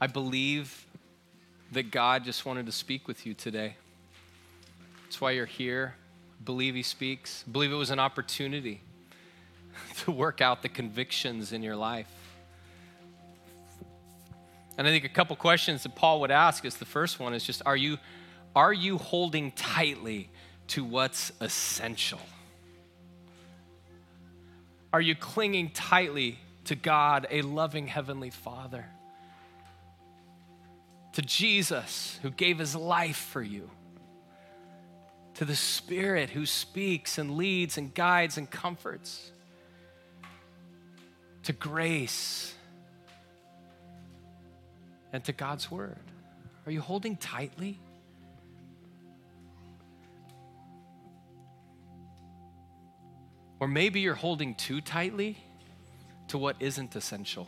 I 0.00 0.06
believe 0.08 0.86
that 1.70 1.90
God 1.90 2.24
just 2.24 2.44
wanted 2.44 2.66
to 2.66 2.72
speak 2.72 3.06
with 3.06 3.24
you 3.24 3.34
today. 3.34 3.76
That's 5.04 5.20
why 5.20 5.32
you're 5.32 5.46
here. 5.46 5.94
Believe 6.44 6.74
He 6.74 6.82
speaks. 6.82 7.44
Believe 7.44 7.70
it 7.70 7.76
was 7.76 7.90
an 7.90 8.00
opportunity 8.00 8.80
to 10.04 10.10
work 10.10 10.40
out 10.40 10.62
the 10.62 10.68
convictions 10.68 11.52
in 11.52 11.62
your 11.62 11.76
life. 11.76 12.08
And 14.78 14.86
I 14.86 14.90
think 14.90 15.04
a 15.04 15.08
couple 15.08 15.36
questions 15.36 15.82
that 15.82 15.94
Paul 15.94 16.20
would 16.20 16.30
ask 16.30 16.64
is 16.64 16.76
the 16.76 16.84
first 16.84 17.20
one 17.20 17.34
is 17.34 17.44
just 17.44 17.62
are 17.66 17.76
you 17.76 17.98
are 18.54 18.72
you 18.72 18.98
holding 18.98 19.52
tightly 19.52 20.30
to 20.68 20.84
what's 20.84 21.32
essential? 21.40 22.20
Are 24.92 25.00
you 25.00 25.14
clinging 25.14 25.70
tightly 25.70 26.38
to 26.66 26.74
God, 26.74 27.26
a 27.30 27.42
loving 27.42 27.86
heavenly 27.86 28.30
Father? 28.30 28.86
to 31.12 31.22
Jesus 31.22 32.18
who 32.22 32.30
gave 32.30 32.58
his 32.58 32.74
life 32.74 33.16
for 33.16 33.42
you, 33.42 33.70
to 35.34 35.44
the 35.44 35.56
Spirit 35.56 36.30
who 36.30 36.46
speaks 36.46 37.18
and 37.18 37.36
leads 37.36 37.78
and 37.78 37.94
guides 37.94 38.38
and 38.38 38.50
comforts, 38.50 39.30
to 41.44 41.52
grace, 41.52 42.54
and 45.12 45.24
to 45.24 45.32
God's 45.32 45.70
Word. 45.70 45.98
Are 46.66 46.72
you 46.72 46.80
holding 46.80 47.16
tightly? 47.16 47.78
Or 53.60 53.68
maybe 53.68 54.00
you're 54.00 54.14
holding 54.14 54.54
too 54.54 54.80
tightly 54.80 55.38
to 56.28 56.38
what 56.38 56.56
isn't 56.60 56.96
essential. 56.96 57.46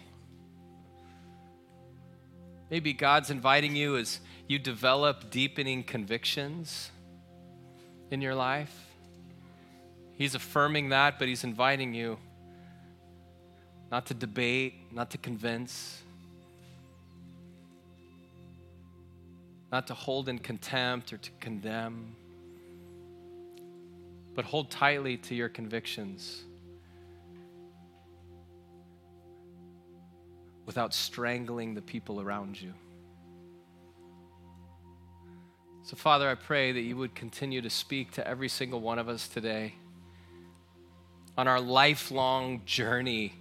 Maybe 2.71 2.93
God's 2.93 3.31
inviting 3.31 3.77
you 3.77 3.97
as 3.97 4.21
you 4.49 4.59
develop 4.59 5.31
deepening 5.31 5.83
convictions 5.83 6.91
in 8.11 8.21
your 8.21 8.35
life. 8.35 8.75
He's 10.17 10.35
affirming 10.35 10.91
that, 10.91 11.19
but 11.19 11.29
He's 11.29 11.45
inviting 11.45 11.95
you 11.95 12.19
not 13.95 14.07
to 14.07 14.15
debate, 14.15 14.75
not 14.91 15.09
to 15.09 15.19
convince, 15.19 16.03
not 19.71 19.87
to 19.87 19.95
hold 19.95 20.29
in 20.29 20.37
contempt 20.37 21.13
or 21.13 21.17
to 21.17 21.31
condemn, 21.39 22.17
but 24.35 24.45
hold 24.45 24.69
tightly 24.69 25.17
to 25.17 25.37
your 25.37 25.49
convictions. 25.49 26.43
without 30.67 30.95
strangling 30.95 31.75
the 31.75 31.83
people 31.83 32.23
around 32.23 32.59
you. 32.59 32.73
So, 35.83 35.95
Father, 35.95 36.27
I 36.27 36.37
pray 36.37 36.73
that 36.73 36.81
you 36.81 36.97
would 36.97 37.15
continue 37.15 37.61
to 37.61 37.69
speak 37.69 38.13
to 38.13 38.27
every 38.27 38.49
single 38.49 38.81
one 38.81 38.99
of 38.99 39.11
us 39.11 39.29
today 39.29 39.75
on 41.37 41.47
our 41.47 41.61
lifelong 41.61 42.63
journey 42.65 43.35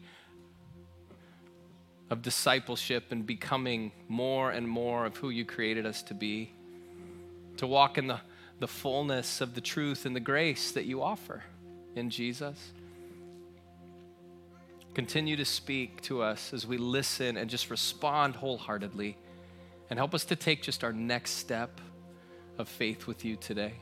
of 2.13 2.21
discipleship 2.21 3.05
and 3.09 3.25
becoming 3.25 3.91
more 4.07 4.51
and 4.51 4.69
more 4.69 5.07
of 5.07 5.17
who 5.17 5.31
you 5.31 5.43
created 5.43 5.83
us 5.83 6.03
to 6.03 6.13
be, 6.13 6.51
to 7.57 7.65
walk 7.65 7.97
in 7.97 8.05
the, 8.05 8.19
the 8.59 8.67
fullness 8.67 9.41
of 9.41 9.55
the 9.55 9.61
truth 9.61 10.05
and 10.05 10.15
the 10.15 10.19
grace 10.19 10.71
that 10.73 10.85
you 10.85 11.01
offer 11.01 11.43
in 11.95 12.11
Jesus. 12.11 12.71
Continue 14.93 15.35
to 15.35 15.43
speak 15.43 16.01
to 16.01 16.21
us 16.21 16.53
as 16.53 16.67
we 16.67 16.77
listen 16.77 17.35
and 17.35 17.49
just 17.49 17.71
respond 17.71 18.35
wholeheartedly 18.35 19.17
and 19.89 19.97
help 19.97 20.13
us 20.13 20.23
to 20.25 20.35
take 20.35 20.61
just 20.61 20.83
our 20.83 20.93
next 20.93 21.31
step 21.31 21.81
of 22.59 22.69
faith 22.69 23.07
with 23.07 23.25
you 23.25 23.35
today. 23.37 23.73